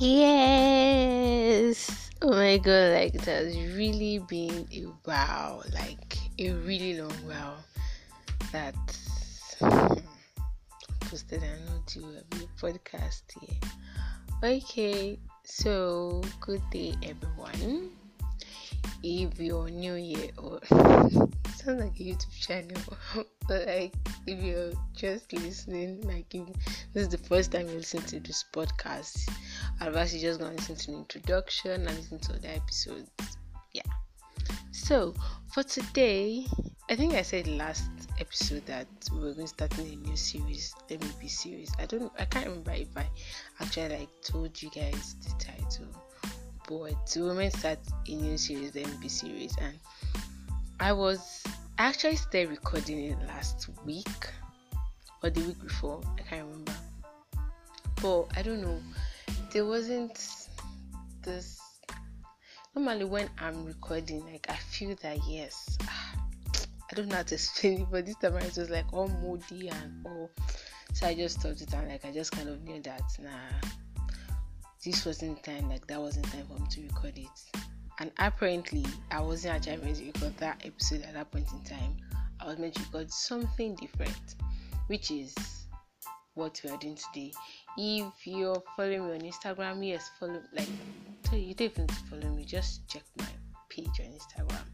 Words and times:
Yes. 0.00 1.84
Oh 2.22 2.30
my 2.30 2.56
god, 2.56 2.94
like 2.94 3.14
it 3.14 3.20
has 3.28 3.54
really 3.76 4.18
been 4.18 4.66
a 4.72 4.86
wow, 5.04 5.60
like 5.74 6.16
a 6.38 6.52
really 6.52 6.98
long 6.98 7.12
wow 7.28 7.56
that 8.50 8.74
hmm, 9.60 10.00
posted 11.00 11.42
and 11.42 11.66
not 11.66 11.84
do 11.84 12.00
a 12.16 12.24
podcast 12.56 13.24
here. 13.38 13.60
Okay, 14.42 15.18
so 15.44 16.22
good 16.40 16.62
day 16.70 16.94
everyone. 17.02 17.90
If 19.02 19.38
you're 19.38 19.68
new 19.68 19.96
here 19.96 20.30
or 20.38 20.60
sounds 21.60 21.82
like 21.82 22.00
a 22.00 22.04
YouTube 22.08 22.40
channel, 22.40 22.80
but 23.48 23.66
like 23.66 23.92
if 24.26 24.42
you're 24.42 24.72
just 24.96 25.30
listening, 25.34 26.00
like 26.08 26.34
if 26.34 26.46
this 26.94 27.02
is 27.02 27.08
the 27.10 27.18
first 27.18 27.52
time 27.52 27.68
you 27.68 27.74
listen 27.74 28.00
to 28.00 28.18
this 28.20 28.46
podcast, 28.50 29.28
otherwise 29.80 30.14
you're 30.14 30.30
just 30.30 30.40
gonna 30.40 30.54
listen 30.54 30.76
to 30.76 30.86
the 30.90 30.96
introduction 30.98 31.86
and 31.86 31.96
listen 31.96 32.18
to 32.18 32.32
the 32.34 32.54
episodes. 32.56 33.10
Yeah. 33.72 33.82
So 34.72 35.14
for 35.52 35.62
today, 35.62 36.46
I 36.90 36.96
think 36.96 37.14
I 37.14 37.22
said 37.22 37.46
last 37.46 37.88
episode 38.18 38.66
that 38.66 38.88
we're 39.12 39.32
going 39.32 39.46
to 39.46 39.46
start 39.46 39.78
a 39.78 39.82
new 39.82 40.16
series. 40.16 40.74
Be 40.88 41.28
serious. 41.28 41.70
I 41.78 41.86
don't 41.86 42.12
I 42.18 42.24
can't 42.24 42.46
remember 42.46 42.72
if 42.72 42.88
I 42.96 43.06
actually 43.60 43.96
like 43.96 44.08
told 44.22 44.60
you 44.60 44.70
guys 44.70 45.14
the 45.22 45.44
title. 45.44 45.86
But 46.68 47.14
we 47.14 47.22
were 47.22 47.50
start 47.50 47.78
a 48.08 48.14
new 48.14 48.36
series, 48.36 48.72
the 48.72 48.82
MB 48.82 49.08
series, 49.08 49.56
and 49.60 49.78
I 50.80 50.92
was 50.92 51.44
I 51.78 51.84
actually 51.84 52.16
started 52.16 52.50
recording 52.50 53.04
it 53.04 53.18
last 53.28 53.68
week 53.86 54.28
or 55.22 55.30
the 55.30 55.42
week 55.42 55.60
before. 55.62 56.00
I 56.18 56.22
can't 56.22 56.44
remember. 56.44 56.72
But 58.02 58.36
I 58.36 58.42
don't 58.42 58.62
know. 58.62 58.80
There 59.52 59.64
wasn't 59.66 60.16
this 61.22 61.60
normally 62.76 63.04
when 63.04 63.28
I'm 63.36 63.64
recording, 63.64 64.24
like 64.24 64.46
I 64.48 64.54
feel 64.54 64.94
that 65.02 65.18
yes, 65.26 65.76
ah, 65.82 66.14
I 66.88 66.94
don't 66.94 67.08
know 67.08 67.16
how 67.16 67.22
to 67.24 67.34
explain 67.36 67.80
it, 67.80 67.88
but 67.90 68.06
this 68.06 68.14
time 68.16 68.36
it 68.36 68.44
was 68.44 68.54
just 68.54 68.70
like 68.70 68.92
all 68.92 69.08
moody 69.08 69.68
and 69.68 70.06
all. 70.06 70.30
So 70.92 71.08
I 71.08 71.14
just 71.14 71.40
thought 71.40 71.60
it 71.60 71.74
and 71.74 71.88
like 71.88 72.04
I 72.04 72.12
just 72.12 72.30
kind 72.30 72.48
of 72.48 72.62
knew 72.62 72.80
that 72.82 73.02
nah, 73.18 73.68
this 74.84 75.04
wasn't 75.04 75.42
time, 75.42 75.68
like 75.68 75.84
that 75.88 76.00
wasn't 76.00 76.30
time 76.30 76.46
for 76.46 76.60
me 76.60 76.68
to 76.70 76.82
record 76.82 77.18
it. 77.18 77.60
And 77.98 78.12
apparently, 78.18 78.86
I 79.10 79.20
wasn't 79.20 79.54
actually 79.56 79.84
meant 79.84 79.96
to 79.96 80.06
record 80.06 80.36
that 80.36 80.62
episode 80.64 81.02
at 81.02 81.14
that 81.14 81.32
point 81.32 81.48
in 81.52 81.60
time. 81.64 81.96
I 82.38 82.46
was 82.46 82.58
meant 82.58 82.74
to 82.76 82.82
record 82.82 83.12
something 83.12 83.74
different, 83.74 84.36
which 84.86 85.10
is 85.10 85.34
what 86.34 86.60
we 86.64 86.70
are 86.70 86.76
doing 86.76 86.96
today. 86.96 87.32
If 87.82 88.26
you're 88.26 88.62
following 88.76 89.06
me 89.06 89.12
on 89.14 89.20
Instagram, 89.20 89.86
yes, 89.88 90.10
follow 90.20 90.42
like 90.52 90.68
so 91.24 91.34
you 91.34 91.54
don't 91.54 91.70
even 91.70 91.88
follow 91.88 92.28
me, 92.34 92.44
just 92.44 92.86
check 92.86 93.04
my 93.16 93.24
page 93.70 93.88
on 94.00 94.12
Instagram. 94.20 94.66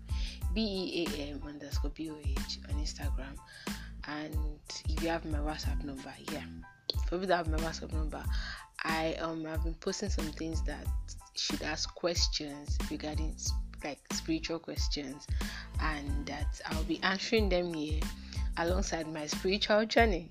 B 0.52 1.06
E 1.06 1.06
A 1.20 1.30
M 1.30 1.42
underscore 1.46 1.92
B 1.92 2.10
O 2.10 2.16
H 2.24 2.58
on 2.68 2.80
Instagram. 2.80 3.36
And 4.08 4.58
if 4.88 5.00
you 5.00 5.08
have 5.08 5.24
my 5.24 5.38
WhatsApp 5.38 5.84
number, 5.84 6.12
yeah. 6.32 6.42
For 7.04 7.10
people 7.12 7.28
that 7.28 7.36
have 7.36 7.48
my 7.48 7.58
WhatsApp 7.58 7.92
number, 7.92 8.24
I 8.82 9.14
um 9.20 9.44
have 9.44 9.62
been 9.62 9.74
posting 9.74 10.10
some 10.10 10.32
things 10.32 10.64
that 10.64 10.84
should 11.36 11.62
ask 11.62 11.94
questions 11.94 12.76
regarding 12.90 13.36
like 13.84 14.00
spiritual 14.14 14.58
questions 14.58 15.28
and 15.80 16.26
that 16.26 16.60
I'll 16.66 16.82
be 16.82 16.98
answering 17.04 17.50
them 17.50 17.72
here 17.72 18.00
alongside 18.58 19.12
my 19.12 19.26
spiritual 19.26 19.84
journey. 19.86 20.30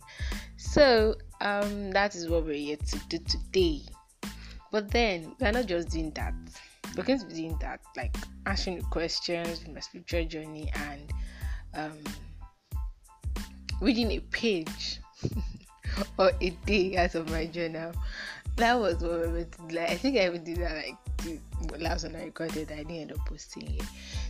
So 0.57 1.15
um 1.41 1.91
that 1.91 2.15
is 2.15 2.29
what 2.29 2.45
we're 2.45 2.53
here 2.53 2.77
to 2.77 2.99
do 3.09 3.17
today. 3.19 3.81
But 4.71 4.91
then 4.91 5.35
we're 5.39 5.51
not 5.51 5.67
just 5.67 5.89
doing 5.89 6.11
that. 6.11 6.33
We're 6.97 7.03
going 7.03 7.19
to 7.19 7.25
be 7.25 7.33
doing 7.33 7.57
that, 7.61 7.81
like 7.95 8.15
answering 8.45 8.81
questions 8.83 9.59
with 9.59 9.73
my 9.73 9.79
spiritual 9.79 10.25
journey 10.25 10.71
and 10.75 11.13
um 11.73 11.97
reading 13.81 14.11
a 14.11 14.19
page 14.19 14.99
or 16.17 16.31
a 16.41 16.49
day 16.65 16.97
out 16.97 17.15
of 17.15 17.29
my 17.29 17.45
journal 17.45 17.93
that 18.57 18.79
was 18.79 19.03
what 19.03 19.11
we 19.11 19.27
were 19.27 19.47
like. 19.71 19.89
I 19.89 19.95
think 19.95 20.17
I 20.17 20.27
even 20.27 20.43
did 20.43 20.57
that 20.57 20.85
like 20.85 21.41
last 21.79 22.05
one 22.05 22.15
I 22.15 22.25
recorded. 22.25 22.71
I 22.71 22.77
didn't 22.77 22.91
end 22.91 23.11
up 23.11 23.19
posting 23.25 23.75
it. 23.75 23.83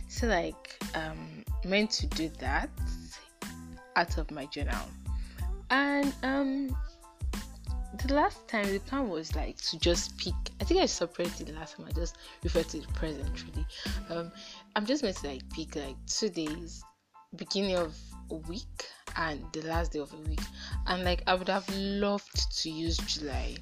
So 0.08 0.26
like 0.26 0.76
um 0.94 1.44
meant 1.64 1.90
to 1.92 2.06
do 2.08 2.28
that 2.40 2.70
out 3.96 4.18
of 4.18 4.30
my 4.30 4.46
journal, 4.46 4.86
and 5.70 6.14
um 6.22 6.76
the 8.04 8.14
last 8.14 8.46
time 8.46 8.70
the 8.70 8.78
plan 8.80 9.08
was 9.08 9.34
like 9.34 9.56
to 9.56 9.78
just 9.78 10.16
pick. 10.18 10.34
I 10.60 10.64
think 10.64 10.80
I 10.80 10.86
separated 10.86 11.48
the 11.48 11.54
last 11.54 11.76
time. 11.76 11.86
I 11.88 11.92
just 11.92 12.16
referred 12.42 12.68
to 12.70 12.80
the 12.80 12.88
present 12.88 13.44
really. 13.44 13.66
Um, 14.10 14.32
I'm 14.74 14.86
just 14.86 15.02
meant 15.02 15.16
to 15.18 15.28
like 15.28 15.48
pick 15.50 15.76
like 15.76 15.96
two 16.06 16.28
days, 16.28 16.84
beginning 17.36 17.76
of 17.76 17.96
a 18.30 18.34
week 18.34 18.86
and 19.16 19.42
the 19.52 19.62
last 19.62 19.92
day 19.92 20.00
of 20.00 20.12
a 20.12 20.28
week, 20.28 20.40
and 20.86 21.04
like 21.04 21.22
I 21.26 21.34
would 21.34 21.48
have 21.48 21.68
loved 21.74 22.52
to 22.62 22.70
use 22.70 22.98
July 22.98 23.56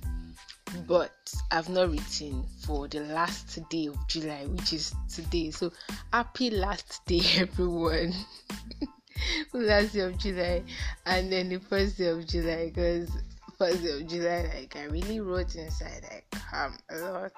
but 0.86 1.12
I've 1.50 1.68
not 1.68 1.90
written 1.90 2.44
for 2.66 2.88
the 2.88 3.00
last 3.00 3.58
day 3.68 3.86
of 3.86 4.08
July, 4.08 4.46
which 4.46 4.72
is 4.72 4.94
today. 5.08 5.50
So 5.50 5.72
happy 6.12 6.50
last 6.50 7.04
day, 7.06 7.22
everyone! 7.36 8.12
last 9.52 9.92
day 9.92 10.00
of 10.00 10.19
July, 10.19 10.62
and 11.06 11.30
then 11.30 11.48
the 11.48 11.58
first 11.58 11.98
day 11.98 12.06
of 12.06 12.26
July, 12.26 12.70
because 12.75 13.10
first 13.58 13.82
day 13.82 14.00
of 14.00 14.06
July, 14.06 14.50
like 14.54 14.76
I 14.76 14.84
really 14.84 15.20
wrote 15.20 15.54
inside 15.54 16.02
like 16.10 16.26
um 16.52 16.76
a 16.91 16.98
lot. 16.98 17.32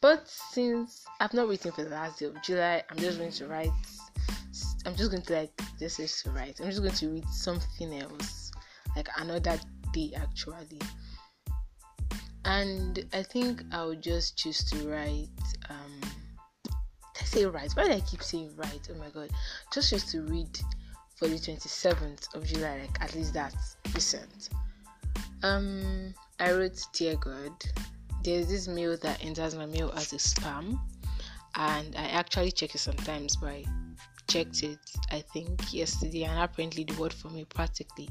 But 0.00 0.28
since 0.28 1.04
I've 1.20 1.34
not 1.34 1.48
written 1.48 1.72
for 1.72 1.82
the 1.82 1.90
last 1.90 2.20
day 2.20 2.26
of 2.26 2.42
July, 2.42 2.82
I'm 2.90 2.98
just 2.98 3.18
going 3.18 3.32
to 3.32 3.46
write. 3.46 3.70
I'm 4.86 4.96
just 4.96 5.10
going 5.10 5.22
to 5.22 5.32
like 5.32 5.60
this 5.78 5.98
is 5.98 6.22
to 6.22 6.30
write. 6.30 6.60
I'm 6.60 6.66
just 6.66 6.82
going 6.82 6.94
to 6.94 7.08
read 7.08 7.28
something 7.28 8.00
else, 8.00 8.52
like 8.96 9.08
another 9.16 9.58
day 9.92 10.12
actually 10.16 10.78
and 12.48 13.04
I 13.12 13.22
think 13.22 13.62
I'll 13.72 13.94
just 13.94 14.38
choose 14.38 14.64
to 14.70 14.88
write. 14.88 15.28
Um, 15.68 16.00
I 17.20 17.24
say 17.24 17.44
right? 17.46 17.70
Why 17.72 17.84
do 17.86 17.92
I 17.92 18.00
keep 18.00 18.22
saying 18.22 18.52
right? 18.56 18.88
Oh 18.90 18.98
my 18.98 19.08
god! 19.10 19.30
Just 19.72 19.90
choose 19.90 20.04
to 20.12 20.22
read 20.22 20.58
for 21.16 21.28
the 21.28 21.36
27th 21.36 22.34
of 22.34 22.44
July. 22.44 22.80
Like 22.80 23.00
at 23.00 23.14
least 23.14 23.34
that's 23.34 23.76
recent. 23.94 24.50
Um, 25.42 26.14
I 26.40 26.52
wrote, 26.52 26.80
"Dear 26.92 27.16
God, 27.16 27.52
there's 28.24 28.48
this 28.48 28.68
mail 28.68 28.96
that 28.98 29.24
enters 29.24 29.54
my 29.54 29.66
mail 29.66 29.92
as 29.96 30.12
a 30.12 30.16
spam, 30.16 30.78
and 31.54 31.96
I 31.96 32.08
actually 32.08 32.52
check 32.52 32.74
it 32.74 32.78
sometimes 32.78 33.36
by 33.36 33.64
checked 34.28 34.62
it, 34.62 34.78
I 35.10 35.20
think, 35.20 35.72
yesterday, 35.72 36.24
and 36.24 36.40
apparently 36.40 36.84
the 36.84 36.94
word 36.94 37.12
for 37.12 37.28
me 37.28 37.44
practically 37.46 38.08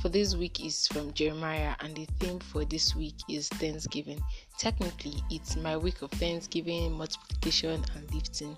for 0.00 0.08
this 0.08 0.36
week 0.36 0.64
is 0.64 0.86
from 0.86 1.12
Jeremiah, 1.12 1.74
and 1.80 1.94
the 1.94 2.06
theme 2.20 2.38
for 2.38 2.64
this 2.64 2.94
week 2.94 3.16
is 3.28 3.48
Thanksgiving. 3.48 4.22
Technically, 4.56 5.14
it's 5.30 5.56
my 5.56 5.76
week 5.76 6.02
of 6.02 6.10
Thanksgiving, 6.12 6.92
multiplication, 6.92 7.84
and 7.96 8.14
lifting. 8.14 8.56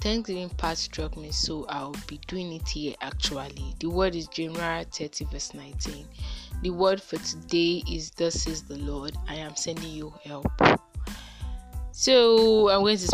Thanksgiving 0.00 0.50
part 0.50 0.78
struck 0.78 1.16
me, 1.16 1.30
so 1.30 1.64
I'll 1.68 1.94
be 2.06 2.20
doing 2.26 2.52
it 2.52 2.68
here 2.68 2.94
actually. 3.00 3.74
The 3.80 3.88
word 3.88 4.14
is 4.14 4.28
Jeremiah 4.28 4.84
30, 4.84 5.24
verse 5.26 5.54
19. 5.54 6.06
The 6.62 6.70
word 6.70 7.00
for 7.02 7.18
today 7.18 7.82
is 7.90 8.10
Thus 8.10 8.42
says 8.42 8.62
the 8.62 8.78
Lord, 8.78 9.16
I 9.28 9.36
am 9.36 9.56
sending 9.56 9.90
you 9.90 10.12
help. 10.24 10.46
So 11.92 12.68
I'm 12.70 12.82
going 12.82 12.98
to 12.98 13.08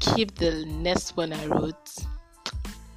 skip 0.00 0.34
the 0.34 0.64
next 0.66 1.16
one 1.16 1.32
I 1.32 1.46
wrote 1.46 2.04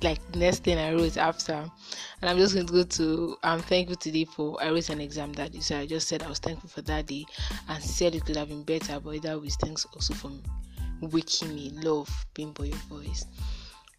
like 0.02 0.20
next 0.36 0.64
thing 0.64 0.78
I 0.78 0.94
wrote 0.94 1.18
after, 1.18 1.54
and 1.54 2.30
I'm 2.30 2.38
just 2.38 2.54
going 2.54 2.68
to 2.68 2.74
go 2.74 2.84
to. 2.84 3.38
I'm 3.44 3.60
thankful 3.60 3.96
today 3.96 4.26
for 4.26 4.62
I 4.62 4.70
wrote 4.70 4.90
an 4.90 5.02
exam 5.02 5.34
that 5.34 5.52
day, 5.52 5.60
so 5.60 5.78
I 5.78 5.86
just 5.86 6.08
said 6.08 6.24
I 6.24 6.30
was 6.30 6.40
thankful 6.40 6.70
for 6.70 6.82
that 6.84 7.08
day, 7.08 7.26
and 7.70 7.84
said 7.84 8.16
it 8.16 8.26
could 8.26 8.36
have 8.36 8.50
been 8.50 8.64
better, 8.64 9.00
but 9.00 9.22
that 9.24 9.42
was 9.42 9.56
thanks 9.56 9.86
also 9.94 10.14
for 10.14 10.32
waking 11.02 11.56
me. 11.56 11.72
Love 11.72 12.10
being 12.34 12.52
by 12.54 12.66
your 12.66 12.78
voice. 12.90 13.26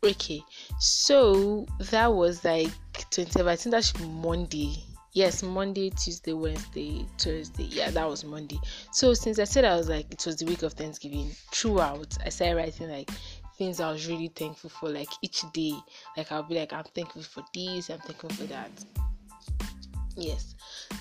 Okay, 0.04 0.42
so 0.78 1.66
that 1.90 2.12
was 2.12 2.44
like 2.44 2.70
27. 3.10 3.48
I 3.48 3.56
think 3.56 3.72
that 3.72 3.84
should 3.84 3.98
be 3.98 4.06
Monday. 4.06 4.84
Yes, 5.12 5.42
Monday, 5.42 5.90
Tuesday, 5.90 6.32
Wednesday, 6.32 7.04
Thursday. 7.18 7.64
Yeah, 7.64 7.90
that 7.90 8.08
was 8.08 8.24
Monday. 8.24 8.60
So 8.92 9.14
since 9.14 9.40
I 9.40 9.44
said 9.44 9.64
I 9.64 9.74
was 9.74 9.88
like 9.88 10.12
it 10.12 10.24
was 10.24 10.36
the 10.36 10.44
week 10.46 10.62
of 10.62 10.74
Thanksgiving, 10.74 11.32
throughout 11.50 12.16
I 12.24 12.28
started 12.28 12.56
writing 12.56 12.88
like 12.88 13.10
things 13.58 13.80
I 13.80 13.90
was 13.90 14.06
really 14.06 14.28
thankful 14.28 14.70
for, 14.70 14.88
like 14.88 15.08
each 15.20 15.42
day. 15.52 15.74
Like 16.16 16.32
I'll 16.32 16.42
be 16.44 16.54
like, 16.54 16.72
I'm 16.72 16.84
thankful 16.94 17.22
for 17.22 17.42
this, 17.52 17.90
I'm 17.90 17.98
thankful 17.98 18.30
for 18.30 18.44
that. 18.44 18.70
Yes. 20.16 20.54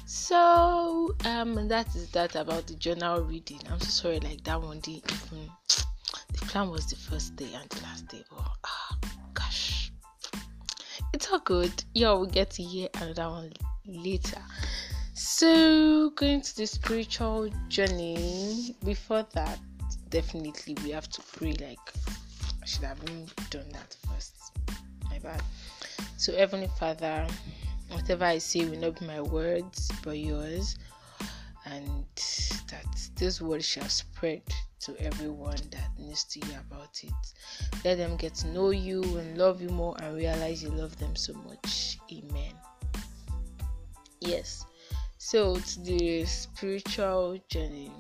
So 0.05 1.15
um 1.25 1.67
that 1.67 1.87
is 1.95 2.09
that 2.11 2.35
about 2.35 2.67
the 2.67 2.75
journal 2.75 3.21
reading. 3.21 3.59
I'm 3.69 3.79
so 3.79 3.89
sorry, 3.89 4.19
like 4.19 4.43
that 4.43 4.61
one 4.61 4.79
day 4.79 5.01
even 5.31 5.49
the 6.33 6.45
plan 6.47 6.69
was 6.69 6.85
the 6.87 6.95
first 6.95 7.35
day 7.35 7.49
and 7.53 7.69
the 7.69 7.81
last 7.83 8.07
day. 8.07 8.23
Oh 8.31 8.53
ah, 8.63 8.97
gosh. 9.33 9.91
It's 11.13 11.31
all 11.31 11.39
good. 11.39 11.83
Yeah, 11.93 12.13
we'll 12.13 12.25
get 12.25 12.51
to 12.51 12.63
hear 12.63 12.89
another 12.95 13.29
one 13.29 13.53
later. 13.85 14.41
So, 15.13 16.11
going 16.11 16.41
to 16.41 16.55
the 16.57 16.67
spiritual 16.67 17.49
journey, 17.69 18.75
before 18.85 19.25
that, 19.33 19.57
definitely 20.09 20.75
we 20.83 20.91
have 20.91 21.09
to 21.09 21.21
pray. 21.21 21.53
Like, 21.53 21.79
should 22.67 22.83
have 22.83 22.99
done 23.49 23.69
that 23.71 23.95
first. 24.07 24.51
My 25.09 25.19
bad. 25.19 25.41
So, 26.17 26.35
Heavenly 26.35 26.69
Father, 26.77 27.25
whatever 27.89 28.25
I 28.25 28.39
say 28.39 28.65
will 28.65 28.79
not 28.79 28.99
be 28.99 29.05
my 29.05 29.21
words 29.21 29.89
but 30.03 30.17
yours, 30.19 30.77
and 31.65 32.05
that 32.69 33.09
this 33.15 33.41
word 33.41 33.63
shall 33.63 33.87
spread 33.87 34.41
to 34.81 34.99
everyone 35.01 35.57
that 35.71 35.89
needs 35.97 36.25
to 36.25 36.45
hear 36.45 36.59
about 36.69 36.99
it. 37.03 37.13
Let 37.85 37.97
them 37.97 38.17
get 38.17 38.35
to 38.35 38.47
know 38.47 38.71
you 38.71 39.01
and 39.17 39.37
love 39.37 39.61
you 39.61 39.69
more 39.69 39.95
and 40.01 40.15
realize 40.15 40.61
you 40.61 40.69
love 40.69 40.97
them 40.97 41.15
so 41.15 41.33
much. 41.33 41.97
Amen. 42.11 42.53
Yes. 44.19 44.65
So 45.17 45.55
to 45.55 45.79
the 45.81 46.25
spiritual 46.25 47.39
journey. 47.49 47.91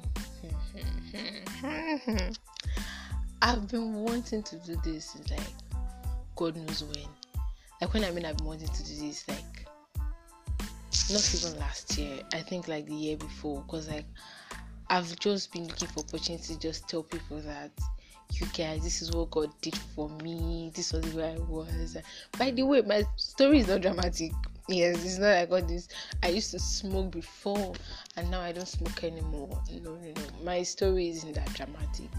I've 3.41 3.67
been 3.67 3.93
wanting 3.93 4.43
to 4.43 4.55
do 4.57 4.79
this 4.83 5.11
since 5.11 5.29
like 5.29 5.39
God 6.35 6.55
knows 6.55 6.83
when. 6.83 7.05
Like 7.81 7.93
when 7.93 8.03
I 8.03 8.11
mean 8.11 8.25
I've 8.25 8.37
been 8.37 8.47
wanting 8.47 8.67
to 8.67 8.83
do 8.83 9.07
this 9.07 9.27
like 9.27 9.67
not 11.09 11.35
even 11.35 11.59
last 11.59 11.97
year. 11.97 12.21
I 12.33 12.39
think 12.39 12.67
like 12.67 12.87
the 12.87 12.95
year 12.95 13.17
before. 13.17 13.63
Cause 13.67 13.87
like 13.87 14.05
I've 14.89 15.17
just 15.19 15.51
been 15.51 15.67
looking 15.67 15.87
for 15.89 15.99
opportunity 15.99 16.53
to 16.53 16.59
just 16.59 16.87
tell 16.89 17.03
people 17.03 17.39
that 17.41 17.71
you 18.33 18.47
guys, 18.47 18.83
this 18.83 19.01
is 19.01 19.11
what 19.11 19.31
God 19.31 19.49
did 19.61 19.75
for 19.95 20.09
me. 20.09 20.71
This 20.75 20.93
was 20.93 21.05
where 21.13 21.35
I 21.35 21.39
was. 21.39 21.97
By 22.37 22.51
the 22.51 22.63
way, 22.63 22.81
my 22.81 23.03
story 23.15 23.59
is 23.59 23.67
not 23.67 23.81
dramatic. 23.81 24.31
Yes, 24.67 25.05
it's 25.05 25.17
not 25.17 25.27
like 25.27 25.51
all 25.51 25.67
this. 25.67 25.87
I 26.23 26.29
used 26.29 26.51
to 26.51 26.59
smoke 26.59 27.11
before, 27.11 27.73
and 28.17 28.29
now 28.29 28.41
I 28.41 28.51
don't 28.51 28.67
smoke 28.67 29.03
anymore. 29.03 29.61
No, 29.81 29.95
no, 29.95 30.01
no. 30.01 30.43
My 30.43 30.63
story 30.63 31.09
isn't 31.09 31.35
that 31.35 31.53
dramatic. 31.53 32.09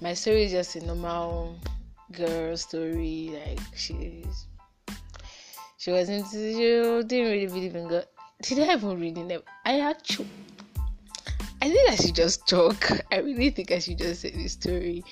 My 0.00 0.14
story 0.14 0.44
is 0.44 0.52
just 0.52 0.76
a 0.76 0.84
normal 0.84 1.58
girl 2.12 2.56
story. 2.56 3.32
Like 3.32 3.60
she's 3.74 4.46
she 5.78 5.90
wasn't. 5.90 6.26
She 6.30 6.42
didn't 6.42 7.10
really 7.10 7.46
believe 7.46 7.76
in 7.76 7.88
God. 7.88 8.06
Did 8.42 8.58
I 8.60 8.74
even 8.74 9.00
really 9.00 9.22
know? 9.22 9.40
I 9.64 9.80
actually 9.80 10.28
I 11.62 11.70
think 11.70 11.90
I 11.90 11.96
should 11.96 12.14
just 12.14 12.46
talk. 12.46 12.90
I 13.12 13.18
really 13.18 13.50
think 13.50 13.72
I 13.72 13.78
should 13.78 13.98
just 13.98 14.20
say 14.20 14.30
the 14.30 14.46
story. 14.48 15.04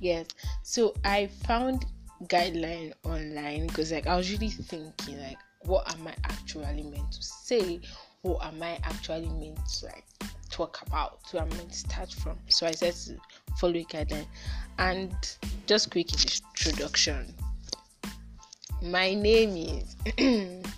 Yes. 0.00 0.26
So 0.62 0.94
I 1.04 1.28
found 1.46 1.86
guideline 2.24 2.92
online 3.04 3.66
because 3.66 3.92
like 3.92 4.06
I 4.06 4.16
was 4.16 4.30
really 4.30 4.50
thinking 4.50 5.20
like 5.20 5.38
what 5.62 5.90
am 5.92 6.06
I 6.06 6.14
actually 6.24 6.82
meant 6.82 7.12
to 7.12 7.22
say? 7.22 7.80
What 8.22 8.44
am 8.44 8.62
I 8.62 8.78
actually 8.84 9.28
meant 9.28 9.64
to 9.78 9.86
like 9.86 10.04
talk 10.50 10.82
about? 10.86 11.20
Where 11.30 11.42
am 11.42 11.52
I 11.52 11.56
meant 11.56 11.70
to 11.70 11.78
start 11.78 12.12
from? 12.12 12.36
So 12.48 12.66
I 12.66 12.72
said 12.72 12.94
to 12.94 13.16
follow 13.58 13.74
a 13.74 13.84
guideline 13.84 14.26
and 14.78 15.14
just 15.66 15.90
quick 15.90 16.12
introduction. 16.12 17.34
My 18.82 19.14
name 19.14 19.56
is 19.56 19.96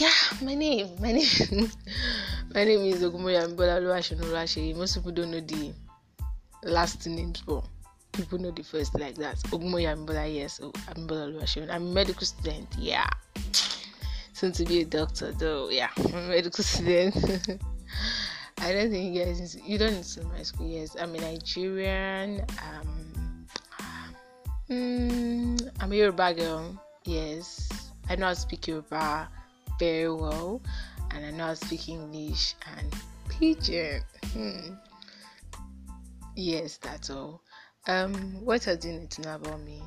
yeah, 0.00 0.10
my 0.42 0.54
name, 0.54 0.88
my 1.00 1.12
name, 1.12 1.24
my 2.54 2.64
name 2.64 2.80
is 2.80 3.02
Ogumoya 3.02 3.48
Mbola 3.48 3.80
Oluwashenu 3.80 4.76
Most 4.76 4.94
people 4.96 5.12
don't 5.12 5.30
know 5.30 5.40
the 5.40 5.72
last 6.62 7.06
names, 7.06 7.42
but 7.46 7.64
people 8.12 8.38
know 8.38 8.50
the 8.50 8.62
first 8.62 8.98
like 8.98 9.14
that. 9.14 9.36
Ogumoya 9.50 9.96
Mbola, 9.96 10.32
yes, 10.34 10.60
Mbola 10.60 11.32
Oluwashenu. 11.32 11.70
I'm 11.70 11.86
a 11.86 11.92
medical 11.92 12.26
student, 12.26 12.68
yeah. 12.78 13.08
Soon 14.34 14.52
to 14.52 14.64
be 14.64 14.82
a 14.82 14.84
doctor, 14.84 15.32
though, 15.32 15.70
yeah, 15.70 15.88
I'm 15.96 16.14
a 16.14 16.28
medical 16.28 16.62
student. 16.74 17.16
I 18.60 18.72
don't 18.72 18.90
think 18.90 19.14
you 19.14 19.24
guys, 19.24 19.56
you 19.64 19.78
don't 19.78 19.92
know 19.92 20.28
my 20.30 20.42
school, 20.42 20.68
yes. 20.68 20.96
I'm 20.98 21.14
a 21.14 21.18
Nigerian. 21.18 22.44
Um, 22.62 23.46
mm, 24.68 25.70
I'm 25.80 25.92
a 25.92 25.94
Yoruba 25.94 26.34
girl, 26.34 26.82
yes. 27.04 27.68
I 28.08 28.16
know 28.16 28.26
how 28.26 28.34
to 28.34 28.40
speak 28.40 28.66
Yoruba 28.66 29.28
very 29.78 30.12
well, 30.12 30.60
and 31.12 31.24
I 31.24 31.30
know 31.30 31.44
how 31.44 31.50
to 31.50 31.56
speak 31.56 31.88
English 31.88 32.54
and 32.76 32.92
Pidgin. 33.28 34.02
Hmm. 34.32 34.74
Yes, 36.34 36.78
that's 36.78 37.10
all. 37.10 37.42
Um, 37.86 38.44
what 38.44 38.66
else 38.66 38.78
do 38.78 38.88
you 38.88 39.00
need 39.00 39.10
to 39.12 39.22
know 39.22 39.34
about 39.36 39.60
me? 39.60 39.82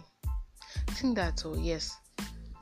I 0.87 0.91
think 0.93 1.15
that's 1.15 1.45
all. 1.45 1.57
Yes, 1.57 1.95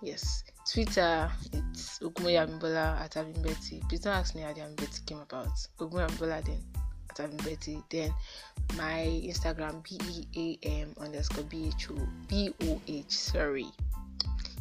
yes. 0.02 0.44
Twitter, 0.72 1.32
it's 1.52 1.98
Ogmoya 2.00 2.48
Mbola 2.48 3.02
at 3.02 3.16
Abimbeti. 3.16 3.82
Please 3.90 4.02
don't 4.02 4.14
ask 4.14 4.36
me 4.36 4.42
how 4.42 4.54
the 4.54 4.62
Abimbeti 4.62 5.04
came 5.08 5.20
about. 5.20 5.48
Ogmoya 5.80 6.08
Mbola 6.12 6.46
then 6.46 6.64
at 7.10 7.18
Abimbeti. 7.18 7.82
Then 7.90 8.14
my 8.78 9.08
Instagram 9.26 9.82
B 9.84 9.98
E 10.34 10.60
A 10.64 10.68
M 10.68 10.94
underscore 11.00 11.44
B 11.46 11.70
H 11.76 11.90
O 11.90 12.08
B 12.28 12.54
O 12.62 12.80
H. 12.88 13.10
Sorry. 13.10 13.66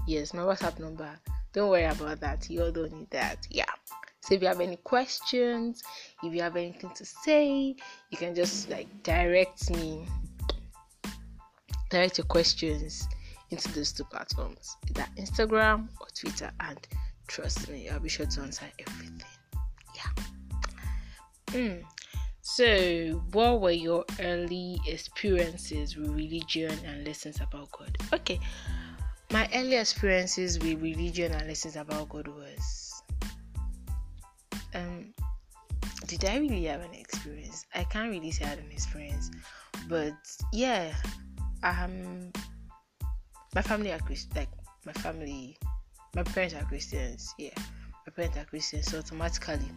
Yes, 0.06 0.32
my 0.32 0.40
WhatsApp 0.40 0.78
number 0.78 1.10
don't 1.52 1.68
worry 1.68 1.84
about 1.84 2.20
that. 2.20 2.48
You 2.48 2.62
all 2.62 2.72
don't 2.72 2.92
need 2.92 3.10
that. 3.10 3.46
Yeah. 3.50 3.64
So 4.20 4.34
if 4.34 4.40
you 4.40 4.48
have 4.48 4.60
any 4.60 4.76
questions, 4.76 5.82
if 6.22 6.32
you 6.32 6.40
have 6.40 6.56
anything 6.56 6.90
to 6.94 7.04
say, 7.04 7.76
you 8.10 8.16
can 8.16 8.34
just 8.34 8.70
like 8.70 8.88
direct 9.02 9.70
me, 9.70 10.06
direct 11.90 12.16
your 12.16 12.26
questions 12.26 13.06
into 13.50 13.72
those 13.72 13.92
two 13.92 14.04
platforms, 14.04 14.76
either 14.88 15.06
Instagram 15.16 15.88
or 16.00 16.06
Twitter, 16.14 16.50
and 16.60 16.78
trust 17.26 17.68
me, 17.68 17.88
I'll 17.88 18.00
be 18.00 18.08
sure 18.08 18.26
to 18.26 18.40
answer 18.42 18.66
everything. 18.78 19.22
Yeah. 19.94 20.24
Mm. 21.46 21.82
So, 22.42 23.22
what 23.32 23.60
were 23.60 23.70
your 23.70 24.04
early 24.20 24.80
experiences 24.86 25.96
with 25.96 26.10
religion 26.10 26.72
and 26.86 27.06
lessons 27.06 27.40
about 27.40 27.70
God? 27.72 27.96
Okay, 28.12 28.40
my 29.32 29.48
early 29.54 29.76
experiences 29.76 30.58
with 30.58 30.80
religion 30.80 31.32
and 31.32 31.46
lessons 31.46 31.76
about 31.76 32.08
God 32.08 32.28
was 32.28 33.02
um 34.74 35.12
did 36.06 36.24
I 36.24 36.38
really 36.38 36.64
have 36.64 36.80
an 36.80 36.94
experience? 36.94 37.66
I 37.74 37.84
can't 37.84 38.10
really 38.10 38.30
say 38.30 38.46
I 38.46 38.48
had 38.48 38.58
an 38.58 38.70
experience, 38.72 39.30
but 39.88 40.14
yeah, 40.52 40.94
um, 41.62 42.32
my 43.54 43.62
family 43.62 43.92
are 43.92 43.98
Christian. 43.98 44.36
Like 44.36 44.48
my 44.84 44.92
family, 44.92 45.56
my 46.14 46.22
parents 46.22 46.54
are 46.54 46.64
Christians. 46.64 47.34
Yeah, 47.38 47.50
my 48.06 48.12
parents 48.14 48.36
are 48.36 48.44
Christians, 48.44 48.90
so 48.90 48.98
automatically 48.98 49.68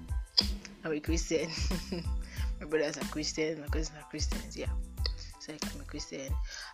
I'm 0.83 0.91
a 0.91 0.99
Christian. 0.99 1.49
my 2.59 2.67
brothers 2.67 2.97
are 2.97 3.05
Christians. 3.05 3.59
My 3.59 3.67
cousins 3.67 3.97
are 3.97 4.09
Christians. 4.09 4.57
Yeah 4.57 4.69
so 5.41 5.53
I'm 5.73 5.81
a 5.81 5.83
Christian 5.85 6.31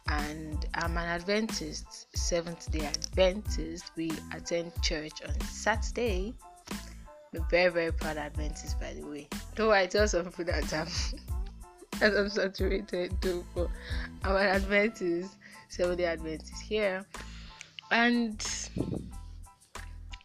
and 0.07 0.65
I'm 0.73 0.91
an 0.97 1.05
Adventist, 1.05 2.07
Seventh 2.17 2.69
day 2.69 2.85
Adventist. 2.85 3.91
We 3.95 4.11
attend 4.35 4.73
church 4.81 5.21
on 5.25 5.39
Saturday. 5.41 6.33
A 7.33 7.39
very, 7.49 7.71
very 7.71 7.91
proud 7.93 8.17
Adventist, 8.17 8.79
by 8.79 8.93
the 8.93 9.05
way. 9.05 9.29
Though 9.55 9.71
I 9.71 9.85
tell 9.85 10.07
some 10.07 10.25
people 10.25 10.45
that 10.45 10.73
I'm, 10.73 10.87
that 11.99 12.17
I'm 12.17 12.29
saturated 12.29 13.21
too, 13.21 13.45
but 13.55 13.69
I'm 14.23 14.35
an 14.35 14.47
Adventist, 14.47 15.35
Seventh 15.69 15.97
day 15.97 16.05
Adventist 16.05 16.53
is 16.53 16.59
here. 16.59 17.05
And 17.91 18.45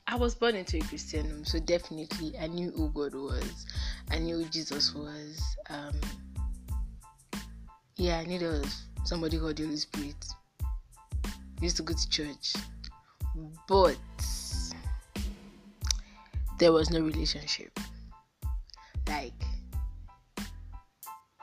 I 0.06 0.16
was 0.16 0.34
born 0.34 0.56
into 0.56 0.78
a 0.78 0.80
Christian 0.80 1.30
home, 1.30 1.44
so 1.44 1.58
definitely 1.60 2.36
I 2.38 2.46
knew 2.46 2.70
who 2.70 2.90
God 2.90 3.14
was. 3.14 3.66
I 4.10 4.18
knew 4.18 4.38
who 4.38 4.44
Jesus 4.46 4.94
was. 4.94 5.42
Um, 5.70 5.94
yeah, 7.96 8.18
I 8.18 8.24
need 8.24 8.42
a, 8.42 8.62
somebody 9.04 9.38
called 9.38 9.56
the 9.56 9.64
Holy 9.64 9.76
Spirit. 9.76 10.24
Used 11.60 11.76
to 11.76 11.82
go 11.82 11.94
to 11.94 12.08
church, 12.08 12.54
but 13.68 13.96
there 16.58 16.72
was 16.72 16.90
no 16.90 17.00
relationship. 17.00 17.78
Like, 19.06 19.32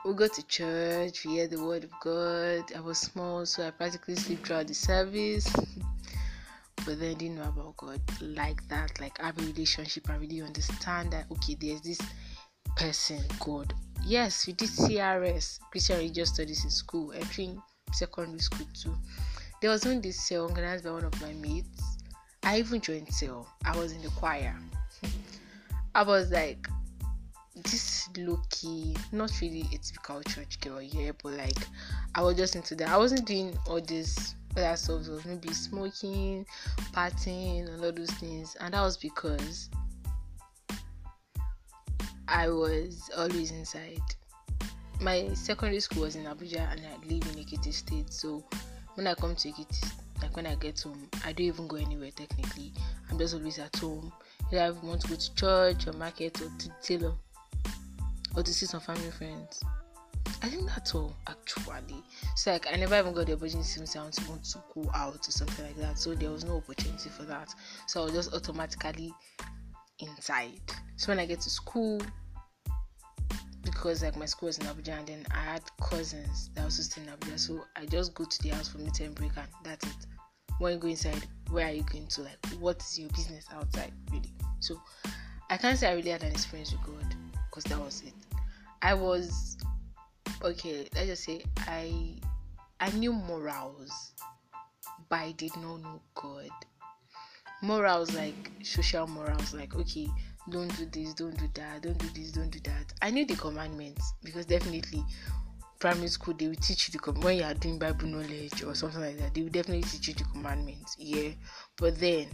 we 0.04 0.14
go 0.14 0.26
to 0.26 0.42
church, 0.46 1.24
we 1.24 1.32
hear 1.32 1.46
the 1.46 1.62
word 1.62 1.84
of 1.84 1.92
God. 2.00 2.64
I 2.74 2.80
was 2.80 2.98
small, 2.98 3.44
so 3.44 3.66
I 3.66 3.70
practically 3.70 4.16
sleep 4.16 4.46
throughout 4.46 4.66
the 4.66 4.74
service. 4.74 5.46
but 6.86 6.98
then 6.98 7.10
I 7.10 7.14
didn't 7.14 7.36
know 7.36 7.48
about 7.48 7.76
God 7.76 8.00
like 8.20 8.66
that. 8.68 8.98
Like, 9.00 9.20
I 9.22 9.26
have 9.26 9.38
a 9.38 9.42
relationship, 9.42 10.08
I 10.08 10.16
really 10.16 10.40
understand 10.40 11.12
that, 11.12 11.26
okay, 11.32 11.56
there's 11.60 11.82
this 11.82 12.00
person, 12.76 13.22
God, 13.40 13.74
yes, 14.04 14.46
we 14.46 14.54
did 14.54 14.70
CRS, 14.70 15.58
Christian 15.70 15.98
Religious 15.98 16.30
Studies 16.30 16.64
in 16.64 16.70
school, 16.70 17.12
entering 17.12 17.60
secondary 17.92 18.38
school 18.38 18.66
too. 18.72 18.96
There 19.60 19.70
was 19.70 19.84
one 19.84 20.00
this 20.00 20.26
cell 20.26 20.44
organized 20.44 20.84
by 20.84 20.92
one 20.92 21.04
of 21.04 21.20
my 21.20 21.34
mates. 21.34 21.98
I 22.42 22.58
even 22.58 22.80
joined 22.80 23.12
cell. 23.12 23.46
I 23.66 23.76
was 23.76 23.92
in 23.92 24.00
the 24.00 24.08
choir. 24.08 24.56
I 25.94 26.02
was 26.02 26.30
like 26.30 26.66
this 27.64 28.08
low 28.16 28.40
key, 28.50 28.96
not 29.12 29.32
really 29.40 29.66
a 29.72 29.78
typical 29.78 30.22
church 30.22 30.60
girl, 30.60 30.80
yeah, 30.80 31.12
but 31.22 31.34
like 31.34 31.58
I 32.14 32.22
was 32.22 32.36
just 32.36 32.56
into 32.56 32.74
that. 32.76 32.88
I 32.88 32.96
wasn't 32.96 33.26
doing 33.26 33.56
all 33.68 33.80
this 33.80 34.34
other 34.56 34.76
stuff, 34.76 35.08
was 35.08 35.24
maybe 35.24 35.52
smoking, 35.52 36.46
partying, 36.92 37.68
and 37.68 37.84
all 37.84 37.92
those 37.92 38.10
things, 38.12 38.56
and 38.60 38.74
that 38.74 38.82
was 38.82 38.96
because 38.96 39.70
I 42.30 42.48
was 42.48 43.10
always 43.16 43.50
inside. 43.50 44.00
My 45.00 45.32
secondary 45.34 45.80
school 45.80 46.02
was 46.02 46.14
in 46.14 46.24
Abuja 46.24 46.70
and 46.70 46.80
I 46.80 47.06
live 47.06 47.26
in 47.26 47.44
Ekiti 47.44 47.72
State. 47.72 48.12
So 48.12 48.44
when 48.94 49.08
I 49.08 49.14
come 49.14 49.34
to 49.34 49.48
Ekiti, 49.48 49.92
like 50.22 50.36
when 50.36 50.46
I 50.46 50.54
get 50.54 50.80
home, 50.80 51.08
I 51.24 51.32
don't 51.32 51.46
even 51.46 51.66
go 51.66 51.76
anywhere 51.76 52.10
technically. 52.12 52.72
I'm 53.10 53.18
just 53.18 53.34
always 53.34 53.58
at 53.58 53.74
home. 53.76 54.12
Either 54.52 54.62
I 54.62 54.70
want 54.70 55.00
to 55.00 55.08
go 55.08 55.16
to 55.16 55.34
church 55.34 55.88
or 55.88 55.92
market 55.94 56.40
or 56.40 56.50
to 56.56 56.70
tailor 56.82 57.14
or 58.36 58.42
to 58.42 58.52
see 58.52 58.66
some 58.66 58.80
family 58.80 59.10
friends. 59.10 59.62
I 60.42 60.48
think 60.48 60.68
that's 60.68 60.94
all 60.94 61.16
actually. 61.26 62.02
So 62.36 62.52
like 62.52 62.66
I 62.72 62.76
never 62.76 62.98
even 62.98 63.12
got 63.12 63.26
the 63.26 63.34
opportunity 63.34 63.68
to 63.84 64.00
want 64.28 64.44
to 64.44 64.58
go 64.74 64.90
out 64.94 65.28
or 65.28 65.30
something 65.30 65.64
like 65.64 65.76
that. 65.76 65.98
So 65.98 66.14
there 66.14 66.30
was 66.30 66.44
no 66.44 66.58
opportunity 66.58 67.08
for 67.10 67.24
that. 67.24 67.48
So 67.86 68.02
I 68.02 68.04
was 68.04 68.12
just 68.14 68.34
automatically 68.34 69.12
inside. 69.98 70.60
So 70.96 71.08
when 71.08 71.18
I 71.18 71.26
get 71.26 71.40
to 71.40 71.50
school, 71.50 72.00
because 73.62 74.02
like 74.02 74.16
my 74.16 74.26
school 74.26 74.46
was 74.48 74.58
in 74.58 74.66
Abuja 74.66 74.98
and 74.98 75.06
then 75.06 75.26
I 75.30 75.40
had 75.40 75.62
cousins 75.80 76.50
that 76.54 76.64
also 76.64 76.82
stay 76.82 77.02
in 77.02 77.08
Abuja, 77.08 77.38
so 77.38 77.64
I 77.76 77.86
just 77.86 78.14
go 78.14 78.24
to 78.24 78.42
the 78.42 78.50
house 78.50 78.68
for 78.68 78.78
meet 78.78 79.00
and 79.00 79.14
break 79.14 79.36
and 79.36 79.46
that's 79.64 79.86
it. 79.86 80.06
When 80.58 80.74
you 80.74 80.78
go 80.78 80.88
inside, 80.88 81.26
where 81.50 81.66
are 81.66 81.72
you 81.72 81.82
going 81.82 82.06
to? 82.08 82.22
Like, 82.22 82.46
what 82.58 82.80
is 82.82 82.98
your 82.98 83.08
business 83.10 83.46
outside, 83.52 83.92
really? 84.10 84.34
So 84.60 84.80
I 85.48 85.56
can't 85.56 85.78
say 85.78 85.88
I 85.88 85.94
really 85.94 86.10
had 86.10 86.22
an 86.22 86.32
experience 86.32 86.72
with 86.72 86.82
God 86.82 87.14
because 87.48 87.64
that 87.64 87.78
was 87.80 88.02
it. 88.02 88.12
I 88.82 88.94
was 88.94 89.56
okay. 90.42 90.88
Let's 90.94 91.06
just 91.06 91.24
say 91.24 91.42
I 91.58 92.16
I 92.80 92.90
knew 92.92 93.12
morals, 93.12 94.14
but 95.08 95.18
I 95.18 95.32
did 95.32 95.54
not 95.56 95.82
know 95.82 96.00
God. 96.14 96.50
Morals 97.62 98.14
like 98.14 98.50
social 98.62 99.06
morals, 99.06 99.52
like 99.52 99.74
okay, 99.76 100.08
don't 100.48 100.74
do 100.78 100.86
this, 100.86 101.12
don't 101.14 101.36
do 101.36 101.48
that, 101.54 101.82
don't 101.82 101.98
do 101.98 102.08
this, 102.14 102.32
don't 102.32 102.50
do 102.50 102.60
that. 102.60 102.92
I 103.02 103.10
knew 103.10 103.26
the 103.26 103.36
commandments 103.36 104.14
because 104.24 104.46
definitely 104.46 105.04
primary 105.78 106.08
school 106.08 106.34
they 106.34 106.46
will 106.46 106.54
teach 106.54 106.88
you 106.88 106.92
the 106.92 106.98
com- 106.98 107.20
when 107.20 107.38
you 107.38 107.42
are 107.42 107.54
doing 107.54 107.78
Bible 107.78 108.06
knowledge 108.06 108.62
or 108.62 108.74
something 108.74 109.00
like 109.00 109.18
that. 109.18 109.34
They 109.34 109.42
will 109.42 109.50
definitely 109.50 109.82
teach 109.82 110.08
you 110.08 110.14
the 110.14 110.24
commandments. 110.24 110.96
Yeah, 110.98 111.30
but 111.76 111.98
then 112.00 112.28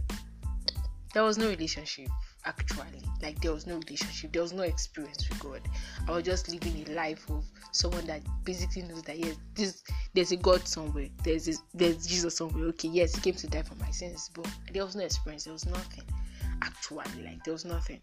there 1.13 1.25
was 1.25 1.39
no 1.39 1.49
relationship 1.49 2.09
actually. 2.47 3.03
Like 3.23 3.41
there 3.41 3.53
was 3.53 3.67
no 3.67 3.75
relationship, 3.77 4.33
there 4.33 4.43
was 4.43 4.53
no 4.53 4.63
experience 4.63 5.29
with 5.29 5.41
God. 5.41 5.61
I 6.09 6.13
was 6.13 6.25
just 6.25 6.49
living 6.51 6.85
a 6.89 6.93
life 6.93 7.29
of 7.31 7.45
someone 7.73 8.07
that 8.07 8.23
basically 8.45 8.83
knows 8.83 9.03
that 9.03 9.19
yes, 9.19 9.37
this 9.55 9.83
there's 10.15 10.33
a 10.33 10.37
God 10.37 10.67
somewhere, 10.67 11.09
there's 11.25 11.47
this, 11.47 11.61
there's 11.75 12.07
Jesus 12.07 12.37
somewhere. 12.37 12.65
Okay, 12.67 12.89
yes, 12.89 13.15
he 13.15 13.21
came 13.21 13.35
to 13.35 13.47
die 13.47 13.63
for 13.63 13.75
my 13.77 13.91
sins, 13.91 14.31
but 14.35 14.49
there 14.73 14.85
was 14.85 14.97
no 14.97 15.05
experience, 15.05 15.45
there 15.45 15.53
was 15.53 15.67
nothing 15.67 16.05
actually, 16.63 17.23
like 17.25 17.43
there 17.45 17.53
was 17.53 17.65
nothing. 17.65 18.01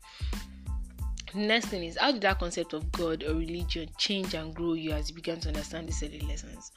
next 1.33 1.67
thing 1.67 1.83
is 1.83 1.97
how 1.99 2.11
did 2.11 2.21
that 2.21 2.39
concept 2.39 2.73
of 2.73 2.91
God 2.91 3.23
or 3.23 3.35
religion 3.35 3.89
change 3.97 4.33
and 4.33 4.53
grow 4.53 4.73
you 4.73 4.91
as 4.91 5.09
you 5.09 5.15
began 5.15 5.39
to 5.41 5.47
understand 5.49 5.87
these 5.87 6.03
early 6.03 6.21
lessons? 6.21 6.71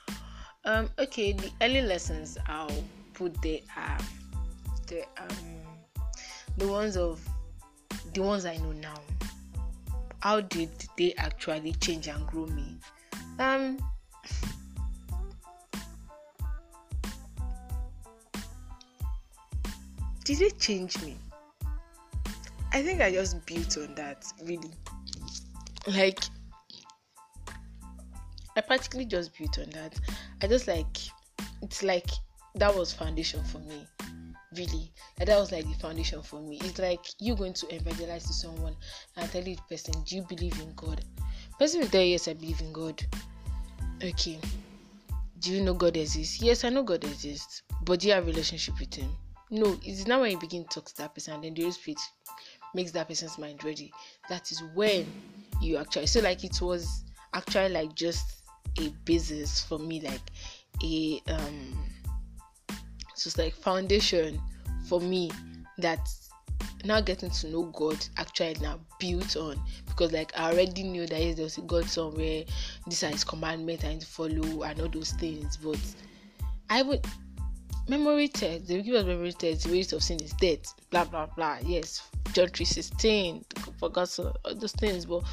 Um, 0.65 0.91
okay, 0.99 1.33
the 1.33 1.51
early 1.61 1.83
lessons 1.83 2.39
I'll 2.47 2.85
put 3.15 3.41
there 3.43 3.61
are 3.77 3.99
the 4.89 5.03
um 5.19 5.67
the 6.59 6.69
ones 6.69 6.97
of 6.97 7.21
the 8.17 8.23
ones 8.23 8.47
I 8.47 8.57
know 8.57 8.73
now. 8.73 8.99
How 10.21 10.41
did 10.41 10.71
they 10.97 11.13
actually 11.19 11.73
change 11.73 12.09
and 12.09 12.27
grow 12.27 12.47
me? 12.47 12.79
Um 13.39 13.77
did 20.25 20.41
it 20.41 20.59
change 20.59 20.99
me? 21.03 21.19
I 22.73 22.83
think 22.83 23.03
I 23.03 23.13
just 23.13 23.45
built 23.45 23.77
on 23.77 23.95
that 23.97 24.25
really. 24.43 24.71
Like 25.87 26.21
I 28.57 28.63
practically 28.63 29.05
just 29.05 29.37
built 29.37 29.59
on 29.59 29.69
that. 29.71 29.95
I 30.41 30.47
just 30.47 30.67
like 30.67 30.97
it's 31.61 31.83
like 31.83 32.09
that 32.55 32.75
was 32.75 32.95
foundation 32.95 33.45
for 33.45 33.59
me. 33.59 33.87
Really. 34.57 34.91
Like 35.19 35.29
that 35.29 35.39
was 35.39 35.53
like 35.53 35.65
the 35.67 35.75
foundation 35.75 36.23
for 36.23 36.41
me. 36.41 36.59
It's 36.63 36.79
like 36.79 37.05
you 37.19 37.35
going 37.35 37.53
to 37.55 37.75
evangelize 37.75 38.25
to 38.25 38.33
someone 38.33 38.77
and 39.17 39.31
tell 39.31 39.43
the 39.43 39.57
person, 39.69 39.95
Do 40.05 40.17
you 40.17 40.23
believe 40.23 40.59
in 40.61 40.73
God? 40.75 41.05
Person 41.59 41.81
will 41.81 41.89
tell 41.89 42.03
you, 42.03 42.13
Yes, 42.13 42.29
I 42.29 42.35
believe 42.35 42.61
in 42.61 42.73
God. 42.73 43.03
Okay. 44.03 44.39
Do 45.41 45.53
you 45.53 45.63
know 45.63 45.75
God 45.75 45.97
exists? 45.97 46.41
Yes, 46.41 46.65
I 46.65 46.71
know 46.71 46.83
God 46.83 47.05
exists. 47.05 47.63
But 47.85 48.01
do 48.01 48.09
you 48.09 48.15
have 48.15 48.25
a 48.25 48.27
relationship 48.27 48.79
with 48.81 48.95
him? 48.95 49.11
No, 49.51 49.79
it's 49.85 50.07
not 50.07 50.21
when 50.21 50.33
you 50.33 50.39
begin 50.39 50.65
to 50.65 50.69
talk 50.69 50.87
to 50.87 50.97
that 50.97 51.15
person 51.15 51.35
and 51.35 51.45
then 51.45 51.55
the 51.55 51.71
Spirit 51.71 52.01
makes 52.75 52.91
that 52.93 53.09
person's 53.09 53.39
mind 53.39 53.63
ready. 53.63 53.93
That 54.29 54.51
is 54.51 54.63
when 54.75 55.07
you 55.61 55.77
actually 55.79 56.07
so 56.07 56.21
like 56.21 56.45
it 56.45 56.61
was 56.61 57.05
actually 57.33 57.69
like 57.71 57.95
just 57.95 58.43
a 58.81 58.89
business 59.05 59.63
for 59.63 59.79
me, 59.79 60.01
like 60.01 60.21
a 60.83 61.23
um 61.29 61.79
so 63.17 63.29
it's 63.29 63.39
like 63.39 63.55
foundation 63.55 64.41
for 64.89 65.01
me 65.01 65.31
that 65.79 66.09
now 66.85 67.01
getting 67.01 67.31
to 67.31 67.49
know 67.49 67.65
God 67.65 67.97
actually 68.17 68.57
now 68.61 68.79
built 68.99 69.37
on 69.37 69.61
because 69.87 70.13
like 70.13 70.33
I 70.39 70.53
already 70.53 70.83
knew 70.83 71.07
that 71.07 71.21
yes, 71.21 71.37
there's 71.37 71.59
a 71.59 71.63
God 71.63 71.87
somewhere, 71.87 72.45
these 72.87 73.03
are 73.03 73.09
his 73.09 73.25
commandments 73.25 73.85
I 73.85 73.89
need 73.89 74.01
to 74.01 74.07
follow 74.07 74.63
and 74.63 74.81
all 74.81 74.89
those 74.89 75.13
things, 75.13 75.57
but 75.57 75.79
I 76.71 76.83
would 76.83 77.05
memory 77.89 78.29
test, 78.29 78.69
they 78.69 78.83
give 78.83 78.95
us 78.95 79.05
memory 79.07 79.33
test, 79.33 79.65
the 79.65 79.73
waste 79.73 79.93
of 79.93 80.03
sin 80.03 80.21
is 80.21 80.33
death, 80.35 80.75
blah 80.91 81.05
blah 81.05 81.27
blah. 81.27 81.59
Yes, 81.65 82.03
John 82.33 82.49
3:16, 82.49 83.45
forgot 83.79 84.19
all 84.19 84.35
those 84.55 84.73
things, 84.73 85.07
but 85.07 85.25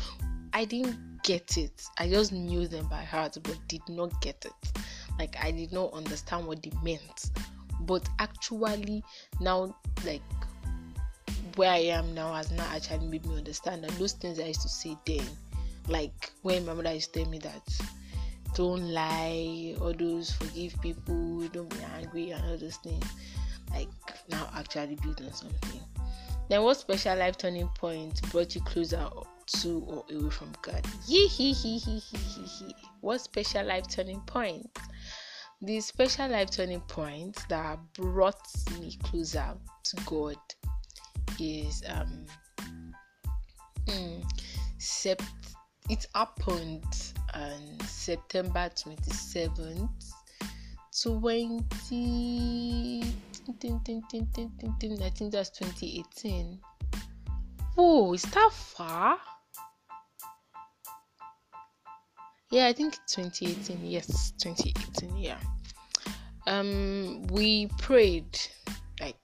I 0.53 0.65
didn't 0.65 1.23
get 1.23 1.57
it. 1.57 1.85
I 1.97 2.09
just 2.09 2.31
knew 2.31 2.67
them 2.67 2.87
by 2.87 3.03
heart, 3.03 3.37
but 3.41 3.57
did 3.67 3.81
not 3.89 4.21
get 4.21 4.45
it. 4.45 4.79
Like 5.19 5.35
I 5.41 5.51
did 5.51 5.71
not 5.71 5.93
understand 5.93 6.47
what 6.47 6.61
they 6.63 6.71
meant. 6.83 7.31
But 7.85 8.07
actually 8.19 9.03
now 9.39 9.75
like 10.05 10.21
where 11.55 11.71
I 11.71 11.79
am 11.79 12.13
now 12.15 12.33
has 12.33 12.51
not 12.51 12.67
actually 12.71 13.07
made 13.07 13.25
me 13.25 13.37
understand 13.37 13.83
that 13.83 13.91
those 13.91 14.13
things 14.13 14.39
I 14.39 14.45
used 14.45 14.61
to 14.61 14.69
say 14.69 14.97
then, 15.05 15.25
like 15.87 16.31
when 16.41 16.65
my 16.65 16.73
mother 16.73 16.93
used 16.93 17.13
to 17.13 17.19
tell 17.21 17.29
me 17.29 17.37
that 17.39 17.61
don't 18.55 18.89
lie, 18.89 19.75
all 19.81 19.93
those 19.93 20.31
forgive 20.31 20.79
people, 20.81 21.47
don't 21.49 21.69
be 21.69 21.77
angry, 21.95 22.31
and 22.31 22.43
all 22.45 22.57
those 22.57 22.77
things, 22.77 23.05
like 23.71 23.89
now 24.29 24.49
actually 24.55 24.95
build 24.95 25.21
on 25.21 25.33
something. 25.33 25.81
Then, 26.49 26.61
what 26.61 26.77
special 26.77 27.17
life 27.17 27.37
turning 27.37 27.67
point 27.69 28.21
brought 28.31 28.53
you 28.53 28.61
closer 28.61 29.07
to 29.47 29.83
or 29.87 30.05
away 30.11 30.29
from 30.29 30.51
God? 30.61 30.85
Yee 31.07 31.27
hee 31.27 31.53
hee 31.53 31.77
hee 31.77 31.99
hee 31.99 32.17
hee 32.17 32.45
hee. 32.45 32.75
What 33.01 33.21
special 33.21 33.65
life 33.65 33.87
turning 33.89 34.21
point? 34.21 34.69
The 35.63 35.79
special 35.79 36.27
life 36.27 36.51
turning 36.51 36.81
point 36.81 37.37
that 37.47 37.79
brought 37.93 38.35
me 38.81 38.97
closer 39.01 39.55
to 39.85 39.95
God 40.05 40.35
is 41.39 41.81
um 41.87 42.25
mm, 43.87 44.21
sept- 44.77 45.55
it 45.89 46.05
happened 46.13 47.13
on 47.33 47.79
September 47.87 48.69
27th 48.75 49.87
20 50.91 53.03
I 55.01 55.09
think 55.11 55.31
that's 55.31 55.49
2018 55.51 56.59
oh 57.77 58.13
is 58.13 58.23
that 58.23 58.49
far 58.51 59.17
yeah 62.53 62.67
I 62.67 62.73
think 62.73 62.99
2018 63.07 63.79
yes 63.83 64.31
2018 64.37 65.17
yeah 65.17 65.39
um 66.45 67.23
we 67.31 67.65
prayed 67.79 68.39
like 69.01 69.17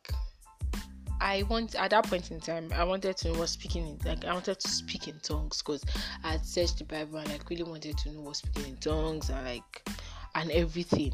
I 1.21 1.43
want 1.43 1.75
at 1.75 1.91
that 1.91 2.07
point 2.07 2.31
in 2.31 2.39
time 2.39 2.71
I 2.74 2.83
wanted 2.83 3.17
to 3.17 3.31
know 3.31 3.39
what 3.39 3.50
speaking 3.50 3.88
in 3.88 4.00
like 4.03 4.25
I 4.25 4.33
wanted 4.33 4.59
to 4.59 4.67
speak 4.67 5.07
in 5.07 5.19
tongues 5.19 5.62
because 5.62 5.86
I 6.24 6.31
had 6.31 6.45
searched 6.45 6.79
the 6.79 6.86
Bible 6.86 7.19
and 7.19 7.29
like 7.29 7.48
really 7.51 7.63
wanted 7.63 8.00
to 8.00 8.12
know 8.12 8.21
what 8.21 8.38
speaking 8.38 8.71
in 8.71 8.77
tongues 8.77 9.29
and 9.29 9.45
like 9.45 9.88
and 10.33 10.50
everything. 10.50 11.13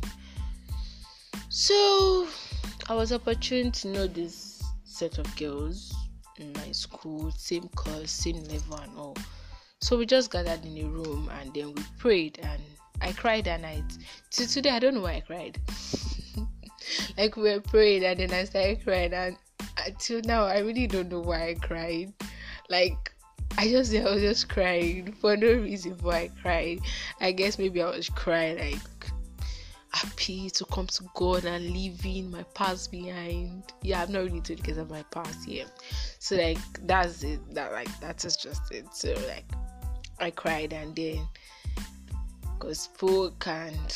So 1.50 2.28
I 2.88 2.94
was 2.94 3.12
opportune 3.12 3.72
to 3.74 3.88
know 3.90 4.08
this 4.08 4.64
set 4.84 5.18
of 5.18 5.36
girls 5.36 5.94
in 6.38 6.54
my 6.54 6.72
school, 6.72 7.32
same 7.32 7.68
course, 7.70 8.12
same 8.12 8.42
level 8.46 8.78
and 8.78 8.98
all. 8.98 9.18
So 9.86 9.96
we 10.00 10.08
just 10.08 10.32
gathered 10.32 10.66
in 10.66 10.80
a 10.80 10.90
room 10.90 11.30
and 11.40 11.54
then 11.54 11.76
we 11.76 11.84
prayed 12.00 12.40
and 12.42 12.60
I 13.02 13.12
cried 13.12 13.44
that 13.44 13.62
night. 13.62 13.84
To 14.32 14.48
today 14.48 14.72
I 14.72 14.80
don't 14.80 14.96
know 14.96 15.02
why 15.02 15.18
I 15.18 15.20
cried. 15.20 15.60
like 17.20 17.38
we 17.38 17.44
were 17.44 17.62
praying 17.62 18.04
and 18.04 18.20
then 18.20 18.34
I 18.34 18.46
started 18.46 18.84
crying 18.84 19.14
and 19.14 19.38
until 19.86 20.22
now 20.26 20.46
I 20.46 20.58
really 20.62 20.88
don't 20.88 21.12
know 21.12 21.20
why 21.20 21.50
I 21.50 21.54
cried. 21.54 22.12
Like 22.68 23.14
I 23.60 23.68
just 23.68 23.94
I 23.94 24.06
was 24.06 24.24
just 24.24 24.50
crying 24.50 25.12
for 25.22 25.38
no 25.38 25.54
reason 25.54 25.96
why 26.02 26.18
I 26.18 26.32
cried. 26.42 26.80
I 27.22 27.32
guess 27.32 27.60
maybe 27.60 27.84
I 27.84 27.92
was 27.92 28.10
crying 28.10 28.58
like 28.58 29.12
happy 29.92 30.50
to 30.50 30.66
come 30.66 30.88
to 30.88 31.04
God 31.14 31.46
and 31.46 31.64
leaving 31.64 32.32
my 32.32 32.42
past 32.56 32.92
behind. 32.92 33.72
Yeah, 33.84 34.02
I'm 34.02 34.12
not 34.12 34.24
really 34.24 34.42
told 34.42 34.64
because 34.64 34.80
of 34.80 34.90
my 34.90 35.04
past 35.12 35.48
yet. 35.48 35.70
So 36.18 36.38
like 36.38 36.58
that's 36.88 37.22
it. 37.22 37.40
That 37.54 37.72
like 37.72 38.00
that 38.00 38.26
is 38.26 38.36
just 38.36 38.72
it. 38.72 38.92
So 38.92 39.14
like 39.28 39.46
I 40.20 40.32
cried 40.32 40.74
and 40.74 40.96
then 40.96 41.28
got 42.60 42.78
spoke 42.78 43.48
and 43.48 43.96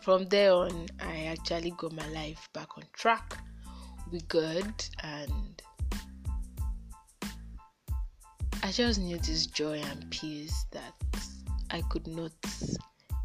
from 0.00 0.26
there 0.26 0.52
on 0.52 0.86
I 1.00 1.24
actually 1.24 1.72
got 1.72 1.92
my 1.92 2.06
life 2.08 2.48
back 2.52 2.76
on 2.76 2.84
track. 2.92 3.38
We 4.12 4.20
good 4.28 4.72
and 5.02 5.62
I 8.62 8.72
just 8.72 9.00
knew 9.00 9.18
this 9.18 9.46
joy 9.46 9.78
and 9.78 10.10
peace 10.10 10.66
that 10.72 10.94
I 11.70 11.82
could 11.82 12.06
not 12.06 12.32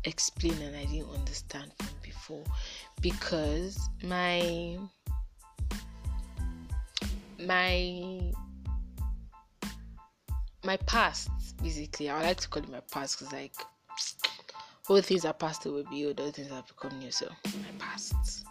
explain 0.06 0.60
and 0.62 0.75
I 0.75 0.86
didn't 0.86 1.10
understand 1.10 1.72
from 1.77 1.89
before 2.01 2.44
because 3.01 3.80
my 4.03 4.77
my 7.39 8.32
my 10.63 10.77
past 10.77 11.30
basically 11.62 12.10
I 12.10 12.18
would 12.18 12.25
like 12.25 12.38
to 12.38 12.50
call 12.50 12.63
it 12.63 12.70
my 12.70 12.82
past 12.91 13.20
because 13.20 13.34
like 13.34 13.53
all 14.89 15.01
things 15.01 15.25
are 15.25 15.34
past 15.34 15.65
will 15.65 15.84
be 15.89 16.06
old, 16.06 16.20
other 16.20 16.32
things 16.32 16.50
have 16.50 16.68
become 16.68 16.98
new. 17.00 17.12
So 17.12 17.27
my 17.46 17.72
past 17.80 18.46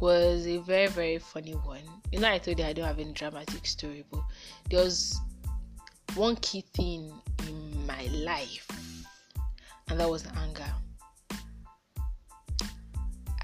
was 0.00 0.46
a 0.46 0.58
very 0.58 0.88
very 0.88 1.18
funny 1.18 1.52
one. 1.52 1.82
You 2.10 2.20
know 2.20 2.30
I 2.30 2.38
told 2.38 2.58
you 2.58 2.64
I 2.64 2.72
don't 2.72 2.86
have 2.86 2.98
any 2.98 3.12
dramatic 3.12 3.66
story, 3.66 4.04
but 4.10 4.20
there 4.70 4.84
was 4.84 5.20
one 6.14 6.36
key 6.36 6.64
thing 6.74 7.12
in 7.48 7.86
my 7.86 8.06
life 8.12 8.68
and 9.88 9.98
that 9.98 10.08
was 10.08 10.26
anger. 10.36 10.72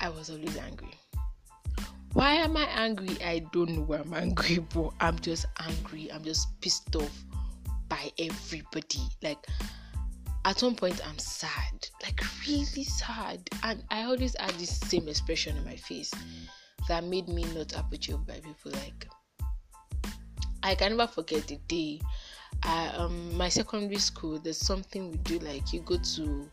I 0.00 0.08
was 0.10 0.30
always 0.30 0.56
angry. 0.56 0.94
Why 2.12 2.32
am 2.34 2.56
I 2.56 2.64
angry? 2.64 3.16
I 3.24 3.40
don't 3.52 3.70
know 3.70 3.82
why 3.82 3.98
I'm 3.98 4.14
angry, 4.14 4.58
but 4.74 4.90
I'm 5.00 5.18
just 5.18 5.46
angry. 5.60 6.10
I'm 6.12 6.24
just 6.24 6.60
pissed 6.60 6.94
off 6.96 7.24
by 7.88 8.10
everybody. 8.18 9.02
Like 9.22 9.46
at 10.44 10.62
one 10.62 10.74
point 10.74 11.00
I'm 11.06 11.18
sad, 11.18 11.88
like 12.02 12.20
really 12.46 12.84
sad. 12.84 13.48
And 13.62 13.82
I 13.90 14.04
always 14.04 14.36
had 14.38 14.50
this 14.52 14.78
same 14.78 15.08
expression 15.08 15.56
in 15.56 15.64
my 15.64 15.76
face 15.76 16.12
that 16.88 17.04
made 17.04 17.28
me 17.28 17.44
not 17.54 17.76
approachable 17.76 18.24
by 18.26 18.40
people. 18.40 18.72
Like 18.72 19.06
I 20.62 20.74
can 20.74 20.96
never 20.96 21.10
forget 21.10 21.46
the 21.46 21.58
day 21.68 22.00
I, 22.62 22.88
um 22.96 23.36
my 23.36 23.48
secondary 23.48 23.98
school 23.98 24.38
there's 24.38 24.58
something 24.58 25.10
we 25.10 25.16
do 25.18 25.38
like 25.38 25.72
you 25.72 25.80
go 25.80 25.96
to 25.96 26.50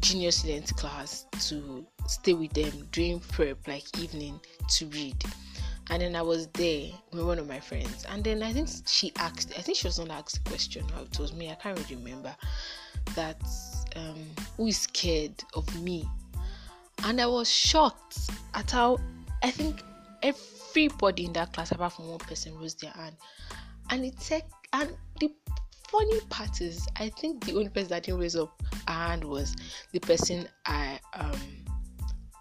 junior 0.00 0.30
student 0.30 0.74
class 0.76 1.26
to 1.48 1.86
stay 2.06 2.32
with 2.34 2.52
them 2.52 2.88
during 2.90 3.20
prep 3.20 3.66
like 3.68 3.84
evening 3.98 4.40
to 4.70 4.86
read 4.86 5.16
and 5.90 6.00
then 6.00 6.16
I 6.16 6.22
was 6.22 6.46
there 6.48 6.90
with 7.12 7.24
one 7.24 7.38
of 7.38 7.46
my 7.46 7.60
friends. 7.60 8.06
And 8.08 8.24
then 8.24 8.42
I 8.42 8.52
think 8.52 8.68
she 8.86 9.12
asked 9.16 9.52
I 9.56 9.62
think 9.62 9.78
she 9.78 9.86
was 9.86 9.98
not 9.98 10.10
asked 10.10 10.42
the 10.42 10.50
question 10.50 10.88
how 10.88 11.02
it 11.02 11.18
was 11.18 11.32
me 11.32 11.50
I 11.50 11.54
can't 11.54 11.78
really 11.78 11.96
remember 11.96 12.34
that 13.14 13.40
um, 13.96 14.24
who 14.56 14.66
is 14.66 14.78
scared 14.78 15.42
of 15.54 15.82
me? 15.82 16.08
And 17.04 17.20
I 17.20 17.26
was 17.26 17.50
shocked 17.50 18.30
at 18.54 18.70
how 18.70 18.98
I 19.42 19.50
think 19.50 19.82
everybody 20.22 21.26
in 21.26 21.32
that 21.34 21.52
class 21.52 21.70
apart 21.72 21.92
from 21.92 22.08
one 22.08 22.18
person 22.18 22.58
raised 22.58 22.80
their 22.80 22.92
hand. 22.92 23.16
And 23.90 24.04
it 24.04 24.18
took 24.18 24.44
and 24.72 24.96
the 25.20 25.30
funny 25.88 26.20
part 26.30 26.60
is, 26.60 26.86
I 26.96 27.10
think 27.10 27.44
the 27.44 27.52
only 27.52 27.68
person 27.68 27.90
that 27.90 28.04
didn't 28.04 28.20
raise 28.20 28.36
up 28.36 28.60
her 28.88 28.92
hand 28.92 29.24
was 29.24 29.54
the 29.92 30.00
person 30.00 30.48
I 30.66 30.98
um 31.14 31.38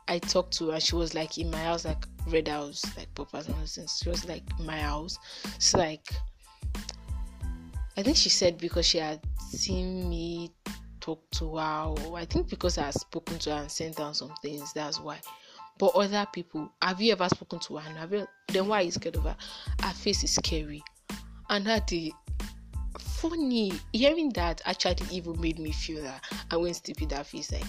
I 0.07 0.19
talked 0.19 0.53
to, 0.57 0.71
and 0.71 0.81
she 0.81 0.95
was 0.95 1.13
like 1.13 1.37
in 1.37 1.49
my 1.49 1.63
house, 1.63 1.85
like 1.85 2.05
red 2.27 2.47
house, 2.47 2.83
like 2.97 3.13
Papa's 3.15 3.49
nonsense. 3.49 4.01
She 4.03 4.09
was 4.09 4.25
like 4.27 4.43
my 4.59 4.79
house. 4.79 5.17
So 5.59 5.77
like, 5.77 6.07
I 7.97 8.03
think 8.03 8.17
she 8.17 8.29
said 8.29 8.57
because 8.57 8.85
she 8.85 8.97
had 8.99 9.19
seen 9.37 10.09
me 10.09 10.51
talk 10.99 11.29
to 11.31 11.57
her, 11.57 11.95
I 12.15 12.25
think 12.25 12.49
because 12.49 12.77
I 12.77 12.85
had 12.85 12.93
spoken 12.93 13.37
to 13.39 13.51
her 13.51 13.61
and 13.61 13.71
sent 13.71 13.97
down 13.97 14.13
some 14.13 14.33
things. 14.41 14.73
That's 14.73 14.99
why. 14.99 15.19
But 15.77 15.95
other 15.95 16.25
people, 16.31 16.71
have 16.81 17.01
you 17.01 17.11
ever 17.11 17.27
spoken 17.29 17.59
to 17.59 17.77
her? 17.77 17.89
have 17.97 18.13
you, 18.13 18.27
then 18.47 18.67
why 18.67 18.81
you 18.81 18.91
scared 18.91 19.15
of 19.15 19.23
her? 19.23 19.35
Her 19.81 19.93
face 19.93 20.23
is 20.23 20.35
scary, 20.35 20.83
and 21.49 21.67
her 21.67 21.81
the 21.87 22.13
funny 22.99 23.71
hearing 23.91 24.29
that 24.31 24.61
actually 24.65 25.07
even 25.11 25.39
made 25.39 25.57
me 25.57 25.71
feel 25.71 26.03
that 26.03 26.21
I 26.51 26.57
went 26.57 26.75
stupid 26.75 27.09
that 27.09 27.25
face 27.25 27.51
like 27.51 27.63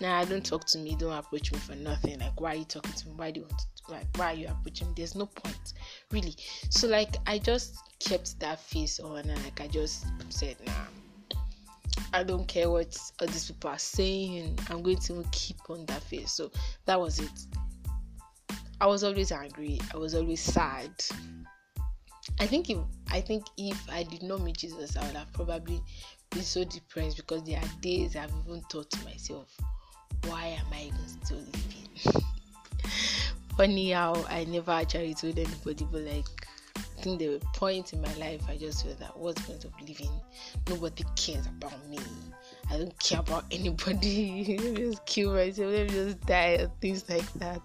nah 0.00 0.24
don't 0.24 0.44
talk 0.44 0.64
to 0.66 0.78
me. 0.78 0.96
Don't 0.96 1.12
approach 1.12 1.52
me 1.52 1.58
for 1.58 1.74
nothing. 1.74 2.18
Like 2.20 2.40
why 2.40 2.52
are 2.52 2.56
you 2.56 2.64
talking 2.64 2.92
to 2.92 3.08
me? 3.08 3.14
Why 3.16 3.30
do 3.30 3.40
you 3.40 3.46
want 3.46 3.58
to 3.58 3.92
like 3.92 4.06
why 4.16 4.32
are 4.32 4.36
you 4.36 4.48
approaching 4.48 4.88
me? 4.88 4.94
There's 4.96 5.14
no 5.14 5.26
point 5.26 5.74
really. 6.10 6.34
So 6.70 6.88
like 6.88 7.16
I 7.26 7.38
just 7.38 7.76
kept 8.00 8.38
that 8.40 8.60
face 8.60 9.00
on 9.00 9.28
and 9.28 9.44
like 9.44 9.60
I 9.60 9.68
just 9.68 10.06
said 10.30 10.56
nah 10.66 10.72
I 12.12 12.22
don't 12.22 12.46
care 12.46 12.70
what 12.70 12.96
all 13.20 13.26
these 13.26 13.50
people 13.50 13.70
are 13.70 13.78
saying. 13.78 14.58
I'm 14.70 14.82
going 14.82 14.98
to 14.98 15.24
keep 15.32 15.58
on 15.68 15.84
that 15.86 16.02
face. 16.02 16.32
So 16.32 16.50
that 16.86 17.00
was 17.00 17.18
it. 17.18 17.46
I 18.80 18.86
was 18.86 19.04
always 19.04 19.32
angry. 19.32 19.80
I 19.92 19.96
was 19.96 20.14
always 20.14 20.40
sad. 20.40 20.90
I 22.40 22.46
think 22.46 22.70
if 22.70 22.78
I 23.10 23.20
think 23.20 23.44
if 23.56 23.78
I 23.90 24.02
did 24.02 24.22
not 24.22 24.40
meet 24.42 24.58
Jesus, 24.58 24.96
I 24.96 25.06
would 25.06 25.16
have 25.16 25.32
probably 25.32 25.82
been 26.30 26.42
so 26.42 26.64
depressed 26.64 27.16
because 27.16 27.44
there 27.44 27.58
are 27.58 27.80
days 27.80 28.16
I've 28.16 28.32
even 28.46 28.60
thought 28.70 28.90
to 28.90 29.04
myself, 29.04 29.48
why 30.26 30.46
am 30.58 30.66
I 30.72 30.84
even 30.84 31.08
still 31.24 31.38
living? 31.38 32.22
Funny 33.56 33.90
how 33.90 34.24
I 34.28 34.44
never 34.44 34.72
actually 34.72 35.14
told 35.14 35.38
anybody, 35.38 35.86
but 35.90 36.02
like 36.02 36.26
I 36.76 37.02
think 37.02 37.18
there 37.18 37.30
were 37.30 37.38
points 37.54 37.92
in 37.92 38.00
my 38.00 38.12
life 38.14 38.42
I 38.48 38.56
just 38.56 38.84
felt 38.84 38.98
that 38.98 39.16
what's 39.16 39.40
the 39.42 39.52
point 39.52 39.64
of 39.64 39.72
living? 39.86 40.10
Nobody 40.68 41.04
cares 41.16 41.46
about 41.46 41.86
me. 41.88 41.98
I 42.70 42.78
don't 42.78 42.98
care 42.98 43.20
about 43.20 43.44
anybody. 43.50 44.56
let 44.60 44.72
me 44.74 44.90
just 44.90 45.06
kill 45.06 45.34
myself. 45.34 45.72
Let 45.72 45.88
me 45.88 45.92
just 45.92 46.20
die. 46.22 46.66
Things 46.80 47.08
like 47.08 47.30
that. 47.34 47.60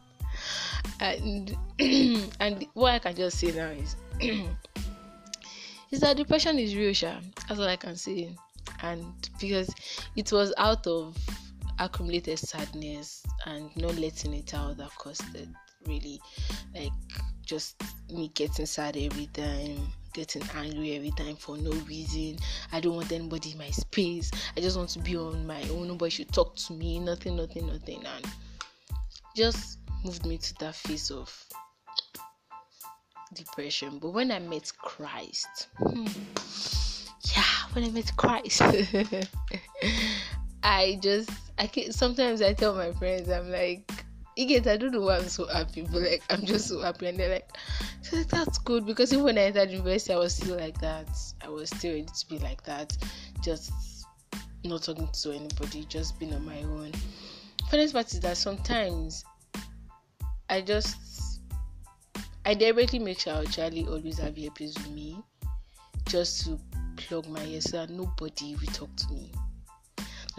And 0.99 1.55
and 2.39 2.65
what 2.73 2.93
I 2.93 2.99
can 2.99 3.15
just 3.15 3.39
say 3.39 3.51
now 3.51 3.69
is 3.69 3.95
is 5.91 6.01
that 6.01 6.17
depression 6.17 6.59
is 6.59 6.75
real, 6.75 6.93
Sha. 6.93 7.15
That's 7.47 7.59
all 7.59 7.67
I 7.67 7.77
can 7.77 7.95
say. 7.95 8.35
And 8.81 9.05
because 9.39 9.73
it 10.15 10.31
was 10.31 10.53
out 10.57 10.85
of 10.88 11.17
accumulated 11.79 12.39
sadness 12.39 13.23
and 13.45 13.75
not 13.77 13.95
letting 13.95 14.33
it 14.33 14.53
out 14.53 14.77
that 14.77 14.93
caused 14.95 15.35
it 15.35 15.47
really 15.87 16.19
like 16.75 16.91
just 17.45 17.81
me 18.11 18.29
getting 18.35 18.65
sad 18.65 18.97
every 18.97 19.27
time 19.27 19.87
getting 20.13 20.43
angry 20.55 20.95
every 20.95 21.11
time 21.11 21.35
for 21.35 21.57
no 21.57 21.71
reason. 21.87 22.37
I 22.71 22.79
don't 22.79 22.95
want 22.95 23.11
anybody 23.11 23.51
in 23.51 23.57
my 23.57 23.69
space. 23.69 24.31
I 24.55 24.61
just 24.61 24.77
want 24.77 24.89
to 24.89 24.99
be 24.99 25.15
on 25.15 25.45
my 25.45 25.61
own. 25.69 25.87
Nobody 25.87 26.09
should 26.09 26.31
talk 26.31 26.55
to 26.57 26.73
me. 26.73 26.99
Nothing 26.99 27.35
nothing 27.35 27.67
nothing. 27.67 28.03
And 28.05 28.25
just 29.35 29.79
moved 30.03 30.25
me 30.25 30.37
to 30.37 30.53
that 30.55 30.75
phase 30.75 31.11
of 31.11 31.45
depression. 33.33 33.99
But 33.99 34.11
when 34.11 34.31
I 34.31 34.39
met 34.39 34.71
Christ, 34.77 35.67
hmm, 35.77 36.07
yeah, 37.35 37.43
when 37.73 37.85
I 37.85 37.89
met 37.89 38.15
Christ, 38.17 38.61
I 40.63 40.99
just 41.01 41.29
I 41.59 41.67
can 41.67 41.91
sometimes 41.91 42.41
I 42.41 42.53
tell 42.53 42.73
my 42.73 42.91
friends 42.93 43.29
I'm 43.29 43.51
like 43.51 43.91
get 44.37 44.67
I 44.67 44.77
don't 44.77 44.93
know 44.93 45.01
why 45.01 45.17
I'm 45.17 45.27
so 45.27 45.47
happy, 45.47 45.81
but 45.81 46.01
like 46.01 46.23
I'm 46.29 46.45
just 46.45 46.67
so 46.69 46.79
happy 46.81 47.07
and 47.07 47.19
they're 47.19 47.29
like 47.29 47.49
so 48.01 48.23
that's 48.23 48.57
good 48.59 48.85
because 48.85 49.11
even 49.11 49.25
when 49.25 49.37
I 49.37 49.41
entered 49.41 49.69
university 49.69 50.13
I 50.13 50.17
was 50.17 50.35
still 50.35 50.57
like 50.57 50.79
that. 50.79 51.09
I 51.43 51.49
was 51.49 51.69
still 51.69 51.91
ready 51.91 52.05
to 52.05 52.27
be 52.29 52.39
like 52.39 52.63
that. 52.63 52.95
Just 53.41 53.71
not 54.63 54.83
talking 54.83 55.09
to 55.11 55.31
anybody, 55.31 55.85
just 55.85 56.19
being 56.19 56.33
on 56.33 56.45
my 56.45 56.59
own. 56.63 56.93
Funny 57.69 57.91
part 57.91 58.13
is 58.13 58.19
that 58.21 58.37
sometimes 58.37 59.25
I 60.49 60.61
just 60.61 61.41
I 62.45 62.53
deliberately 62.53 62.99
make 62.99 63.19
sure 63.19 63.43
Charlie 63.45 63.85
always 63.85 64.17
have 64.19 64.37
earpiece 64.37 64.75
with 64.75 64.89
me 64.91 65.21
just 66.07 66.45
to 66.45 66.57
plug 66.95 67.27
my 67.27 67.43
ears 67.43 67.69
so 67.69 67.77
that 67.77 67.89
nobody 67.89 68.55
will 68.55 68.73
talk 68.73 68.95
to 68.95 69.13
me. 69.13 69.31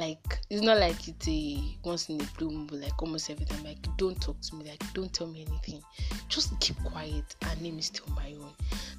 Like 0.01 0.41
it's 0.49 0.63
not 0.63 0.79
like 0.79 1.09
it's 1.09 1.29
a 1.29 1.63
once 1.85 2.09
in 2.09 2.19
a 2.23 2.25
blue 2.39 2.51
moon, 2.51 2.69
like 2.81 3.03
almost 3.03 3.29
every 3.29 3.45
time. 3.45 3.63
Like 3.65 3.77
don't 3.99 4.19
talk 4.19 4.41
to 4.41 4.57
me, 4.57 4.65
like 4.65 4.83
don't 4.95 5.13
tell 5.13 5.27
me 5.27 5.45
anything. 5.47 5.83
Just 6.31 6.59
keep 6.59 6.83
quiet 6.83 7.37
and 7.43 7.61
let 7.61 7.75
me 7.75 7.83
stay 7.83 8.01
my 8.17 8.33
own. 8.41 8.55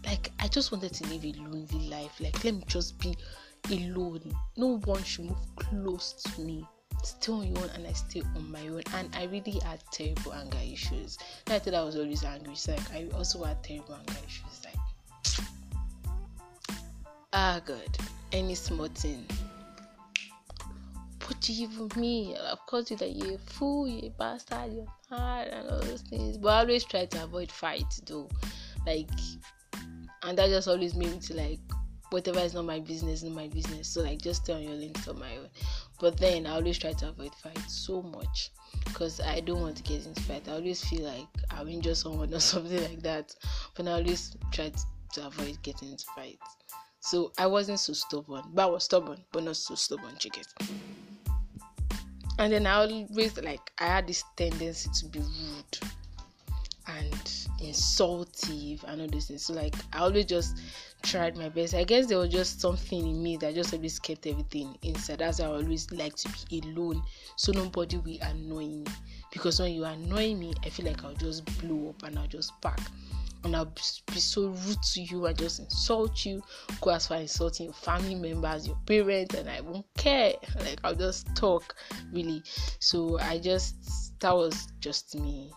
Like 0.05 0.31
I 0.37 0.47
just 0.47 0.71
wanted 0.71 0.93
to 0.93 1.07
live 1.07 1.25
a 1.25 1.31
lonely 1.39 1.89
life. 1.89 2.19
Like 2.19 2.43
let 2.43 2.53
me 2.53 2.63
just 2.67 2.99
be 2.99 3.17
alone. 3.71 4.21
No 4.57 4.77
one 4.77 5.03
should 5.03 5.25
move 5.25 5.55
close 5.55 6.13
to 6.13 6.41
me 6.41 6.67
stay 7.03 7.31
on 7.31 7.47
your 7.47 7.57
own 7.63 7.69
and 7.73 7.87
I 7.87 7.93
stay 7.93 8.21
on 8.35 8.51
my 8.51 8.67
own. 8.67 8.83
And 8.93 9.09
I 9.15 9.23
really 9.23 9.59
had 9.65 9.83
terrible 9.91 10.33
anger 10.35 10.59
issues. 10.63 11.17
I 11.47 11.57
thought 11.57 11.73
I 11.73 11.81
was 11.83 11.95
always 11.95 12.23
angry. 12.23 12.53
So 12.53 12.73
like 12.73 12.93
I 12.93 13.07
also 13.17 13.43
had 13.43 13.63
terrible 13.63 13.95
anger 13.95 14.19
issues. 14.27 14.61
Like 14.63 15.47
ah 17.33 17.59
God, 17.65 17.97
any 18.31 18.53
small 18.53 18.87
thing. 18.87 19.25
What 21.31 21.37
ah, 21.37 21.45
do 21.47 21.53
you 21.53 21.69
even 21.69 21.89
mean? 21.95 22.35
Of 22.35 22.65
course, 22.65 22.91
you 22.91 22.97
that 22.97 23.15
you're 23.15 23.35
a 23.35 23.37
fool, 23.37 23.87
you're 23.87 24.07
a 24.07 24.09
bastard, 24.09 24.73
you're 24.73 24.87
mad, 25.09 25.47
and 25.47 25.69
all 25.69 25.79
those 25.79 26.01
things. 26.01 26.37
But 26.37 26.49
I 26.49 26.59
always 26.59 26.83
try 26.83 27.05
to 27.05 27.23
avoid 27.23 27.49
fights, 27.49 28.01
though. 28.05 28.29
Like, 28.85 29.09
and 30.23 30.37
that 30.37 30.49
just 30.49 30.67
always 30.67 30.93
made 30.93 31.11
me 31.11 31.19
to 31.19 31.33
like, 31.35 31.59
whatever 32.09 32.39
is 32.39 32.53
not 32.53 32.65
my 32.65 32.81
business, 32.81 33.23
not 33.23 33.33
my 33.33 33.47
business. 33.47 33.87
So 33.87 34.01
like, 34.01 34.19
just 34.19 34.43
stay 34.43 34.53
on 34.53 34.63
your 34.63 34.73
lane, 34.73 34.93
on 35.07 35.19
my 35.19 35.37
own. 35.37 35.47
But 36.01 36.17
then 36.17 36.45
I 36.45 36.55
always 36.55 36.77
try 36.77 36.91
to 36.91 37.09
avoid 37.09 37.33
fights 37.35 37.73
so 37.85 38.01
much 38.01 38.51
because 38.83 39.21
I 39.21 39.39
don't 39.39 39.61
want 39.61 39.77
to 39.77 39.83
get 39.83 40.05
into 40.05 40.21
fight. 40.23 40.49
I 40.49 40.53
always 40.53 40.83
feel 40.83 41.03
like 41.03 41.27
I'll 41.51 41.67
injure 41.67 41.95
someone 41.95 42.33
or 42.33 42.41
something 42.41 42.83
like 42.83 43.03
that. 43.03 43.33
But 43.77 43.87
I 43.87 43.91
always 43.93 44.35
try 44.51 44.69
to, 44.69 44.83
to 45.13 45.27
avoid 45.27 45.61
getting 45.61 45.91
into 45.91 46.05
fights. 46.13 46.57
So 46.99 47.31
I 47.37 47.47
wasn't 47.47 47.79
so 47.79 47.93
stubborn, 47.93 48.43
but 48.53 48.63
I 48.63 48.65
was 48.65 48.83
stubborn, 48.83 49.23
but 49.31 49.43
not 49.43 49.55
so 49.55 49.75
stubborn, 49.75 50.17
chicken. 50.19 50.43
And 52.41 52.51
then 52.51 52.65
I 52.65 52.73
always 52.73 53.37
like 53.43 53.71
I 53.77 53.85
had 53.85 54.07
this 54.07 54.23
tendency 54.35 54.89
to 54.99 55.05
be 55.09 55.19
rude 55.19 55.77
and 56.87 57.47
insultive 57.61 58.83
and 58.87 59.01
all 59.01 59.07
those 59.07 59.27
things. 59.27 59.45
So 59.45 59.53
like 59.53 59.75
I 59.93 59.99
always 59.99 60.25
just 60.25 60.57
tried 61.03 61.37
my 61.37 61.49
best. 61.49 61.73
I 61.73 61.83
guess 61.83 62.07
there 62.07 62.17
was 62.17 62.29
just 62.29 62.61
something 62.61 63.07
in 63.07 63.21
me 63.21 63.37
that 63.37 63.55
just 63.55 63.73
always 63.73 63.99
kept 63.99 64.27
everything 64.27 64.77
inside. 64.81 65.19
That's 65.19 65.39
why 65.39 65.45
I 65.45 65.49
always 65.49 65.91
like 65.91 66.15
to 66.17 66.29
be 66.49 66.61
alone, 66.65 67.01
so 67.35 67.51
nobody 67.51 67.97
will 67.97 68.17
annoy 68.21 68.67
me. 68.67 68.85
Because 69.31 69.59
when 69.59 69.73
you 69.73 69.85
annoy 69.85 70.35
me, 70.35 70.53
I 70.63 70.69
feel 70.69 70.85
like 70.85 71.03
I'll 71.03 71.13
just 71.13 71.45
blow 71.61 71.89
up 71.89 72.03
and 72.03 72.17
I'll 72.19 72.27
just 72.27 72.51
pack 72.61 72.79
and 73.43 73.55
I'll 73.55 73.65
be 73.65 74.19
so 74.19 74.49
rude 74.49 74.83
to 74.93 75.01
you 75.01 75.25
and 75.25 75.37
just 75.37 75.59
insult 75.59 76.25
you, 76.25 76.41
go 76.79 76.91
as 76.91 77.07
far 77.07 77.17
insulting 77.17 77.65
your 77.65 77.73
family 77.73 78.15
members, 78.15 78.67
your 78.67 78.77
parents, 78.85 79.35
and 79.35 79.49
I 79.49 79.61
won't 79.61 79.85
care. 79.97 80.33
Like 80.59 80.79
I'll 80.83 80.95
just 80.95 81.33
talk 81.35 81.75
really. 82.11 82.43
So 82.79 83.19
I 83.19 83.39
just 83.39 84.19
that 84.19 84.35
was 84.35 84.67
just 84.79 85.15
me. 85.19 85.51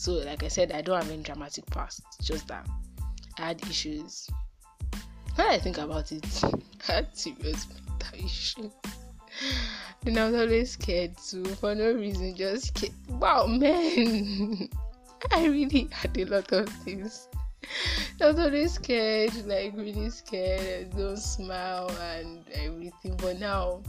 So 0.00 0.12
like 0.12 0.42
I 0.42 0.48
said, 0.48 0.72
I 0.72 0.80
don't 0.80 0.98
have 1.02 1.12
any 1.12 1.22
dramatic 1.22 1.66
past. 1.66 2.00
just 2.22 2.48
that 2.48 2.66
I 3.36 3.48
had 3.48 3.60
issues. 3.68 4.30
When 5.34 5.46
I 5.46 5.58
think 5.58 5.76
about 5.76 6.10
it, 6.10 6.24
I 6.88 6.92
had 6.92 7.14
serious 7.14 7.66
mental 7.68 8.24
issues. 8.24 8.72
Then 10.02 10.16
I 10.16 10.30
was 10.30 10.40
always 10.40 10.70
scared 10.70 11.18
too 11.18 11.44
for 11.44 11.74
no 11.74 11.92
reason. 11.92 12.34
Just 12.34 12.68
scared. 12.68 12.94
Wow, 13.10 13.44
man. 13.44 14.70
I 15.32 15.44
really 15.44 15.90
had 15.92 16.16
a 16.16 16.24
lot 16.24 16.50
of 16.50 16.70
things. 16.82 17.28
I 18.22 18.28
was 18.28 18.38
always 18.38 18.72
scared, 18.72 19.34
like 19.44 19.76
really 19.76 20.08
scared, 20.08 20.96
don't 20.96 21.18
smile 21.18 21.90
and 22.00 22.42
everything. 22.54 23.18
But 23.18 23.38
now, 23.38 23.82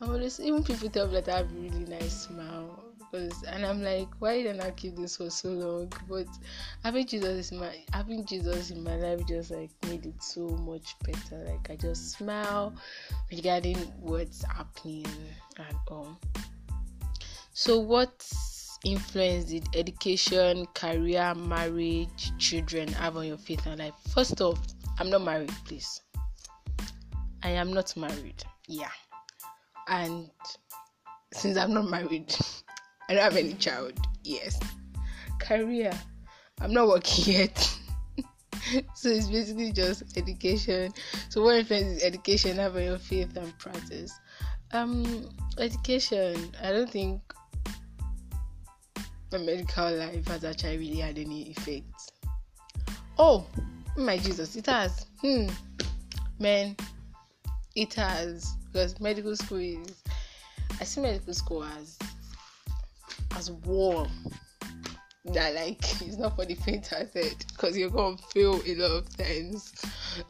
I'm 0.00 0.10
always 0.10 0.40
even 0.40 0.64
people 0.64 0.90
tell 0.90 1.06
me 1.06 1.20
that 1.20 1.28
I 1.28 1.36
have 1.36 1.52
a 1.52 1.54
really 1.54 1.84
nice 1.84 2.22
smile. 2.26 2.89
Because 3.10 3.42
and 3.44 3.64
I'm 3.66 3.82
like, 3.82 4.08
why 4.18 4.42
didn't 4.42 4.60
I 4.60 4.70
keep 4.70 4.96
this 4.96 5.16
for 5.16 5.30
so 5.30 5.48
long? 5.48 5.92
But 6.08 6.26
having 6.84 7.06
Jesus 7.06 7.50
in 7.50 7.58
my 7.58 7.74
having 7.92 8.24
Jesus 8.24 8.70
in 8.70 8.84
my 8.84 8.96
life 8.96 9.26
just 9.26 9.50
like 9.50 9.70
made 9.88 10.06
it 10.06 10.22
so 10.22 10.48
much 10.48 10.96
better. 11.04 11.44
Like 11.44 11.70
I 11.70 11.76
just 11.76 12.12
smile 12.12 12.72
regarding 13.30 13.76
what's 14.00 14.44
happening 14.44 15.06
and 15.56 15.76
all. 15.88 16.18
So 17.52 17.78
what's 17.78 18.78
influence 18.84 19.46
did 19.46 19.66
education, 19.74 20.66
career, 20.74 21.34
marriage, 21.34 22.32
children 22.38 22.88
have 22.94 23.16
on 23.16 23.26
your 23.26 23.38
faith 23.38 23.66
and 23.66 23.80
life? 23.80 23.94
First 24.14 24.40
off, 24.40 24.58
I'm 24.98 25.10
not 25.10 25.22
married, 25.22 25.52
please. 25.64 26.00
I 27.42 27.50
am 27.50 27.72
not 27.72 27.96
married. 27.96 28.44
Yeah. 28.68 28.90
And 29.88 30.30
since 31.32 31.56
I'm 31.56 31.72
not 31.72 31.88
married, 31.90 32.34
I 33.10 33.14
don't 33.14 33.24
have 33.24 33.36
any 33.36 33.54
child. 33.54 33.94
Yes. 34.22 34.60
Career. 35.40 35.90
I'm 36.60 36.72
not 36.72 36.86
working 36.86 37.34
yet. 37.34 37.78
so 38.94 39.08
it's 39.08 39.26
basically 39.26 39.72
just 39.72 40.16
education. 40.16 40.92
So 41.28 41.42
what 41.42 41.56
influence 41.56 41.96
is 41.96 42.04
education 42.04 42.56
have 42.58 42.76
on 42.76 42.84
your 42.84 42.98
faith 42.98 43.36
and 43.36 43.58
practice? 43.58 44.12
Um 44.72 45.28
education, 45.58 46.54
I 46.62 46.70
don't 46.70 46.88
think 46.88 47.20
my 49.32 49.38
medical 49.38 49.90
life 49.90 50.28
has 50.28 50.44
actually 50.44 50.78
really 50.78 51.00
had 51.00 51.18
any 51.18 51.50
effect. 51.50 52.12
Oh, 53.18 53.44
my 53.96 54.18
Jesus, 54.18 54.54
it 54.54 54.66
has. 54.66 55.06
Hmm, 55.20 55.48
man, 56.38 56.76
it 57.74 57.92
has 57.94 58.54
because 58.66 59.00
medical 59.00 59.34
school 59.34 59.58
is. 59.58 60.00
I 60.80 60.84
see 60.84 61.00
medical 61.00 61.34
school 61.34 61.64
as 61.64 61.98
as 63.36 63.50
warm. 63.50 64.10
That 65.26 65.54
like 65.54 65.84
it's 66.02 66.16
not 66.16 66.34
for 66.34 66.46
the 66.46 66.54
faint-hearted 66.54 67.44
because 67.48 67.76
you're 67.76 67.90
gonna 67.90 68.16
fail 68.32 68.60
a 68.66 68.74
lot 68.74 68.90
of 68.90 69.16
times. 69.16 69.72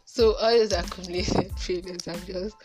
So 0.05 0.35
all 0.35 0.51
those 0.51 0.73
accumulated 0.73 1.53
failures 1.59 2.05
have 2.07 2.27
just 2.27 2.57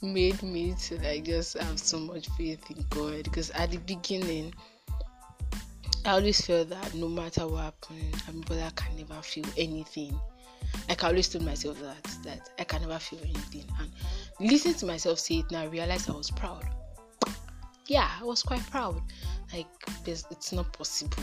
made 0.00 0.42
me 0.42 0.74
to 0.74 0.98
like 1.02 1.24
just 1.24 1.58
have 1.58 1.78
so 1.78 1.98
much 1.98 2.28
faith 2.30 2.70
in 2.70 2.84
God 2.88 3.24
because 3.24 3.50
at 3.50 3.70
the 3.70 3.76
beginning 3.78 4.54
I 6.06 6.12
always 6.12 6.40
feel 6.40 6.64
that 6.64 6.94
no 6.94 7.08
matter 7.08 7.46
what 7.48 7.64
happens, 7.64 8.22
I'm 8.28 8.40
brother 8.42 8.70
can 8.76 8.96
never 8.96 9.20
feel 9.22 9.44
anything. 9.56 10.18
Like 10.88 11.02
I 11.02 11.08
always 11.08 11.28
told 11.28 11.44
myself 11.44 11.80
that 11.80 12.04
that 12.22 12.50
I 12.58 12.64
can 12.64 12.82
never 12.82 12.98
feel 12.98 13.18
anything. 13.22 13.64
And 13.80 13.90
listening 14.38 14.74
to 14.76 14.86
myself 14.86 15.18
say 15.18 15.38
it 15.38 15.50
now, 15.50 15.62
I 15.62 15.66
realized 15.66 16.08
I 16.08 16.12
was 16.12 16.30
proud. 16.30 16.64
Yeah, 17.86 18.10
I 18.20 18.24
was 18.24 18.42
quite 18.42 18.68
proud. 18.70 19.00
Like 19.52 19.66
it's 20.04 20.52
not 20.52 20.72
possible. 20.72 21.22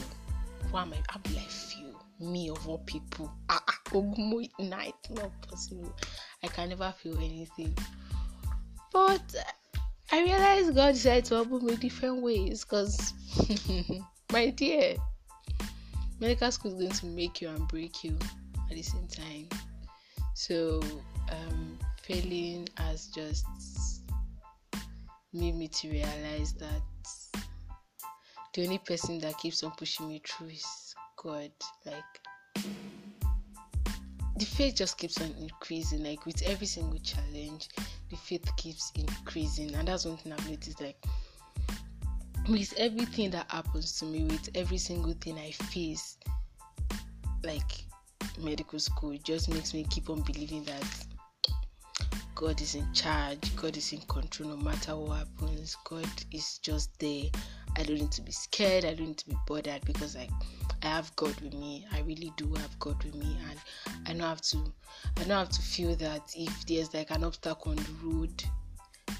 Why 0.72 0.84
am 0.84 0.94
I? 0.94 0.98
How 1.10 1.20
will 1.26 1.38
I 1.38 1.42
feel? 1.42 2.02
Me 2.20 2.50
of 2.50 2.68
all 2.68 2.78
people. 2.80 3.32
Ah, 3.50 3.62
ah 3.66 4.50
night, 4.60 4.96
not 5.10 5.32
possible. 5.42 5.94
I 6.42 6.48
can 6.48 6.70
never 6.70 6.94
feel 7.02 7.18
anything. 7.18 7.76
But 8.94 9.36
I 10.12 10.22
realized 10.22 10.76
God 10.76 10.96
said 10.96 11.26
to 11.26 11.38
open 11.38 11.66
me 11.66 11.76
different 11.76 12.22
ways 12.22 12.64
because 12.64 13.14
my 14.32 14.52
dear, 14.52 14.96
medical 16.20 16.52
school 16.52 16.72
is 16.72 16.78
going 16.78 16.92
to 16.92 17.06
make 17.08 17.42
you 17.42 17.50
and 17.50 17.68
break 17.68 18.04
you 18.04 18.18
at 18.70 18.76
the 18.76 18.84
same 18.84 19.08
time. 19.08 19.50
So, 20.36 20.82
um, 21.30 21.78
failing 22.04 22.70
has 22.78 23.08
just 23.08 23.46
made 25.34 25.56
me 25.56 25.68
to 25.68 25.90
realize 25.90 26.54
that 26.54 26.82
the 28.54 28.64
only 28.64 28.78
person 28.78 29.20
that 29.20 29.38
keeps 29.40 29.64
on 29.64 29.72
pushing 29.72 30.08
me 30.08 30.22
through 30.26 30.50
is 30.50 30.96
God. 31.18 31.52
Like, 31.86 32.64
the 34.38 34.46
faith 34.46 34.76
just 34.76 34.98
keeps 34.98 35.20
on 35.20 35.34
increasing. 35.40 36.04
Like, 36.04 36.26
with 36.26 36.42
every 36.44 36.68
single 36.68 37.00
challenge, 37.00 37.70
the 38.10 38.16
faith 38.16 38.48
keeps 38.58 38.92
increasing, 38.96 39.74
and 39.74 39.88
that's 39.88 40.06
one 40.06 40.18
thing 40.18 40.34
I've 40.34 40.50
noticed. 40.50 40.80
Like, 40.80 41.04
with 42.48 42.74
everything 42.78 43.32
that 43.32 43.50
happens 43.50 43.98
to 44.00 44.06
me, 44.06 44.26
with 44.26 44.50
every 44.54 44.78
single 44.78 45.14
thing 45.14 45.40
I 45.40 45.52
face, 45.52 46.18
like 47.44 47.86
medical 48.40 48.80
school, 48.80 49.18
just 49.24 49.50
makes 49.50 49.74
me 49.74 49.86
keep 49.90 50.10
on 50.10 50.22
believing 50.22 50.64
that 50.66 50.84
God 52.44 52.60
is 52.60 52.76
in 52.76 52.92
charge, 52.92 53.56
God 53.56 53.78
is 53.78 53.94
in 53.94 54.02
control 54.02 54.50
no 54.50 54.58
matter 54.58 54.98
what 54.98 55.20
happens, 55.20 55.78
God 55.86 56.06
is 56.30 56.58
just 56.58 56.90
there. 57.00 57.28
I 57.78 57.84
don't 57.84 57.98
need 57.98 58.12
to 58.12 58.22
be 58.22 58.34
scared, 58.34 58.84
I 58.84 58.94
don't 58.96 59.08
need 59.08 59.18
to 59.20 59.30
be 59.30 59.38
bothered 59.48 59.86
because 59.86 60.18
like 60.18 60.30
I 60.82 60.88
have 60.88 61.16
God 61.16 61.40
with 61.40 61.54
me. 61.54 61.88
I 61.94 62.02
really 62.02 62.34
do 62.36 62.54
have 62.56 62.78
God 62.80 63.02
with 63.02 63.16
me 63.16 63.38
and 63.50 63.58
I 64.06 64.12
don't 64.12 64.28
have 64.28 64.42
to 64.42 64.58
I 65.16 65.24
don't 65.24 65.30
have 65.30 65.50
to 65.52 65.62
feel 65.62 65.96
that 65.96 66.34
if 66.36 66.66
there's 66.66 66.94
like 66.94 67.12
an 67.12 67.24
obstacle 67.24 67.72
on 67.72 67.78
the 67.78 67.94
road 68.04 68.44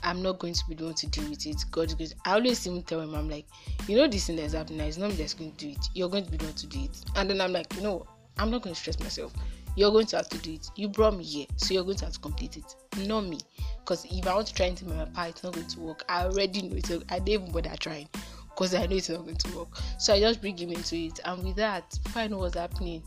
I'm 0.04 0.22
not 0.22 0.40
going 0.40 0.56
to 0.56 0.64
be 0.68 0.76
the 0.76 0.84
one 0.84 0.94
to 0.96 1.08
deal 1.08 1.30
with 1.30 1.46
it. 1.46 1.64
God 1.72 1.88
is 1.88 1.94
going 1.94 2.10
to, 2.10 2.16
I 2.26 2.34
always 2.34 2.68
even 2.68 2.84
tell 2.84 3.00
him, 3.00 3.16
I'm 3.16 3.30
like, 3.30 3.46
you 3.88 3.96
know, 3.96 4.06
this 4.06 4.28
thing 4.28 4.36
that's 4.36 4.52
happening, 4.52 4.82
it's 4.82 4.98
not 4.98 5.12
me 5.12 5.16
that's 5.16 5.34
going 5.34 5.54
to 5.54 5.58
do 5.66 5.72
it. 5.72 5.86
You're 5.94 6.10
going 6.10 6.26
to 6.26 6.32
be 6.32 6.36
the 6.36 6.44
one 6.44 6.56
to 6.56 6.68
do 6.68 6.84
it. 6.84 7.06
And 7.16 7.30
then 7.30 7.40
I'm 7.40 7.54
like, 7.54 7.74
you 7.76 7.84
know, 7.84 8.06
I'm 8.38 8.52
not 8.52 8.64
going 8.64 8.76
to 8.76 8.80
stress 8.80 9.00
myself. 9.00 9.32
You're 9.76 9.92
going 9.92 10.06
to 10.08 10.18
have 10.18 10.30
to 10.30 10.38
do 10.38 10.54
it. 10.54 10.70
You 10.76 10.90
brought 10.90 11.18
me 11.18 11.24
here, 11.24 11.48
so 11.58 11.74
you're 11.74 11.84
going 11.84 11.98
to 11.98 12.06
have 12.06 12.14
to 12.14 12.20
complete 12.20 12.58
it. 12.58 12.76
Not 13.08 13.22
me. 13.26 13.40
Because 13.80 14.06
if 14.06 14.28
I 14.28 14.36
want 14.36 14.48
to 14.48 14.54
try 14.54 14.70
with 14.70 14.86
my 14.86 15.06
part, 15.06 15.30
it's 15.30 15.44
not 15.44 15.54
going 15.54 15.68
to 15.68 15.80
work. 15.80 16.04
I 16.08 16.26
already 16.26 16.62
know 16.64 16.78
it. 16.78 16.90
I 17.10 17.20
didn't 17.20 17.30
even 17.30 17.52
bother 17.52 17.76
trying 17.80 18.08
because 18.50 18.76
I 18.76 18.86
know 18.86 18.96
it's 18.96 19.10
not 19.10 19.24
going 19.24 19.36
to 19.36 19.58
work. 19.58 19.70
So 19.98 20.14
I 20.14 20.20
just 20.20 20.42
bring 20.42 20.58
him 20.58 20.72
into 20.72 20.96
it. 20.96 21.20
And 21.26 21.44
with 21.44 21.56
that, 21.56 21.98
find 22.10 22.38
what's 22.38 22.56
happening. 22.56 23.04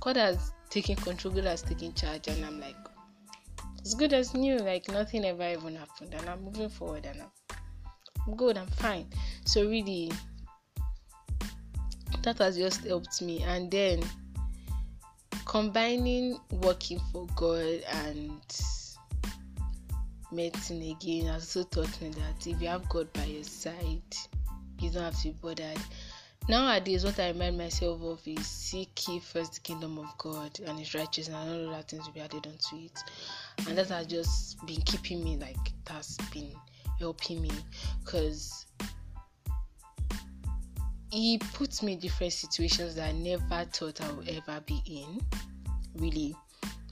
God 0.00 0.16
has 0.16 0.52
taken 0.68 0.96
control, 0.96 1.32
God 1.34 1.44
has 1.44 1.62
taken 1.62 1.94
charge. 1.94 2.28
And 2.28 2.44
I'm 2.44 2.60
like, 2.60 2.76
it's 3.84 3.92
good 3.92 4.14
as 4.14 4.32
new, 4.32 4.56
like 4.56 4.88
nothing 4.88 5.26
ever 5.26 5.46
even 5.46 5.76
happened, 5.76 6.14
and 6.14 6.26
I'm 6.26 6.42
moving 6.42 6.70
forward 6.70 7.04
and 7.04 7.20
I'm 7.20 8.34
good, 8.34 8.56
I'm 8.56 8.66
fine. 8.66 9.06
So, 9.44 9.68
really, 9.68 10.10
that 12.22 12.38
has 12.38 12.56
just 12.56 12.82
helped 12.86 13.20
me, 13.20 13.42
and 13.42 13.70
then 13.70 14.02
combining 15.44 16.38
working 16.50 17.00
for 17.12 17.26
God 17.36 17.82
and 17.92 18.40
medicine 20.32 20.82
again 20.82 21.26
has 21.26 21.56
also 21.56 21.68
taught 21.68 22.00
me 22.00 22.10
that 22.10 22.46
if 22.46 22.60
you 22.60 22.68
have 22.68 22.88
God 22.88 23.12
by 23.12 23.24
your 23.24 23.44
side, 23.44 24.02
you 24.80 24.90
don't 24.90 25.02
have 25.02 25.16
to 25.22 25.28
be 25.28 25.36
bothered. 25.40 25.78
Nowadays, 26.48 27.04
what 27.04 27.18
I 27.18 27.28
remind 27.28 27.56
myself 27.56 28.02
of 28.02 28.20
is 28.26 28.46
seek 28.46 29.08
ye 29.08 29.18
first 29.18 29.54
the 29.54 29.60
kingdom 29.60 29.98
of 29.98 30.06
God 30.18 30.58
and 30.66 30.78
His 30.78 30.94
righteousness, 30.94 31.36
and 31.36 31.68
all 31.68 31.74
other 31.74 31.82
things 31.82 32.06
will 32.06 32.12
be 32.12 32.20
added 32.20 32.46
unto 32.46 32.84
it. 32.84 32.98
And 33.66 33.78
that 33.78 33.88
has 33.88 34.06
just 34.06 34.64
been 34.66 34.82
keeping 34.82 35.24
me 35.24 35.36
like 35.36 35.56
that's 35.86 36.18
been 36.32 36.52
helping 36.98 37.40
me 37.40 37.50
because 38.04 38.63
He 41.14 41.38
puts 41.38 41.80
me 41.80 41.92
in 41.92 42.00
different 42.00 42.32
situations 42.32 42.96
that 42.96 43.10
I 43.10 43.12
never 43.12 43.64
thought 43.66 44.00
I 44.00 44.10
would 44.10 44.28
ever 44.28 44.60
be 44.66 44.82
in. 44.84 45.20
Really, 45.94 46.34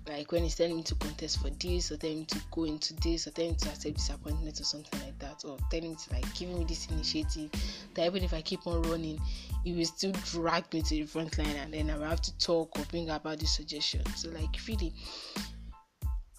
like 0.08 0.30
when 0.30 0.44
he's 0.44 0.54
telling 0.54 0.76
me 0.76 0.84
to 0.84 0.94
contest 0.94 1.42
for 1.42 1.50
this 1.50 1.90
or 1.90 1.96
telling 1.96 2.20
me 2.20 2.24
to 2.26 2.38
go 2.52 2.62
into 2.62 2.94
this 3.02 3.26
or 3.26 3.32
telling 3.32 3.50
me 3.50 3.56
to 3.56 3.68
accept 3.70 3.96
disappointment 3.96 4.60
or 4.60 4.62
something 4.62 5.00
like 5.00 5.18
that 5.18 5.44
or 5.44 5.58
telling 5.72 5.90
me 5.90 5.96
to 5.96 6.12
like 6.12 6.34
giving 6.36 6.56
me 6.56 6.64
this 6.64 6.86
initiative 6.86 7.50
that 7.94 8.06
even 8.06 8.22
if 8.22 8.32
I 8.32 8.42
keep 8.42 8.64
on 8.64 8.82
running 8.82 9.20
it 9.64 9.76
will 9.76 9.84
still 9.84 10.12
drag 10.12 10.72
me 10.72 10.82
to 10.82 10.88
the 10.90 11.02
front 11.02 11.36
line 11.36 11.56
and 11.56 11.74
then 11.74 11.90
I 11.90 11.98
will 11.98 12.06
have 12.06 12.22
to 12.22 12.38
talk 12.38 12.78
or 12.78 12.84
bring 12.84 13.10
about 13.10 13.40
the 13.40 13.46
suggestion 13.46 14.06
so 14.14 14.30
like 14.30 14.56
really 14.68 14.94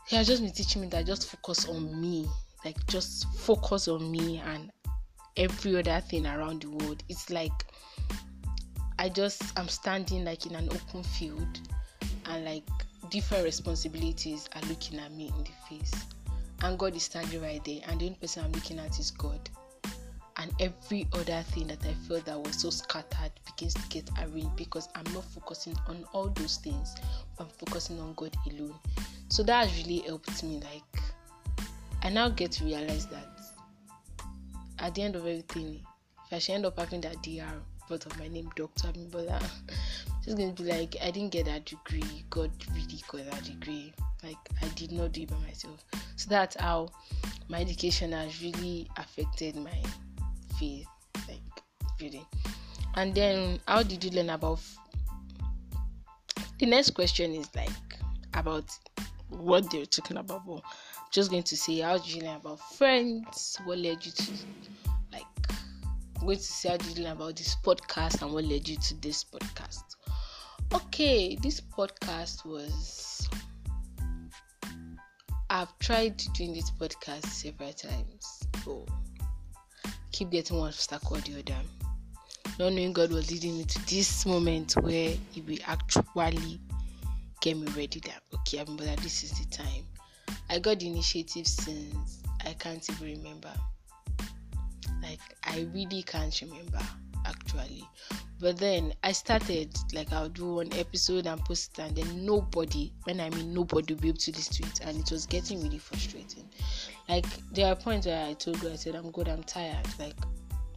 he 0.08 0.16
has 0.16 0.28
just 0.28 0.42
been 0.42 0.54
teaching 0.54 0.84
me 0.84 0.88
that 0.88 1.06
just 1.06 1.30
focus 1.30 1.68
on 1.68 2.00
me 2.00 2.30
like 2.64 2.78
just 2.88 3.28
focus 3.40 3.90
on 3.90 4.10
me 4.10 4.42
and 4.46 4.72
every 5.38 5.78
other 5.78 6.00
thing 6.02 6.26
around 6.26 6.62
the 6.62 6.70
world 6.70 7.04
it's 7.10 7.30
like 7.30 7.52
I 9.00 9.10
just 9.10 9.42
I'm 9.58 9.68
standing 9.68 10.24
like 10.26 10.46
in 10.46 10.56
an 10.56 10.70
open 10.72 11.04
field 11.04 11.60
and 12.26 12.46
like 12.46 12.64
different 13.10 13.44
responsibilities 13.44 14.50
are 14.56 14.68
looking 14.68 15.00
at 15.00 15.12
me 15.12 15.32
in 15.38 15.44
the 15.44 15.52
face. 15.70 15.94
And 16.62 16.80
God 16.80 16.96
is 16.96 17.04
standing 17.04 17.42
right 17.42 17.64
there, 17.66 17.82
and 17.88 18.00
the 18.00 18.06
only 18.06 18.18
person 18.18 18.44
I'm 18.46 18.52
looking 18.54 18.80
at 18.80 18.98
is 19.00 19.12
God. 19.12 19.50
And 20.38 20.52
every 20.60 21.08
other 21.14 21.44
thing 21.52 21.68
that 21.68 21.86
I 21.86 21.94
felt 22.08 22.26
that 22.26 22.42
was 22.42 22.62
so 22.62 22.70
scattered 22.70 23.32
begins 23.46 23.74
to 23.76 23.88
get 23.90 24.10
arranged 24.20 24.56
because 24.56 24.90
I'm 24.96 25.12
not 25.14 25.26
focusing 25.26 25.76
on 25.88 26.06
all 26.14 26.30
those 26.30 26.58
things, 26.58 26.96
I'm 27.38 27.48
focusing 27.48 28.00
on 28.00 28.14
God 28.14 28.36
alone. 28.50 28.76
So 29.30 29.44
that 29.44 29.68
has 29.68 29.78
really 29.86 30.00
helped 30.00 30.44
me. 30.44 30.62
Like, 30.62 31.04
I 32.02 32.10
now 32.10 32.30
get 32.30 32.52
to 32.54 32.66
realize 32.66 33.06
that 33.08 33.33
at 34.80 34.96
the 34.96 35.02
end 35.02 35.16
of 35.16 35.22
everything, 35.22 35.82
if 36.26 36.34
I 36.34 36.40
should 36.40 36.56
end 36.56 36.66
up 36.66 36.80
having 36.80 37.02
that 37.02 37.22
DR 37.22 37.62
part 37.88 38.06
of 38.06 38.18
my 38.20 38.28
name, 38.28 38.50
Dr. 38.56 38.88
Abimbola, 38.88 39.42
just 40.26 40.38
going 40.38 40.54
to 40.56 40.64
be 40.64 40.70
like, 40.70 40.96
I 41.02 41.12
didn't 41.12 41.32
get 41.32 41.46
that 41.46 41.66
degree. 41.66 42.26
God 42.30 42.52
really 42.74 43.02
got 43.08 43.32
that 43.32 43.44
degree. 43.44 43.94
Like, 44.24 44.38
I 44.62 44.68
did 44.76 44.92
not 44.92 45.12
do 45.12 45.24
it 45.24 45.30
by 45.30 45.38
myself. 45.38 45.84
So 46.16 46.30
that's 46.30 46.56
how 46.56 46.90
my 47.50 47.60
education 47.60 48.14
has 48.14 48.42
really 48.42 48.88
affected 48.98 49.56
my 49.56 49.84
faith. 50.58 50.88
Like, 51.28 51.42
really. 52.00 52.26
And 52.96 53.14
then, 53.14 53.60
how 53.68 53.84
did 53.84 54.04
you 54.04 54.12
learn 54.12 54.30
about? 54.30 54.60
The 56.60 56.66
next 56.68 56.92
question 56.92 57.34
is 57.36 57.50
like 57.56 57.70
about 58.34 58.66
what 59.30 59.70
they're 59.72 59.86
talking 59.86 60.18
about. 60.18 60.44
Just 61.14 61.30
going 61.30 61.44
to 61.44 61.56
say, 61.56 61.80
how 61.80 62.00
did 62.00 62.12
you 62.12 62.24
learn 62.24 62.38
about 62.38 62.60
friends? 62.60 63.60
What 63.66 63.78
led 63.78 64.04
you 64.04 64.12
to 64.12 64.32
like? 65.12 65.28
I'm 66.18 66.26
going 66.26 66.38
to 66.38 66.44
say 66.44 66.70
how 66.70 66.78
did 66.78 66.98
you 66.98 67.04
learn 67.04 67.14
about 67.14 67.36
this 67.36 67.56
podcast 67.64 68.24
and 68.24 68.34
what 68.34 68.46
led 68.46 68.68
you 68.68 68.78
to 68.78 68.96
this 69.00 69.24
podcast. 69.24 69.84
Okay, 70.74 71.36
this 71.36 71.62
podcast 71.62 72.46
was. 72.46 73.30
I've 75.52 75.78
tried 75.78 76.18
doing 76.34 76.52
this 76.52 76.72
podcast 76.72 77.28
several 77.28 77.74
times, 77.74 78.48
but 78.66 78.90
keep 80.12 80.32
getting 80.32 80.58
one 80.58 80.72
stuck 80.72 81.12
or 81.12 81.20
the 81.20 81.34
other. 81.34 81.62
Not 82.58 82.74
knowing 82.74 82.92
God 82.92 83.12
was 83.12 83.30
leading 83.30 83.60
me 83.60 83.66
to 83.66 83.86
this 83.86 84.26
moment 84.26 84.74
where 84.82 85.14
He 85.32 85.42
will 85.42 85.60
actually 85.68 86.60
get 87.40 87.56
me 87.56 87.68
ready. 87.78 88.00
That 88.00 88.24
okay, 88.34 88.58
I 88.58 88.64
remember 88.64 88.86
that 88.86 88.98
this 88.98 89.24
is 89.24 89.32
the 89.38 89.46
time. 89.56 89.86
I 90.54 90.60
got 90.60 90.80
the 90.80 90.88
initiative 90.88 91.48
since 91.48 92.22
I 92.46 92.54
can't 92.54 92.88
even 92.88 93.18
remember. 93.18 93.52
Like 95.02 95.20
I 95.44 95.68
really 95.74 96.04
can't 96.04 96.40
remember 96.42 96.80
actually. 97.26 97.84
But 98.40 98.58
then 98.58 98.94
I 99.04 99.14
started 99.14 99.76
like 99.94 100.14
I'll 100.14 100.30
do 100.30 100.56
one 100.56 100.72
episode 100.74 101.26
and 101.26 101.44
post 101.44 101.80
it, 101.80 101.82
and 101.82 101.96
then 101.96 102.24
nobody, 102.24 102.94
when 103.06 103.20
I 103.20 103.32
mean 103.32 103.52
nobody, 103.52 103.96
will 103.96 104.02
be 104.02 104.10
able 104.10 104.20
to 104.20 104.32
listen 104.32 104.64
to 104.64 104.70
it, 104.70 104.88
and 104.88 105.00
it 105.00 105.10
was 105.12 105.26
getting 105.26 105.64
really 105.64 105.80
frustrating. 105.80 106.48
Like 107.10 107.26
there 107.52 107.72
are 107.72 107.76
points 107.76 108.06
where 108.06 108.24
I 108.24 108.34
told 108.34 108.62
God, 108.62 108.74
I 108.74 108.76
said, 108.76 108.94
"I'm 108.94 109.10
good, 109.10 109.30
I'm 109.30 109.42
tired. 109.42 109.88
Like 109.98 110.14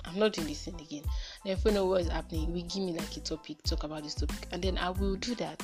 I'm 0.07 0.19
not 0.19 0.33
doing 0.33 0.49
this 0.49 0.63
thing 0.63 0.81
again." 0.81 1.03
And 1.45 1.53
if 1.53 1.65
we 1.67 1.73
know 1.73 1.85
what's 1.85 2.09
happening, 2.09 2.51
we 2.51 2.63
give 2.63 2.83
me 2.83 2.95
like 2.95 3.15
a 3.15 3.21
topic, 3.21 3.63
talk 3.65 3.85
about 3.85 4.05
this 4.05 4.15
topic, 4.15 4.49
and 4.53 4.63
then 4.63 4.79
I 4.79 4.89
will 4.89 5.17
do 5.17 5.35
that. 5.35 5.63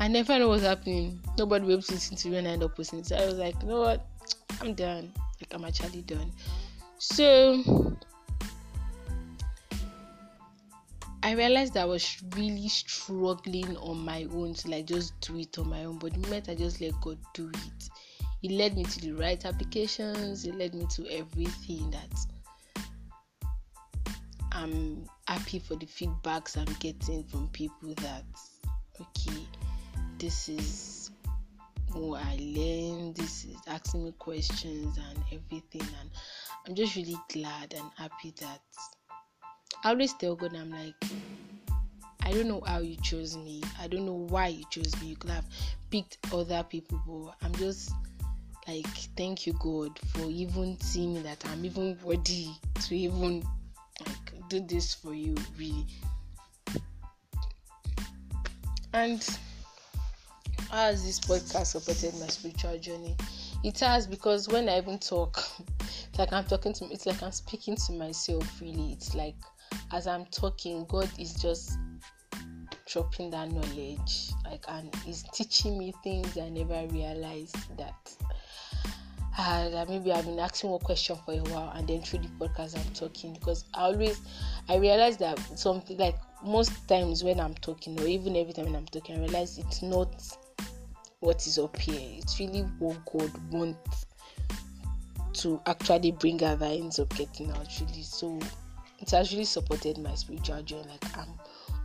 I 0.00 0.08
never 0.08 0.38
know 0.38 0.48
what's 0.48 0.64
happening. 0.64 1.20
Nobody 1.38 1.66
will 1.66 1.76
be 1.76 1.82
to 1.84 1.92
listen 1.92 2.16
to 2.16 2.28
me 2.28 2.36
when 2.36 2.46
I 2.46 2.50
end 2.50 2.62
up 2.62 2.76
posting. 2.76 3.04
So 3.04 3.16
I 3.16 3.26
was 3.26 3.34
like, 3.34 3.60
you 3.62 3.68
know 3.68 3.80
what? 3.80 4.06
I'm 4.60 4.74
done. 4.74 5.12
Like 5.40 5.52
I'm 5.52 5.64
actually 5.64 6.02
done. 6.02 6.32
So 6.98 7.96
I 11.22 11.32
realized 11.32 11.76
I 11.76 11.84
was 11.84 12.22
really 12.36 12.68
struggling 12.68 13.76
on 13.78 14.04
my 14.04 14.26
own 14.32 14.52
to 14.54 14.68
like 14.70 14.86
just 14.86 15.18
do 15.20 15.38
it 15.38 15.58
on 15.58 15.70
my 15.70 15.84
own. 15.84 15.98
But 15.98 16.12
the 16.12 16.18
moment 16.20 16.48
I 16.48 16.54
just 16.54 16.80
let 16.80 16.92
God 17.00 17.18
do 17.32 17.48
it, 17.48 17.88
it 18.42 18.50
led 18.50 18.76
me 18.76 18.84
to 18.84 19.00
the 19.00 19.12
right 19.12 19.42
applications, 19.44 20.44
it 20.44 20.54
led 20.54 20.74
me 20.74 20.86
to 20.96 21.08
everything 21.10 21.90
that 21.92 22.84
I'm 24.52 25.06
happy 25.26 25.60
for 25.60 25.76
the 25.76 25.86
feedbacks 25.86 26.58
I'm 26.58 26.72
getting 26.78 27.24
from 27.24 27.48
people 27.48 27.94
that 27.94 28.24
okay, 29.00 29.46
this 30.24 30.48
is 30.48 31.10
what 31.92 32.24
I 32.24 32.38
learned, 32.40 33.14
this 33.14 33.44
is 33.44 33.58
asking 33.66 34.06
me 34.06 34.12
questions 34.18 34.96
and 34.96 35.18
everything 35.30 35.86
and 36.00 36.10
I'm 36.66 36.74
just 36.74 36.96
really 36.96 37.18
glad 37.30 37.74
and 37.74 37.90
happy 37.94 38.32
that 38.40 38.60
I 39.84 39.90
always 39.90 40.14
tell 40.14 40.34
God, 40.34 40.56
I'm 40.56 40.70
like, 40.70 40.94
I 42.22 42.32
don't 42.32 42.48
know 42.48 42.62
how 42.66 42.78
you 42.78 42.96
chose 43.02 43.36
me. 43.36 43.62
I 43.78 43.86
don't 43.86 44.06
know 44.06 44.26
why 44.30 44.46
you 44.46 44.64
chose 44.70 44.98
me. 45.02 45.08
You 45.08 45.16
could 45.16 45.28
have 45.28 45.44
picked 45.90 46.16
other 46.32 46.62
people, 46.62 47.02
but 47.06 47.46
I'm 47.46 47.54
just 47.56 47.92
like, 48.66 48.86
thank 49.18 49.46
you, 49.46 49.52
God, 49.60 49.98
for 50.14 50.30
even 50.30 50.80
seeing 50.80 51.22
that 51.22 51.44
I'm 51.50 51.66
even 51.66 51.98
worthy 52.02 52.48
to 52.86 52.96
even 52.96 53.44
like 54.06 54.48
do 54.48 54.60
this 54.60 54.94
for 54.94 55.12
you, 55.12 55.34
really. 55.58 55.84
And 58.94 59.22
has 60.74 61.04
this 61.04 61.20
podcast 61.20 61.66
supported 61.66 62.18
my 62.20 62.26
spiritual 62.26 62.78
journey? 62.78 63.16
It 63.62 63.80
has 63.80 64.06
because 64.06 64.48
when 64.48 64.68
I 64.68 64.78
even 64.78 64.98
talk, 64.98 65.42
it's 65.80 66.18
like 66.18 66.32
I'm 66.32 66.44
talking 66.44 66.72
to 66.74 66.86
it's 66.86 67.06
like 67.06 67.22
I'm 67.22 67.32
speaking 67.32 67.76
to 67.86 67.92
myself 67.92 68.60
really. 68.60 68.92
It's 68.92 69.14
like 69.14 69.36
as 69.92 70.06
I'm 70.06 70.26
talking, 70.26 70.84
God 70.86 71.08
is 71.18 71.34
just 71.34 71.78
dropping 72.86 73.30
that 73.30 73.50
knowledge, 73.50 74.30
like, 74.44 74.64
and 74.68 74.94
He's 75.04 75.24
teaching 75.32 75.78
me 75.78 75.92
things 76.02 76.36
I 76.36 76.48
never 76.48 76.86
realized 76.90 77.56
that. 77.78 78.14
Uh, 79.36 79.84
maybe 79.88 80.12
I've 80.12 80.24
been 80.26 80.38
asking 80.38 80.70
one 80.70 80.80
question 80.80 81.16
for 81.24 81.32
a 81.32 81.38
while, 81.38 81.72
and 81.74 81.88
then 81.88 82.02
through 82.02 82.20
the 82.20 82.28
podcast 82.28 82.76
I'm 82.78 82.92
talking 82.94 83.32
because 83.32 83.64
I 83.74 83.82
always 83.82 84.20
I 84.68 84.76
realize 84.76 85.16
that 85.16 85.38
something 85.58 85.98
like 85.98 86.16
most 86.44 86.86
times 86.88 87.24
when 87.24 87.40
I'm 87.40 87.54
talking, 87.54 87.98
or 88.00 88.06
even 88.06 88.36
every 88.36 88.52
time 88.52 88.66
when 88.66 88.76
I'm 88.76 88.86
talking, 88.86 89.16
I 89.16 89.20
realize 89.20 89.58
it's 89.58 89.82
not 89.82 90.22
what 91.20 91.46
is 91.46 91.58
up 91.58 91.76
here. 91.78 92.18
It's 92.18 92.38
really 92.38 92.62
what 92.78 92.98
God 93.06 93.30
wants 93.52 94.06
to 95.34 95.60
actually 95.66 96.12
bring 96.12 96.42
out 96.44 96.60
that 96.60 96.72
ends 96.72 96.98
up 96.98 97.14
getting 97.16 97.50
out. 97.50 97.68
Really, 97.80 98.02
so 98.02 98.38
it 99.00 99.12
actually 99.12 99.44
supported 99.44 99.98
my 99.98 100.14
spiritual 100.14 100.62
journey. 100.62 100.88
Like 100.88 101.18
I'm 101.18 101.38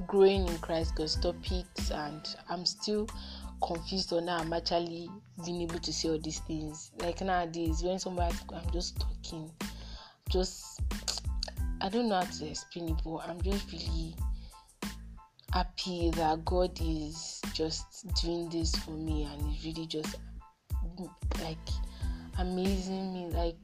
growing 0.07 0.47
in 0.47 0.57
Christ 0.59 0.95
God's 0.95 1.15
topics, 1.15 1.91
and 1.91 2.21
I'm 2.49 2.65
still 2.65 3.07
confused 3.61 4.13
on 4.13 4.27
how 4.27 4.37
I'm 4.37 4.53
actually 4.53 5.09
being 5.45 5.61
able 5.61 5.79
to 5.79 5.93
say 5.93 6.09
all 6.09 6.19
these 6.19 6.39
things. 6.39 6.91
Like 6.99 7.21
nowadays, 7.21 7.83
when 7.83 7.99
somebody 7.99 8.35
I'm 8.53 8.71
just 8.71 8.99
talking, 8.99 9.51
just 10.29 10.81
I 11.81 11.89
don't 11.89 12.09
know 12.09 12.15
how 12.15 12.23
to 12.23 12.45
explain 12.47 12.89
it, 12.89 13.01
but 13.03 13.17
I'm 13.27 13.41
just 13.41 13.71
really 13.71 14.15
happy 15.53 16.11
that 16.11 16.45
God 16.45 16.77
is 16.81 17.38
just 17.53 18.05
doing 18.21 18.49
this 18.49 18.75
for 18.75 18.91
me 18.91 19.23
and 19.23 19.53
it's 19.53 19.63
really 19.65 19.85
just 19.87 20.15
like 21.41 21.57
amazing 22.37 23.13
me 23.13 23.29
like 23.33 23.57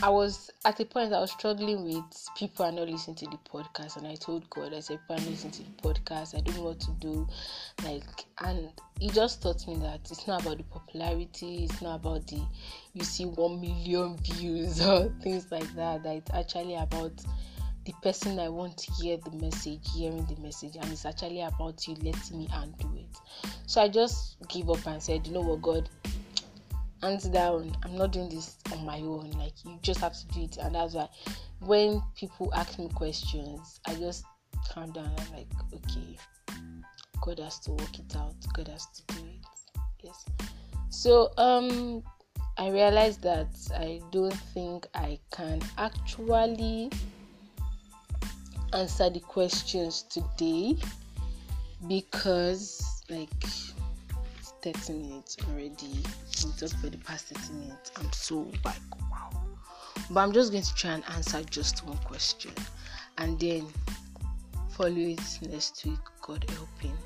I 0.00 0.10
was 0.10 0.48
at 0.64 0.78
a 0.78 0.84
point 0.84 1.12
I 1.12 1.18
was 1.18 1.32
struggling 1.32 1.84
with 1.84 2.28
people 2.36 2.64
are 2.64 2.70
not 2.70 2.88
listening 2.88 3.16
to 3.16 3.26
the 3.26 3.38
podcast, 3.52 3.96
and 3.96 4.06
I 4.06 4.14
told 4.14 4.48
God, 4.48 4.72
I 4.72 4.78
said, 4.78 5.00
people 5.00 5.16
are 5.16 5.28
listening 5.28 5.52
to 5.54 5.62
the 5.64 5.70
podcast. 5.82 6.36
I 6.36 6.40
don't 6.40 6.56
know 6.56 6.62
what 6.62 6.80
to 6.80 6.92
do, 7.00 7.26
like, 7.82 8.04
and 8.40 8.68
He 9.00 9.10
just 9.10 9.42
taught 9.42 9.66
me 9.66 9.74
that 9.78 10.08
it's 10.08 10.28
not 10.28 10.42
about 10.42 10.58
the 10.58 10.62
popularity, 10.64 11.64
it's 11.64 11.82
not 11.82 11.96
about 11.96 12.28
the 12.28 12.40
you 12.94 13.02
see 13.02 13.24
one 13.24 13.60
million 13.60 14.16
views 14.22 14.80
or 14.80 15.12
things 15.20 15.50
like 15.50 15.74
that. 15.74 16.04
That 16.04 16.16
it's 16.16 16.30
actually 16.32 16.76
about 16.76 17.20
the 17.88 17.94
person 18.02 18.38
I 18.38 18.50
want 18.50 18.76
to 18.76 18.92
hear 18.92 19.16
the 19.16 19.30
message, 19.38 19.80
hearing 19.94 20.26
the 20.26 20.38
message, 20.42 20.76
and 20.76 20.92
it's 20.92 21.06
actually 21.06 21.40
about 21.40 21.88
you 21.88 21.94
letting 22.02 22.38
me 22.38 22.46
undo 22.52 22.94
it. 22.94 23.16
So 23.64 23.80
I 23.80 23.88
just 23.88 24.36
give 24.46 24.68
up 24.68 24.86
and 24.86 25.02
said, 25.02 25.26
you 25.26 25.32
know 25.32 25.40
what, 25.40 25.62
God, 25.62 25.88
hands 27.00 27.24
down, 27.30 27.74
I'm 27.82 27.96
not 27.96 28.12
doing 28.12 28.28
this 28.28 28.58
on 28.72 28.84
my 28.84 28.98
own. 28.98 29.30
Like 29.38 29.54
you 29.64 29.78
just 29.80 30.00
have 30.00 30.12
to 30.12 30.26
do 30.34 30.42
it, 30.42 30.58
and 30.58 30.74
that's 30.74 30.92
why 30.92 31.08
when 31.60 32.02
people 32.14 32.52
ask 32.54 32.78
me 32.78 32.90
questions, 32.94 33.80
I 33.86 33.94
just 33.94 34.22
calm 34.68 34.92
down. 34.92 35.10
I'm 35.16 35.32
like, 35.32 35.48
okay, 35.72 36.18
God 37.22 37.38
has 37.38 37.58
to 37.60 37.70
work 37.70 37.98
it 37.98 38.14
out. 38.16 38.34
God 38.52 38.68
has 38.68 38.84
to 38.84 39.14
do 39.14 39.24
it. 39.24 39.80
Yes. 40.02 40.26
So 40.90 41.30
um, 41.38 42.02
I 42.58 42.68
realized 42.68 43.22
that 43.22 43.48
I 43.74 44.02
don't 44.12 44.36
think 44.52 44.86
I 44.94 45.18
can 45.30 45.62
actually 45.78 46.90
answer 48.72 49.10
the 49.10 49.20
questions 49.20 50.02
today 50.02 50.76
because 51.86 53.02
like 53.08 53.30
30 54.62 54.92
minutes 54.92 55.36
already. 55.48 56.02
We 56.44 56.52
talked 56.58 56.74
for 56.74 56.90
the 56.90 56.98
past 56.98 57.26
30 57.26 57.60
minutes. 57.60 57.92
I'm 57.96 58.12
so 58.12 58.50
like 58.64 59.00
wow. 59.10 59.30
But 60.10 60.20
I'm 60.20 60.32
just 60.32 60.52
going 60.52 60.64
to 60.64 60.74
try 60.74 60.92
and 60.92 61.04
answer 61.10 61.42
just 61.44 61.84
one 61.84 61.98
question 61.98 62.52
and 63.18 63.38
then 63.38 63.66
follow 64.70 64.96
it 64.96 65.38
next 65.42 65.84
week, 65.84 65.98
God 66.22 66.44
helping. 66.50 66.96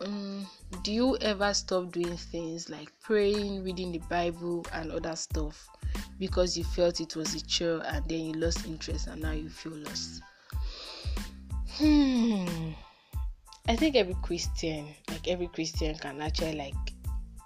Um, 0.00 0.46
do 0.82 0.92
you 0.92 1.16
ever 1.18 1.54
stop 1.54 1.92
doing 1.92 2.16
things 2.16 2.68
like 2.68 2.92
praying, 3.00 3.62
reading 3.62 3.92
the 3.92 3.98
Bible, 4.10 4.66
and 4.72 4.90
other 4.90 5.14
stuff 5.14 5.68
because 6.22 6.56
you 6.56 6.62
felt 6.62 7.00
it 7.00 7.16
was 7.16 7.34
a 7.34 7.40
chore 7.46 7.82
and 7.84 8.08
then 8.08 8.20
you 8.20 8.32
lost 8.34 8.64
interest 8.64 9.08
and 9.08 9.20
now 9.20 9.32
you 9.32 9.48
feel 9.48 9.72
lost? 9.72 10.22
Hmm. 11.70 12.70
I 13.66 13.74
think 13.74 13.96
every 13.96 14.14
Christian, 14.22 14.86
like 15.08 15.26
every 15.26 15.48
Christian, 15.48 15.96
can 15.96 16.22
actually 16.22 16.54
like, 16.54 16.74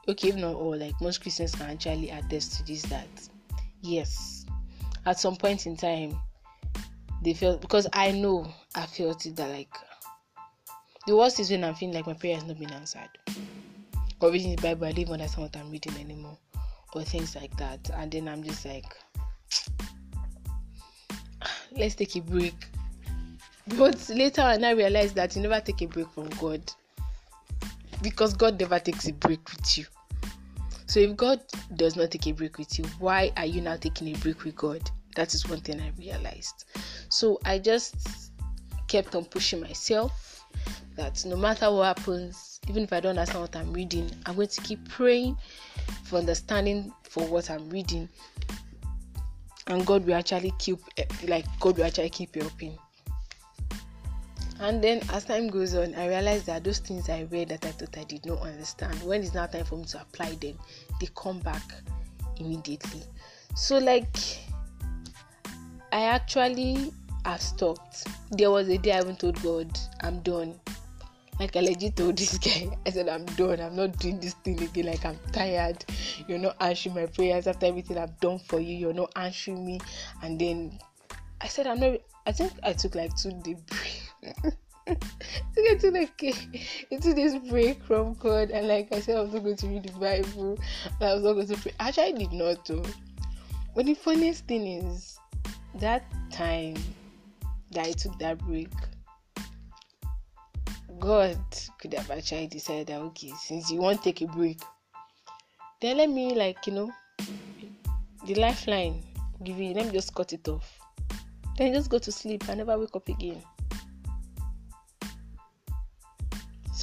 okay, 0.07 0.29
if 0.29 0.37
not 0.37 0.57
all, 0.57 0.77
like 0.77 0.93
most 1.01 1.23
Christians 1.23 1.55
can 1.55 1.71
actually 1.71 2.11
attest 2.11 2.59
to 2.59 2.67
this. 2.67 2.83
That 2.83 3.09
yes, 3.81 4.45
at 5.07 5.19
some 5.19 5.37
point 5.37 5.65
in 5.65 5.79
time, 5.79 6.19
they 7.25 7.33
felt 7.33 7.63
because 7.63 7.89
I 7.95 8.11
know 8.11 8.47
I 8.75 8.85
felt 8.85 9.25
it 9.25 9.37
that 9.37 9.49
like 9.53 9.75
the 11.07 11.17
worst 11.17 11.41
is 11.41 11.51
when 11.51 11.65
I'm 11.65 11.75
feeling 11.75 11.95
like 11.95 12.07
my 12.07 12.13
prayer 12.13 12.35
has 12.35 12.45
not 12.45 12.59
been 12.59 12.73
answered, 12.73 13.09
or 14.21 14.31
reading 14.31 14.55
the 14.55 14.61
Bible, 14.61 14.87
I 14.87 14.91
don't 14.91 14.99
even 14.99 15.15
understand 15.15 15.45
what 15.45 15.57
I'm 15.57 15.71
reading 15.71 15.97
anymore, 15.99 16.37
or 16.97 17.03
things 17.03 17.37
like 17.37 17.57
that, 17.57 17.91
and 17.95 18.11
then 18.11 18.29
I'm 18.29 18.43
just 18.43 18.65
like, 18.65 18.97
let's 21.77 21.95
take 21.95 22.17
a 22.17 22.21
break 22.21 22.55
but 23.69 24.09
later 24.09 24.43
on, 24.43 24.65
I 24.65 24.71
realized 24.71 25.17
that 25.17 25.35
you 25.35 25.43
never 25.43 25.61
take 25.61 25.83
a 25.83 25.87
break 25.87 26.09
from 26.11 26.29
God 26.41 26.61
because 28.01 28.33
God 28.35 28.61
never 28.61 28.79
takes 28.79 29.09
a 29.09 29.13
break 29.13 29.41
with 29.51 29.79
you. 29.79 29.85
So 30.87 31.01
if 31.01 31.17
God 31.17 31.41
does 31.75 31.97
not 31.97 32.13
take 32.13 32.29
a 32.29 32.33
break 32.33 32.59
with 32.59 32.79
you, 32.79 32.85
why 33.01 33.33
are 33.37 33.45
you 33.45 33.61
now 33.61 33.77
taking 33.77 34.15
a 34.15 34.19
break 34.19 34.45
with 34.45 34.55
God? 34.55 34.89
That 35.17 35.35
is 35.35 35.49
one 35.49 35.61
thing 35.61 35.81
I 35.81 35.91
realized. 35.99 36.65
So 37.09 37.41
I 37.45 37.59
just 37.59 38.31
kept 38.87 39.17
on 39.17 39.25
pushing 39.25 39.61
myself 39.61 40.45
that 40.95 41.25
no 41.27 41.37
matter 41.37 41.73
what 41.73 41.99
happens, 41.99 42.56
even 42.69 42.83
if 42.83 42.93
I 42.93 43.01
don't 43.01 43.19
understand 43.19 43.41
what 43.41 43.57
I'm 43.57 43.73
reading, 43.73 44.11
I'm 44.27 44.37
going 44.37 44.49
to 44.49 44.61
keep 44.63 44.89
praying 44.89 45.37
for 46.05 46.19
understanding 46.19 46.93
for 47.03 47.25
what 47.27 47.51
I'm 47.51 47.69
reading. 47.71 48.09
And 49.69 49.85
God 49.85 50.07
will 50.07 50.15
actually 50.15 50.53
keep 50.59 50.79
eh, 50.97 51.05
like 51.27 51.45
God 51.61 51.77
will 51.79 51.85
actually 51.85 52.11
keep 52.11 52.35
helping. 52.35 52.79
And 54.59 54.83
then 54.83 55.03
as 55.11 55.25
time 55.25 55.49
goes 55.49 55.75
on, 55.75 55.95
I 55.95 56.09
realized 56.09 56.47
that 56.47 56.65
those 56.65 56.79
things 56.79 57.11
I 57.11 57.23
read 57.31 57.51
that 57.51 57.65
I 57.65 57.73
thought 57.73 57.99
I 57.99 58.05
did 58.05 58.25
not 58.25 58.41
understand, 58.41 59.03
when 59.03 59.23
it's 59.23 59.35
now 59.35 59.47
time 59.47 59.65
for 59.65 59.77
me 59.77 59.85
to 59.87 60.01
apply 60.01 60.31
them, 60.37 60.59
they 61.01 61.09
come 61.15 61.41
back 61.41 61.63
immediately. 62.39 63.03
So, 63.55 63.79
like, 63.79 64.17
I 65.93 66.03
actually 66.05 66.93
have 67.27 67.43
stopped. 67.43 68.07
There 68.31 68.51
was 68.51 68.69
a 68.69 68.79
day 68.79 68.93
I 68.93 69.01
even 69.01 69.17
told 69.17 69.43
God, 69.43 69.79
I'm 70.01 70.21
done. 70.21 70.59
Like 71.39 71.55
I 71.57 71.61
legit 71.61 71.97
told 71.97 72.17
this 72.17 72.39
guy, 72.39 72.77
I 72.87 72.91
said, 72.91 73.09
I'm 73.09 73.25
done. 73.25 73.61
I'm 73.61 73.77
not 73.77 73.99
doing 73.99 74.21
this 74.21 74.35
thing 74.35 74.63
again. 74.63 74.87
Like 74.87 75.05
I'm 75.05 75.19
tired. 75.33 75.85
You're 76.27 76.39
not 76.39 76.57
answering 76.61 76.95
my 76.95 77.07
prayers 77.07 77.47
after 77.47 77.67
everything 77.67 77.99
I've 77.99 78.19
done 78.21 78.39
for 78.39 78.61
you. 78.61 78.77
You're 78.77 78.95
not 78.95 79.13
answering 79.17 79.65
me. 79.65 79.81
And 80.23 80.41
then 80.41 80.79
I 81.41 81.49
said, 81.49 81.67
I'm 81.67 81.81
not. 81.81 82.01
I 82.27 82.33
think 82.33 82.53
I 82.63 82.73
took 82.73 82.95
like 82.95 83.15
two 83.17 83.31
days 83.43 83.59
to 84.87 85.63
get 85.63 85.81
to 85.81 85.91
like 85.91 86.23
into 86.91 87.15
this 87.15 87.37
break 87.51 87.83
from 87.85 88.15
God 88.15 88.51
and 88.51 88.69
like 88.69 88.93
I 88.93 89.01
said 89.01 89.17
I 89.17 89.21
was 89.21 89.33
not 89.33 89.43
going 89.43 89.57
to 89.57 89.67
read 89.67 89.83
the 89.85 89.93
Bible 89.93 90.59
I 91.01 91.15
was 91.15 91.23
not 91.23 91.33
going 91.35 91.47
to 91.49 91.57
pray. 91.57 91.73
Actually 91.81 92.05
I 92.05 92.13
did 92.13 92.33
not 92.33 92.65
do. 92.65 92.83
But 93.75 93.87
the 93.87 93.95
funniest 93.95 94.47
thing 94.47 94.67
is 94.67 95.19
that 95.77 96.05
time 96.31 96.77
that 97.73 97.87
I 97.87 97.93
took 97.93 98.19
that 98.19 98.39
break 98.39 98.71
God 100.99 101.39
could 101.79 101.95
have 101.95 102.11
actually 102.11 102.47
decided 102.47 102.89
that 102.89 103.01
okay 103.01 103.33
since 103.39 103.71
you 103.71 103.81
won't 103.81 104.03
take 104.03 104.23
a 104.23 104.27
break 104.27 104.61
then 105.81 105.97
let 105.99 106.11
me 106.11 106.35
like 106.35 106.67
you 106.67 106.73
know 106.73 106.93
the 108.27 108.35
lifeline 108.35 109.03
give 109.45 109.59
you 109.59 109.75
let 109.75 109.87
me 109.87 109.93
just 109.93 110.15
cut 110.15 110.33
it 110.33 110.49
off 110.49 110.79
then 111.59 111.73
just 111.73 111.91
go 111.91 111.99
to 111.99 112.11
sleep 112.11 112.49
and 112.49 112.59
never 112.59 112.79
wake 112.79 112.95
up 112.95 113.09
again 113.09 113.43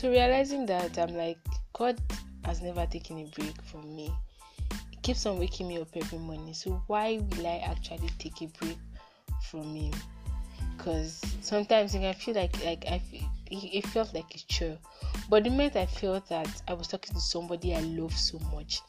So 0.04 0.10
realizing 0.10 0.66
that 0.66 0.98
I'm 0.98 1.16
like, 1.16 1.38
God 1.72 1.98
has 2.44 2.62
never 2.62 2.86
taken 2.88 3.20
a 3.20 3.26
break 3.26 3.62
from 3.62 3.96
me. 3.96 4.12
He 4.90 4.98
keeps 4.98 5.26
on 5.26 5.40
waking 5.40 5.70
me 5.70 5.80
up 5.80 5.88
every 5.96 6.18
morning. 6.18 6.54
So 6.54 6.84
why 6.88 7.22
will 7.30 7.48
I 7.48 7.64
actually 7.64 8.10
take 8.20 8.42
a 8.42 8.48
break 8.48 8.80
from 9.50 9.74
him? 9.74 9.94
Because 10.76 11.22
sometimes 11.40 11.96
I 11.96 12.12
feel 12.14 12.34
like 12.34 12.66
like 12.66 12.84
I 12.92 13.00
feel, 13.00 13.22
it 13.62 13.86
felt 13.88 14.14
like 14.14 14.34
a 14.36 14.40
chore. 14.48 14.78
But 15.30 15.44
the 15.44 15.50
minute 15.50 15.76
I 15.76 15.86
felt 15.86 16.30
that 16.30 16.62
I 16.68 16.74
was 16.74 16.88
talking 16.88 17.14
to 17.14 17.22
somebody 17.22 17.76
I 17.76 17.82
love 17.82 18.16
so 18.18 18.40
much, 18.54 18.82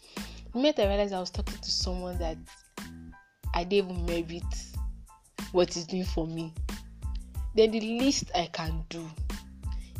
the 0.52 0.58
minute 0.58 0.78
I 0.78 0.86
realized 0.86 1.12
I 1.12 1.20
was 1.20 1.30
talking 1.30 1.58
to 1.58 1.70
someone 1.70 2.18
that 2.18 2.38
I 3.54 3.64
didn't 3.64 3.90
even 3.90 4.06
merit 4.06 4.44
what 5.52 5.72
he's 5.72 5.86
doing 5.86 6.04
for 6.04 6.26
me, 6.26 6.52
then 7.54 7.70
the 7.70 7.80
least 7.80 8.30
I 8.34 8.46
can 8.52 8.84
do 8.88 9.08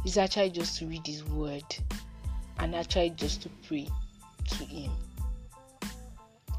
is 0.05 0.19
actually 0.19 0.51
just 0.51 0.79
to 0.79 0.87
read 0.87 1.07
His 1.07 1.25
Word 1.25 1.65
and 2.59 2.75
actually 2.75 3.11
just 3.11 3.43
to 3.43 3.49
pray 3.67 3.89
to 4.49 4.65
Him. 4.65 4.91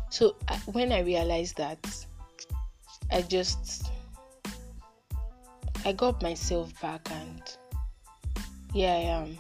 So 0.10 0.36
when 0.72 0.92
I 0.92 1.00
realized 1.00 1.58
that, 1.58 2.06
I 3.12 3.22
just 3.22 3.92
I 5.86 5.92
got 5.92 6.24
myself 6.24 6.80
back 6.82 7.12
and 7.12 7.42
here 8.76 8.90
I 8.90 9.04
am. 9.08 9.38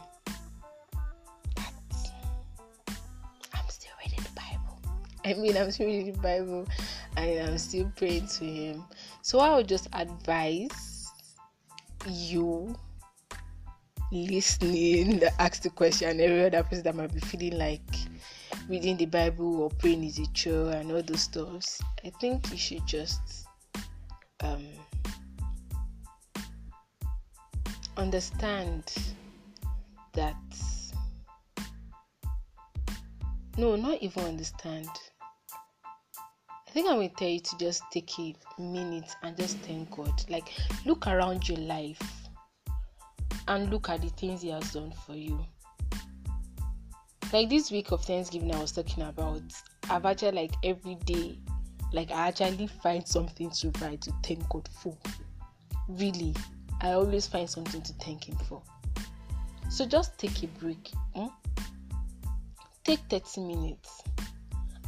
I'm 3.53 3.67
still 3.67 3.91
reading 4.01 4.23
the 4.23 4.29
Bible. 4.33 4.79
I 5.25 5.33
mean, 5.33 5.57
I'm 5.57 5.71
still 5.71 5.87
reading 5.87 6.13
the 6.13 6.19
Bible 6.19 6.65
and 7.17 7.49
I'm 7.49 7.57
still 7.57 7.91
praying 7.97 8.27
to 8.27 8.45
Him. 8.45 8.85
So 9.23 9.39
I 9.39 9.53
would 9.53 9.67
just 9.67 9.89
advise 9.91 11.11
you 12.07 12.73
listening 14.09 15.21
ask 15.39 15.63
the 15.63 15.69
question, 15.69 16.21
every 16.21 16.45
other 16.45 16.63
person 16.63 16.83
that 16.83 16.95
might 16.95 17.13
be 17.13 17.19
feeling 17.19 17.57
like 17.57 17.81
reading 18.69 18.95
the 18.95 19.05
Bible 19.05 19.63
or 19.63 19.69
praying 19.69 20.05
is 20.05 20.17
a 20.17 20.27
chore 20.27 20.71
and 20.71 20.89
all 20.93 21.03
those 21.03 21.23
stuffs, 21.23 21.81
I 22.05 22.09
think 22.21 22.49
you 22.51 22.57
should 22.57 22.87
just 22.87 23.47
um, 24.39 24.65
understand 27.97 28.93
that 30.15 30.35
no, 33.57 33.77
not 33.77 34.01
even 34.01 34.23
understand. 34.25 34.89
I 36.67 36.71
think 36.71 36.89
I'm 36.89 36.95
gonna 36.95 37.09
tell 37.09 37.29
you 37.29 37.39
to 37.39 37.57
just 37.57 37.83
take 37.89 38.11
a 38.19 38.35
minute 38.59 39.09
and 39.23 39.37
just 39.37 39.57
thank 39.59 39.91
God. 39.95 40.11
Like, 40.29 40.49
look 40.85 41.07
around 41.07 41.47
your 41.47 41.59
life 41.59 42.01
and 43.47 43.69
look 43.69 43.89
at 43.89 44.01
the 44.01 44.09
things 44.09 44.41
He 44.41 44.49
has 44.49 44.73
done 44.73 44.91
for 45.05 45.15
you. 45.15 45.39
Like 47.31 47.49
this 47.49 47.71
week 47.71 47.91
of 47.91 48.03
Thanksgiving, 48.03 48.53
I 48.53 48.59
was 48.59 48.73
talking 48.73 49.03
about, 49.03 49.41
I've 49.89 50.05
actually 50.05 50.33
like 50.33 50.53
every 50.63 50.95
day, 51.05 51.39
like 51.93 52.11
I 52.11 52.27
actually 52.27 52.67
find 52.67 53.07
something 53.07 53.49
to 53.49 53.71
write 53.81 54.01
to 54.01 54.13
thank 54.23 54.47
God 54.49 54.67
for. 54.81 54.97
Really, 55.87 56.35
I 56.81 56.91
always 56.91 57.25
find 57.25 57.49
something 57.49 57.81
to 57.81 57.93
thank 57.93 58.27
Him 58.27 58.35
for. 58.49 58.61
So 59.69 59.85
just 59.85 60.17
take 60.17 60.43
a 60.43 60.47
break. 60.47 60.91
Hmm? 61.15 61.27
Take 62.83 62.99
30 63.09 63.41
minutes 63.41 64.03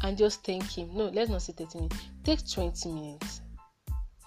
and 0.03 0.17
just 0.17 0.43
thank 0.43 0.77
Him. 0.77 0.89
No, 0.93 1.05
let's 1.05 1.29
not 1.29 1.41
say 1.41 1.53
30 1.53 1.79
minutes. 1.79 1.97
Take 2.23 2.49
20 2.49 2.91
minutes. 2.91 3.41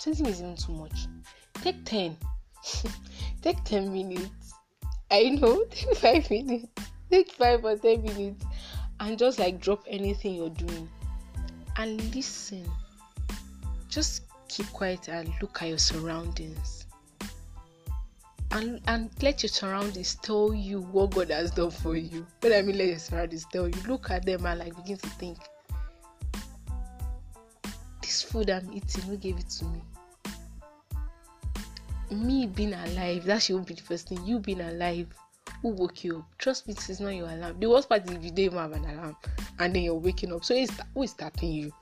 20 0.02 0.22
minutes 0.22 0.40
is 0.40 0.44
even 0.44 0.56
too 0.56 0.72
much. 0.72 1.06
Take 1.54 1.84
10. 1.84 2.16
take 3.42 3.62
10 3.64 3.92
minutes. 3.92 4.54
I 5.10 5.30
know, 5.30 5.64
take 5.70 5.96
5 5.96 6.30
minutes. 6.30 6.66
Take 7.10 7.32
5 7.32 7.64
or 7.64 7.76
10 7.76 8.02
minutes 8.02 8.44
and 9.00 9.18
just 9.18 9.38
like 9.38 9.60
drop 9.60 9.84
anything 9.88 10.34
you're 10.34 10.50
doing 10.50 10.88
and 11.76 12.14
listen. 12.14 12.64
Just 13.88 14.22
keep 14.48 14.66
quiet 14.72 15.08
and 15.08 15.32
look 15.40 15.62
at 15.62 15.68
your 15.68 15.78
surroundings. 15.78 16.79
And, 18.52 18.80
and 18.88 19.10
let 19.22 19.42
your 19.42 19.48
surroundings 19.48 20.16
tell 20.16 20.52
you 20.52 20.80
what 20.80 21.12
God 21.12 21.30
has 21.30 21.52
done 21.52 21.70
for 21.70 21.96
you. 21.96 22.26
But 22.40 22.52
I 22.52 22.62
mean, 22.62 22.78
let 22.78 22.88
your 22.88 22.98
surroundings 22.98 23.46
tell 23.52 23.68
you. 23.68 23.74
Look 23.86 24.10
at 24.10 24.26
them 24.26 24.44
and 24.44 24.58
like 24.58 24.74
begin 24.76 24.96
to 24.98 25.08
think, 25.10 25.38
this 28.02 28.22
food 28.22 28.50
I'm 28.50 28.68
eating, 28.72 29.02
who 29.04 29.16
gave 29.16 29.38
it 29.38 29.48
to 29.50 29.64
me? 29.66 29.80
Me 32.10 32.46
being 32.46 32.74
alive, 32.74 33.24
that 33.26 33.40
should 33.42 33.64
be 33.66 33.74
the 33.74 33.82
first 33.82 34.08
thing. 34.08 34.24
You 34.26 34.40
being 34.40 34.60
alive, 34.60 35.06
who 35.62 35.68
woke 35.68 36.02
you 36.02 36.18
up? 36.18 36.24
Trust 36.38 36.66
me, 36.66 36.74
this 36.74 36.90
is 36.90 36.98
not 36.98 37.10
your 37.10 37.28
alarm. 37.28 37.60
The 37.60 37.70
worst 37.70 37.88
part 37.88 38.04
is 38.04 38.16
if 38.16 38.24
you 38.24 38.30
don't 38.30 38.38
even 38.40 38.58
have 38.58 38.72
an 38.72 38.84
alarm 38.84 39.16
and 39.60 39.74
then 39.74 39.84
you're 39.84 39.94
waking 39.94 40.32
up. 40.32 40.44
So 40.44 40.54
it's, 40.54 40.72
who 40.94 41.04
is 41.04 41.12
starting 41.12 41.52
you? 41.52 41.72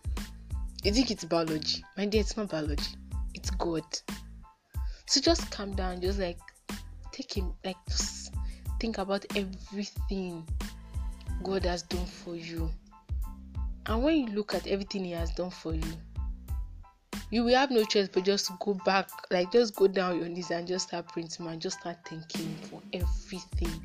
You 0.85 0.93
think 0.93 1.11
it's 1.11 1.25
biology? 1.25 1.83
My 1.97 2.05
dear, 2.05 2.21
it's 2.21 2.37
not 2.37 2.51
biology. 2.51 2.95
It's 3.33 3.51
God. 3.51 3.85
So 5.07 5.21
just 5.21 5.51
calm 5.51 5.75
down. 5.75 6.03
Just 6.03 6.19
like 6.19 6.39
take 7.19 7.37
him, 7.37 7.53
like 7.65 7.77
think 8.79 8.99
about 8.99 9.27
everything 9.35 10.47
God 11.43 11.65
has 11.65 11.83
done 11.83 12.07
for 12.07 12.37
you. 12.37 12.71
And 13.87 14.05
when 14.05 14.17
you 14.17 14.27
look 14.35 14.55
at 14.55 14.67
everything 14.69 15.05
He 15.05 15.13
has 15.13 15.31
done 15.33 15.51
for 15.51 15.75
you, 15.75 15.93
you 17.31 17.43
will 17.43 17.57
have 17.57 17.71
no 17.71 17.85
choice 17.85 18.09
but 18.09 18.25
just 18.25 18.51
go 18.61 18.75
back, 18.85 19.09
like 19.31 19.51
just 19.51 19.75
go 19.75 19.89
down 19.89 20.19
your 20.19 20.29
knees 20.29 20.51
and 20.51 20.69
just 20.69 20.89
start 20.89 21.09
praying 21.09 21.31
and 21.41 21.61
just 21.61 21.81
start 21.81 21.97
thanking 22.09 22.55
for 22.71 22.81
everything. 22.93 23.83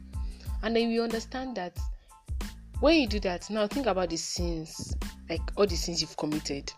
And 0.61 0.75
then 0.75 0.89
you 0.89 1.01
understand 1.01 1.57
that 1.57 1.77
when 2.81 3.01
you 3.01 3.07
do 3.07 3.19
that, 3.21 3.49
now 3.49 3.65
think 3.65 3.87
about 3.87 4.09
the 4.11 4.17
sins, 4.17 4.95
like 5.29 5.41
all 5.55 5.65
the 5.65 5.75
sins 5.75 6.01
you've 6.01 6.17
committed. 6.17 6.71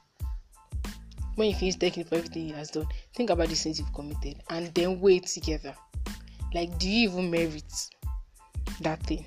When 1.36 1.50
you 1.50 1.56
finish 1.56 1.76
thanking 1.76 2.06
for 2.06 2.16
everything 2.16 2.48
He 2.48 2.52
has 2.54 2.70
done, 2.70 2.88
think 3.14 3.30
about 3.30 3.50
the 3.50 3.56
sins 3.56 3.78
you've 3.78 3.94
committed 3.94 4.42
and 4.50 4.74
then 4.74 5.02
weigh 5.02 5.20
together. 5.20 5.76
Like, 6.56 6.80
do 6.80 6.90
you 6.90 7.10
even 7.10 7.30
merit 7.30 7.72
that 8.82 9.04
thing? 9.04 9.26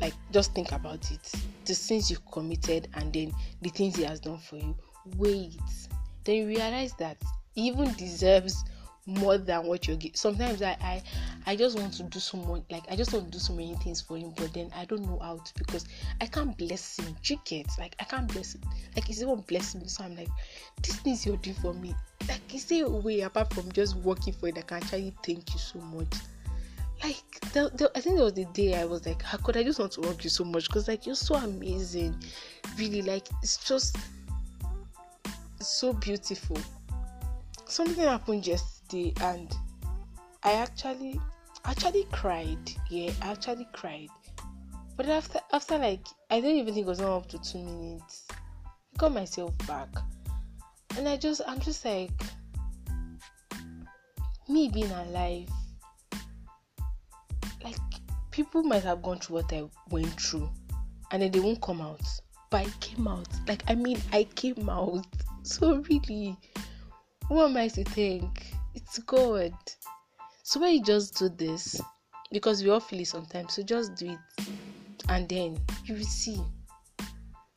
Like, 0.00 0.14
just 0.30 0.52
think 0.54 0.72
about 0.72 1.10
it. 1.10 1.32
The 1.64 1.74
sins 1.74 2.10
you've 2.10 2.30
committed 2.30 2.88
and 2.94 3.12
then 3.12 3.32
the 3.62 3.70
things 3.70 3.96
He 3.96 4.02
has 4.02 4.20
done 4.20 4.38
for 4.38 4.56
you 4.56 4.76
wait 5.16 5.56
then 6.24 6.36
you 6.36 6.46
realize 6.46 6.92
that 6.94 7.16
he 7.54 7.68
even 7.68 7.92
deserves 7.94 8.64
more 9.06 9.38
than 9.38 9.64
what 9.66 9.86
you're 9.86 9.96
getting 9.96 10.14
sometimes 10.14 10.62
I, 10.62 10.76
I 10.82 11.02
i 11.46 11.56
just 11.56 11.78
want 11.78 11.92
to 11.94 12.02
do 12.04 12.18
so 12.18 12.36
much 12.38 12.62
like 12.70 12.84
i 12.90 12.96
just 12.96 13.12
want 13.12 13.26
to 13.26 13.30
do 13.30 13.38
so 13.38 13.52
many 13.52 13.74
things 13.76 14.00
for 14.00 14.16
him 14.16 14.32
but 14.36 14.52
then 14.52 14.70
i 14.76 14.84
don't 14.84 15.02
know 15.02 15.18
how 15.20 15.38
to 15.38 15.52
because 15.56 15.86
i 16.20 16.26
can't 16.26 16.56
bless 16.56 16.98
him 16.98 17.16
you 17.24 17.38
get 17.44 17.66
like 17.78 17.96
i 17.98 18.04
can't 18.04 18.28
bless 18.28 18.54
him 18.54 18.62
like 18.94 19.06
he's 19.06 19.22
even 19.22 19.40
blessing 19.42 19.80
me 19.80 19.88
so 19.88 20.04
i'm 20.04 20.16
like 20.16 20.28
this 20.82 20.96
things 20.96 21.24
you're 21.24 21.36
doing 21.38 21.56
for 21.56 21.72
me 21.74 21.94
like 22.28 22.54
is 22.54 22.66
there 22.66 22.84
a 22.84 22.90
way 22.90 23.20
apart 23.20 23.52
from 23.52 23.70
just 23.72 23.96
working 23.96 24.32
for 24.32 24.48
it 24.48 24.58
i 24.58 24.62
can 24.62 24.76
actually 24.76 25.14
thank 25.24 25.52
you 25.52 25.58
so 25.58 25.78
much 25.80 26.14
like 27.02 27.40
the, 27.52 27.70
the, 27.74 27.90
I 27.96 28.00
think 28.00 28.16
there 28.16 28.24
was 28.24 28.34
the 28.34 28.44
day 28.46 28.74
I 28.74 28.84
was 28.84 29.06
like, 29.06 29.22
ah, 29.24 29.28
how 29.28 29.38
could 29.38 29.56
I 29.56 29.62
just 29.62 29.78
want 29.78 29.92
to 29.92 30.02
work 30.02 30.22
you 30.22 30.28
so 30.28 30.44
much? 30.44 30.66
Because 30.68 30.86
like 30.86 31.06
you're 31.06 31.14
so 31.14 31.34
amazing, 31.36 32.14
really. 32.76 33.00
Like 33.02 33.26
it's 33.42 33.56
just 33.66 33.96
so 35.60 35.92
beautiful. 35.94 36.58
Something 37.66 38.04
happened 38.04 38.42
yesterday 38.92 39.12
and 39.22 39.56
I 40.42 40.52
actually 40.54 41.20
actually 41.64 42.04
cried. 42.12 42.58
Yeah, 42.88 43.12
I 43.22 43.32
actually 43.32 43.68
cried. 43.72 44.08
But 44.96 45.08
after 45.08 45.40
after 45.52 45.78
like 45.78 46.06
I 46.30 46.40
don't 46.40 46.56
even 46.56 46.74
think 46.74 46.86
it 46.86 46.88
was 46.88 47.00
not 47.00 47.16
up 47.16 47.28
to 47.28 47.38
two 47.38 47.58
minutes. 47.58 48.26
I 48.30 48.98
got 48.98 49.12
myself 49.12 49.56
back. 49.66 49.88
And 50.96 51.08
I 51.08 51.16
just 51.16 51.40
I'm 51.46 51.60
just 51.60 51.84
like 51.84 52.10
me 54.48 54.68
being 54.68 54.90
alive. 54.90 55.48
Like 57.62 57.76
people 58.30 58.62
might 58.62 58.84
have 58.84 59.02
gone 59.02 59.18
through 59.18 59.36
what 59.36 59.52
I 59.52 59.64
went 59.90 60.20
through 60.20 60.50
and 61.12 61.22
then 61.22 61.30
they 61.30 61.40
won't 61.40 61.62
come 61.62 61.80
out. 61.80 62.02
But 62.50 62.66
I 62.66 62.70
came 62.80 63.06
out. 63.06 63.28
Like 63.46 63.62
I 63.68 63.74
mean 63.74 64.00
I 64.12 64.24
came 64.24 64.68
out 64.68 65.06
so 65.42 65.76
really, 65.88 66.36
who 67.28 67.40
am 67.40 67.56
I 67.56 67.68
to 67.68 67.84
think? 67.84 68.54
It's 68.74 68.98
God. 69.00 69.52
So 70.42 70.60
when 70.60 70.74
you 70.74 70.82
just 70.82 71.18
do 71.18 71.28
this, 71.28 71.80
because 72.32 72.62
we 72.62 72.70
all 72.70 72.80
feel 72.80 73.00
it 73.00 73.06
sometimes, 73.06 73.54
so 73.54 73.62
just 73.62 73.94
do 73.96 74.10
it, 74.12 74.46
and 75.08 75.28
then 75.28 75.58
you 75.84 75.94
will 75.94 76.04
see. 76.04 76.40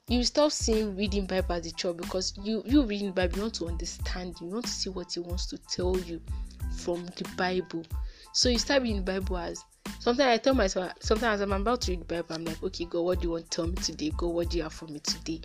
You 0.09 0.17
will 0.17 0.25
stop 0.25 0.51
seeing 0.51 0.95
reading 0.95 1.25
Bible 1.25 1.55
as 1.55 1.65
a 1.65 1.71
chore 1.71 1.93
because 1.93 2.37
you 2.43 2.61
you 2.65 2.83
reading 2.83 3.11
Bible, 3.11 3.37
you 3.37 3.41
want 3.43 3.55
to 3.55 3.67
understand, 3.67 4.35
you 4.41 4.47
want 4.47 4.65
to 4.65 4.71
see 4.71 4.89
what 4.89 5.13
He 5.13 5.19
wants 5.19 5.47
to 5.47 5.57
tell 5.69 5.97
you 5.99 6.21
from 6.77 7.05
the 7.05 7.27
Bible. 7.37 7.85
So 8.33 8.49
you 8.49 8.59
start 8.59 8.83
reading 8.83 9.03
Bible 9.03 9.37
as 9.37 9.63
sometimes 9.99 10.27
I 10.27 10.37
tell 10.37 10.53
myself 10.55 10.91
sometimes 10.99 11.41
I'm 11.41 11.53
about 11.53 11.81
to 11.81 11.91
read 11.91 12.07
Bible, 12.07 12.35
I'm 12.35 12.45
like, 12.45 12.61
okay, 12.63 12.85
God, 12.85 13.01
what 13.01 13.19
do 13.21 13.27
you 13.27 13.31
want 13.31 13.49
to 13.49 13.55
tell 13.55 13.67
me 13.67 13.75
today? 13.75 14.11
God, 14.17 14.27
what 14.27 14.49
do 14.49 14.57
you 14.57 14.63
have 14.63 14.73
for 14.73 14.87
me 14.87 14.99
today? 14.99 15.41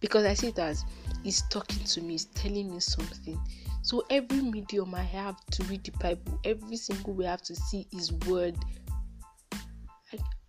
Because 0.00 0.24
I 0.24 0.34
see 0.34 0.48
it 0.48 0.58
as 0.58 0.84
is 1.24 1.42
talking 1.50 1.84
to 1.84 2.00
me, 2.02 2.14
is 2.14 2.26
telling 2.26 2.72
me 2.72 2.80
something. 2.80 3.40
So 3.82 4.04
every 4.10 4.40
medium 4.40 4.94
I 4.94 5.02
have 5.02 5.44
to 5.52 5.62
read 5.64 5.84
the 5.84 5.92
Bible, 5.92 6.40
every 6.44 6.76
single 6.76 7.14
way 7.14 7.26
I 7.26 7.32
have 7.32 7.42
to 7.42 7.54
see 7.54 7.86
His 7.92 8.12
Word. 8.26 8.56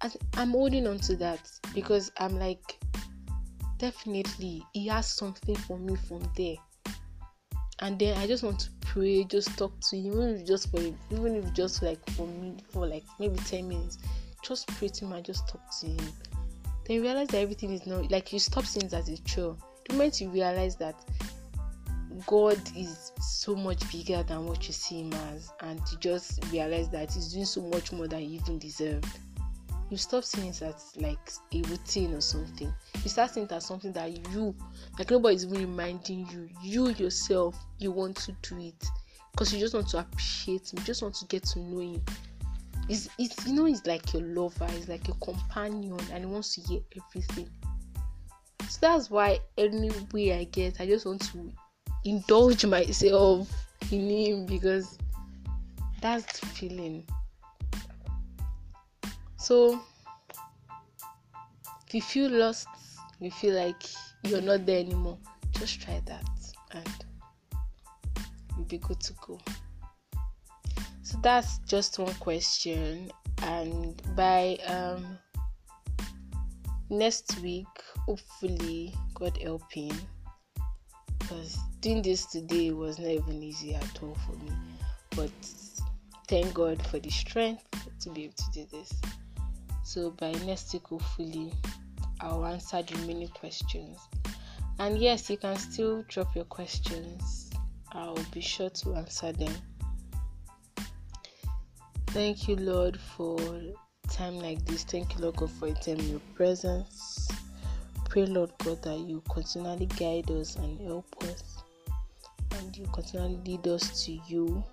I, 0.02 0.12
am 0.38 0.52
holding 0.52 0.88
on 0.88 1.00
to 1.00 1.16
that 1.18 1.50
because 1.74 2.12
I'm 2.18 2.38
like, 2.38 2.78
definitely 3.78 4.64
He 4.74 4.88
has 4.88 5.08
something 5.10 5.56
for 5.56 5.78
me 5.78 5.96
from 6.08 6.30
there. 6.38 6.56
And 7.80 8.00
then 8.00 8.18
I 8.18 8.28
just 8.28 8.44
want 8.44 8.60
to 8.62 8.70
pray, 8.82 9.26
just 9.26 9.58
talk 9.58 9.74
to 9.90 9.98
Him, 9.98 10.14
even 10.14 10.30
if 10.36 10.48
just 10.48 10.72
for 10.72 10.80
even 10.80 11.36
if 11.36 11.54
just 11.54 11.82
like 11.82 12.10
for 12.12 12.28
me 12.28 12.58
for 12.70 12.88
like 12.88 13.04
maybe 13.20 13.38
ten 13.40 13.68
minutes, 13.68 13.98
just 14.44 14.68
pray 14.68 14.88
to 14.88 15.06
Him 15.06 15.14
and 15.14 15.26
just 15.26 15.48
talk 15.48 15.62
to 15.82 15.88
Him. 15.88 16.14
Then 16.86 16.98
you 16.98 17.02
realize 17.02 17.28
that 17.30 17.40
everything 17.40 17.72
is 17.72 17.86
not 17.86 18.12
like 18.12 18.32
you 18.32 18.40
stop 18.40 18.66
seeing 18.66 18.94
as 18.94 19.10
a 19.10 19.18
chore 19.24 19.58
the 19.88 19.94
moment 19.94 20.22
you 20.22 20.30
realize 20.30 20.76
that 20.78 20.96
God 22.28 22.60
is 22.76 23.12
so 23.20 23.56
much 23.56 23.90
bigger 23.92 24.24
than 24.24 24.46
what 24.46 24.66
you 24.68 24.74
see 24.74 25.02
him 25.02 25.14
as, 25.34 25.52
and 25.62 25.80
you 25.92 25.98
just 26.00 26.44
realize 26.52 26.90
that 26.90 27.12
he's 27.14 27.34
doing 27.34 27.46
so 27.46 27.62
much 27.62 27.92
more 27.92 28.08
than 28.08 28.22
you 28.22 28.40
even 28.40 28.58
deserve, 28.58 29.04
you 29.90 29.98
stop 29.98 30.24
seeing 30.24 30.48
it 30.48 30.62
as 30.62 30.94
like 30.98 31.32
a 31.54 31.62
routine 31.70 32.14
or 32.14 32.22
something. 32.22 32.74
You 33.04 33.10
start 33.10 33.32
seeing 33.32 33.46
it 33.46 33.52
as 33.52 33.66
something 33.66 33.92
that 33.94 34.12
you, 34.32 34.56
like 34.98 35.12
nobody 35.12 35.36
is 35.36 35.46
even 35.46 35.60
reminding 35.60 36.28
you, 36.32 36.50
you 36.64 36.90
yourself, 36.90 37.56
you 37.78 37.92
want 37.92 38.18
to 38.18 38.32
do 38.42 38.60
it 38.60 38.86
because 39.32 39.54
you 39.54 39.60
just 39.60 39.74
want 39.74 39.90
to 39.90 40.00
appreciate 40.00 40.72
him, 40.72 40.80
you 40.80 40.86
just 40.86 41.02
want 41.02 41.14
to 41.16 41.26
get 41.26 41.44
to 41.44 41.60
know 41.60 41.80
him. 41.80 42.02
It's, 42.88 43.10
it's 43.18 43.46
you 43.46 43.54
know, 43.54 43.66
he's 43.66 43.86
like 43.86 44.14
your 44.14 44.24
lover, 44.24 44.68
he's 44.68 44.88
like 44.88 45.08
your 45.08 45.18
companion, 45.18 46.00
and 46.12 46.24
he 46.24 46.32
wants 46.32 46.56
to 46.56 46.62
hear 46.62 46.80
everything. 46.96 47.50
So 48.70 48.80
that's 48.82 49.10
why 49.10 49.40
any 49.58 49.92
way 50.14 50.34
I 50.34 50.44
get, 50.46 50.82
I 50.82 50.86
just 50.86 51.06
want 51.06 51.22
to 51.32 51.52
indulge 52.04 52.66
myself 52.66 53.50
in 53.92 54.10
him 54.10 54.46
because 54.46 54.98
that's 56.02 56.40
the 56.40 56.46
feeling. 56.48 57.06
So 59.38 59.80
if 61.88 61.94
you 61.94 62.02
feel 62.02 62.32
lost, 62.32 62.68
you 63.20 63.32
feel 63.32 63.56
like 63.56 63.84
you're 64.24 64.42
not 64.42 64.66
there 64.66 64.80
anymore, 64.80 65.18
just 65.54 65.82
try 65.82 66.02
that 66.06 66.28
and 66.72 67.06
you'll 68.56 68.66
be 68.66 68.78
good 68.80 69.00
to 69.00 69.14
go. 69.26 69.40
So 71.04 71.18
that's 71.22 71.60
just 71.60 72.00
one 72.00 72.14
question, 72.16 73.12
and 73.44 74.02
by 74.16 74.58
um, 74.68 75.18
next 76.90 77.40
week 77.40 77.68
hopefully 78.06 78.94
god 79.14 79.38
helping 79.42 79.92
because 81.20 81.58
doing 81.80 82.02
this 82.02 82.26
today 82.26 82.72
was 82.72 83.00
not 83.00 83.10
even 83.10 83.42
easy 83.42 83.74
at 83.76 84.04
all 84.04 84.16
for 84.26 84.34
me 84.44 84.52
but 85.16 85.32
thank 86.28 86.54
god 86.54 86.82
for 86.88 87.00
the 87.00 87.10
strength 87.10 87.64
to 88.00 88.10
be 88.12 88.26
able 88.26 88.34
to 88.34 88.52
do 88.54 88.66
this 88.72 88.94
so 89.84 90.12
by 90.12 90.32
next 90.46 90.72
week 90.74 90.88
hopefully 90.88 91.52
i'll 92.22 92.46
answer 92.46 92.82
the 92.84 92.98
many 93.08 93.28
questions 93.30 93.98
And 94.78 94.98
yes, 94.98 95.30
you 95.30 95.38
can 95.38 95.56
still 95.56 96.04
drop 96.08 96.36
your 96.36 96.46
questions. 96.46 97.50
I'll 97.94 98.18
be 98.32 98.42
sure 98.42 98.70
to 98.70 98.96
answer 98.96 99.32
them. 99.32 99.54
Thank 102.08 102.48
you, 102.48 102.58
Lord, 102.58 103.00
for 103.00 103.38
time 104.10 104.40
like 104.40 104.66
this. 104.66 104.84
Thank 104.84 105.16
you, 105.16 105.22
Lord 105.22 105.38
God, 105.38 105.52
for 105.52 105.68
a 105.68 105.74
time 105.74 106.00
your 106.00 106.20
presence. 106.36 107.30
Pray, 108.16 108.28
Lord 108.28 108.54
God, 108.64 108.82
that 108.84 108.98
you 108.98 109.22
continually 109.30 109.88
guide 109.88 110.32
us 110.32 110.56
and 110.56 110.80
help 110.80 111.06
us, 111.24 111.64
and 112.52 112.78
you 112.78 112.86
continually 112.94 113.42
lead 113.46 113.68
us 113.68 114.06
to 114.06 114.14
you, 114.26 114.64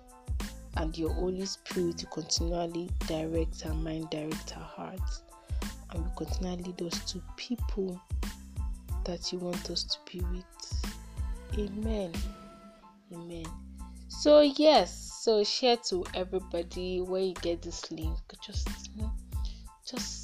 and 0.77 0.97
your 0.97 1.11
Holy 1.11 1.45
Spirit 1.45 1.97
to 1.97 2.05
continually 2.05 2.89
direct 3.05 3.65
our 3.65 3.73
mind, 3.73 4.09
direct 4.11 4.55
our 4.55 4.63
hearts, 4.63 5.23
and 5.91 6.05
will 6.05 6.11
continually 6.11 6.63
lead 6.63 6.83
us 6.83 7.11
to 7.11 7.21
people 7.35 8.01
that 9.03 9.33
you 9.33 9.39
want 9.39 9.69
us 9.69 9.83
to 9.83 9.97
be 10.09 10.23
with. 10.31 10.93
Amen. 11.59 12.13
Amen. 13.13 13.45
So 14.07 14.39
yes, 14.39 15.19
so 15.21 15.43
share 15.43 15.75
to 15.89 16.05
everybody 16.13 17.01
where 17.01 17.23
you 17.23 17.33
get 17.41 17.61
this 17.61 17.91
link. 17.91 18.17
Just 18.41 18.69
you 18.95 19.01
know, 19.01 19.11
just 19.85 20.22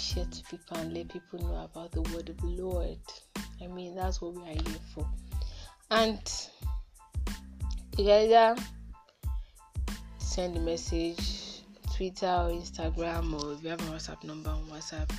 share 0.00 0.24
to 0.24 0.42
people 0.44 0.76
and 0.78 0.94
let 0.94 1.08
people 1.08 1.38
know 1.40 1.64
about 1.64 1.92
the 1.92 2.02
word 2.02 2.28
of 2.28 2.36
the 2.38 2.46
Lord. 2.46 2.98
I 3.62 3.66
mean 3.66 3.94
that's 3.94 4.20
what 4.20 4.34
we 4.34 4.42
are 4.42 4.54
here 4.54 4.80
for. 4.94 5.06
And 5.90 6.20
you 7.98 8.10
either 8.10 8.56
send 10.18 10.56
a 10.56 10.60
message 10.60 11.62
Twitter 11.94 12.26
or 12.26 12.50
Instagram 12.50 13.42
or 13.42 13.52
if 13.52 13.62
you 13.62 13.68
have 13.70 13.80
a 13.80 13.92
WhatsApp 13.92 14.24
number 14.24 14.50
on 14.50 14.64
WhatsApp 14.68 15.10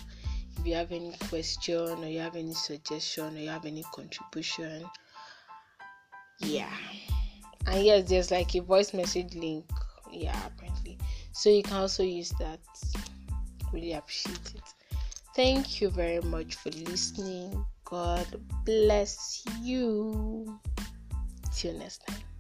if 0.58 0.66
you 0.66 0.74
have 0.76 0.92
any 0.92 1.14
question 1.30 2.04
or 2.04 2.08
you 2.08 2.20
have 2.20 2.36
any 2.36 2.54
suggestion 2.54 3.36
or 3.36 3.40
you 3.40 3.50
have 3.50 3.66
any 3.66 3.84
contribution 3.94 4.84
yeah 6.40 6.74
and 7.68 7.84
yes 7.84 8.10
there's 8.10 8.32
like 8.32 8.56
a 8.56 8.62
voice 8.62 8.94
message 8.94 9.36
link 9.36 9.66
yeah 10.12 10.38
apparently 10.46 10.98
so 11.32 11.50
you 11.50 11.64
can 11.64 11.78
also 11.78 12.04
use 12.04 12.32
that 12.40 12.60
really 13.72 13.94
appreciate 13.94 14.56
it. 14.56 14.64
Thank 15.36 15.82
you 15.82 15.90
very 15.90 16.22
much 16.22 16.56
for 16.56 16.70
listening. 16.72 17.66
God 17.86 18.26
bless 18.66 19.44
you. 19.62 20.60
Till 21.54 21.78
next 21.78 22.06
time 22.08 22.31